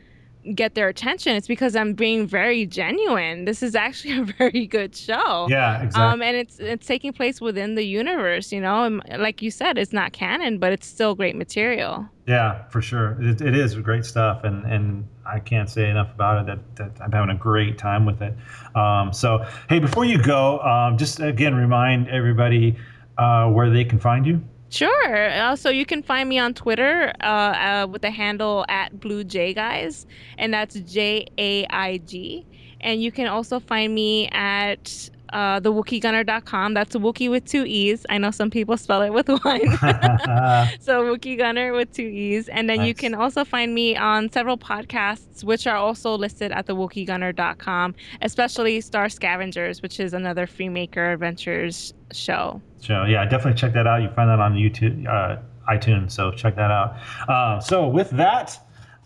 get 0.54 0.74
their 0.74 0.88
attention. 0.88 1.36
It's 1.36 1.46
because 1.46 1.76
I'm 1.76 1.94
being 1.94 2.26
very 2.26 2.66
genuine. 2.66 3.44
This 3.44 3.62
is 3.62 3.74
actually 3.74 4.18
a 4.20 4.24
very 4.24 4.66
good 4.66 4.94
show. 4.96 5.46
Yeah, 5.48 5.82
exactly. 5.82 6.02
Um, 6.02 6.22
and 6.22 6.36
it's 6.36 6.58
it's 6.58 6.86
taking 6.86 7.12
place 7.12 7.40
within 7.40 7.74
the 7.74 7.84
universe. 7.84 8.52
You 8.52 8.60
know, 8.60 8.84
and 8.84 9.02
like 9.18 9.42
you 9.42 9.50
said, 9.50 9.78
it's 9.78 9.92
not 9.92 10.12
canon, 10.12 10.58
but 10.58 10.72
it's 10.72 10.86
still 10.86 11.14
great 11.14 11.36
material. 11.36 12.08
yeah, 12.26 12.68
for 12.68 12.82
sure, 12.82 13.16
it, 13.20 13.40
it 13.40 13.56
is 13.56 13.74
great 13.76 14.04
stuff, 14.04 14.44
and 14.44 14.64
and 14.64 15.08
I 15.26 15.40
can't 15.40 15.68
say 15.70 15.88
enough 15.90 16.12
about 16.14 16.42
it. 16.42 16.46
That, 16.46 16.76
that 16.76 17.02
I'm 17.04 17.12
having 17.12 17.30
a 17.30 17.38
great 17.38 17.78
time 17.78 18.04
with 18.06 18.22
it. 18.22 18.34
Um, 18.74 19.12
so 19.12 19.44
hey, 19.68 19.78
before 19.78 20.04
you 20.04 20.22
go, 20.22 20.58
um, 20.60 20.96
just 20.98 21.20
again 21.20 21.54
remind 21.54 22.08
everybody. 22.08 22.76
uh, 23.18 23.50
where 23.50 23.68
they 23.68 23.84
can 23.84 23.98
find 23.98 24.24
you? 24.26 24.40
Sure. 24.70 25.30
Uh, 25.30 25.56
so 25.56 25.70
you 25.70 25.86
can 25.86 26.02
find 26.02 26.28
me 26.28 26.38
on 26.38 26.52
Twitter 26.52 27.12
uh, 27.20 27.24
uh, 27.24 27.86
with 27.90 28.02
the 28.02 28.10
handle 28.10 28.66
at 28.68 29.00
Blue 29.00 29.24
J 29.24 29.54
Guys, 29.54 30.06
and 30.36 30.52
that's 30.52 30.74
J 30.80 31.26
A 31.38 31.66
I 31.70 31.98
G. 31.98 32.46
And 32.80 33.02
you 33.02 33.10
can 33.10 33.26
also 33.26 33.60
find 33.60 33.94
me 33.94 34.28
at 34.28 35.10
uh, 35.32 35.60
thewookiegunner.com. 35.60 36.74
That's 36.74 36.96
Wookie 36.96 37.30
with 37.30 37.44
two 37.44 37.64
E's. 37.64 38.04
I 38.08 38.18
know 38.18 38.30
some 38.30 38.50
people 38.50 38.76
spell 38.76 39.02
it 39.02 39.12
with 39.12 39.28
one. 39.28 39.38
so 40.80 41.04
Wookie 41.04 41.36
Gunner 41.38 41.72
with 41.72 41.92
two 41.92 42.02
E's. 42.02 42.48
And 42.48 42.68
then 42.68 42.78
nice. 42.78 42.88
you 42.88 42.94
can 42.94 43.14
also 43.14 43.44
find 43.44 43.74
me 43.74 43.96
on 43.96 44.30
several 44.30 44.58
podcasts, 44.58 45.44
which 45.44 45.66
are 45.66 45.76
also 45.76 46.16
listed 46.16 46.52
at 46.52 46.66
thewookiegunner.com, 46.66 47.94
especially 48.22 48.80
Star 48.80 49.08
Scavengers, 49.08 49.82
which 49.82 50.00
is 50.00 50.12
another 50.12 50.46
Freemaker 50.46 51.12
Adventures 51.12 51.94
show. 52.12 52.60
Show, 52.80 53.04
yeah, 53.04 53.24
definitely 53.24 53.58
check 53.58 53.72
that 53.74 53.86
out. 53.86 54.02
You 54.02 54.08
find 54.10 54.30
that 54.30 54.40
on 54.40 54.54
YouTube, 54.54 55.06
uh, 55.08 55.40
iTunes, 55.68 56.12
so 56.12 56.30
check 56.30 56.56
that 56.56 56.70
out. 56.70 56.96
Uh, 57.28 57.60
so 57.60 57.88
with 57.88 58.10
that, 58.10 58.58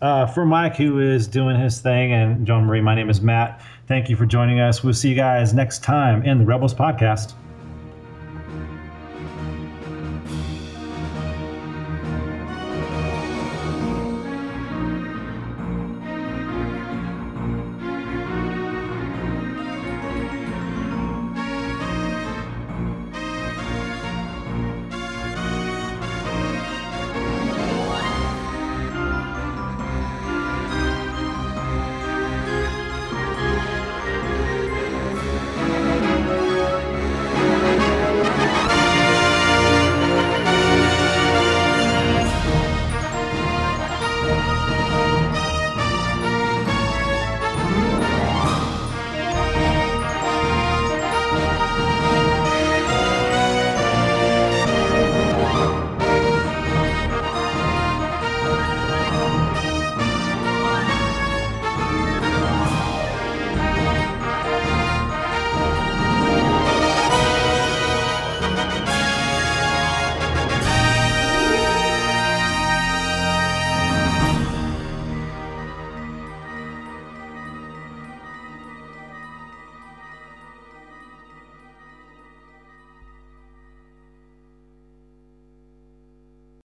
uh, 0.03 0.25
for 0.25 0.45
Mike, 0.45 0.75
who 0.75 0.99
is 0.99 1.27
doing 1.27 1.59
his 1.59 1.79
thing, 1.79 2.11
and 2.11 2.45
Johnamarie, 2.45 2.83
my 2.83 2.93
name 2.93 3.09
is 3.09 3.21
Matt. 3.21 3.61
Thank 3.93 4.09
you 4.09 4.15
for 4.15 4.25
joining 4.25 4.59
us. 4.59 4.83
We'll 4.83 4.95
see 4.95 5.09
you 5.09 5.15
guys 5.15 5.53
next 5.53 5.83
time 5.83 6.23
in 6.23 6.39
the 6.39 6.45
Rebels 6.45 6.73
Podcast. 6.73 7.35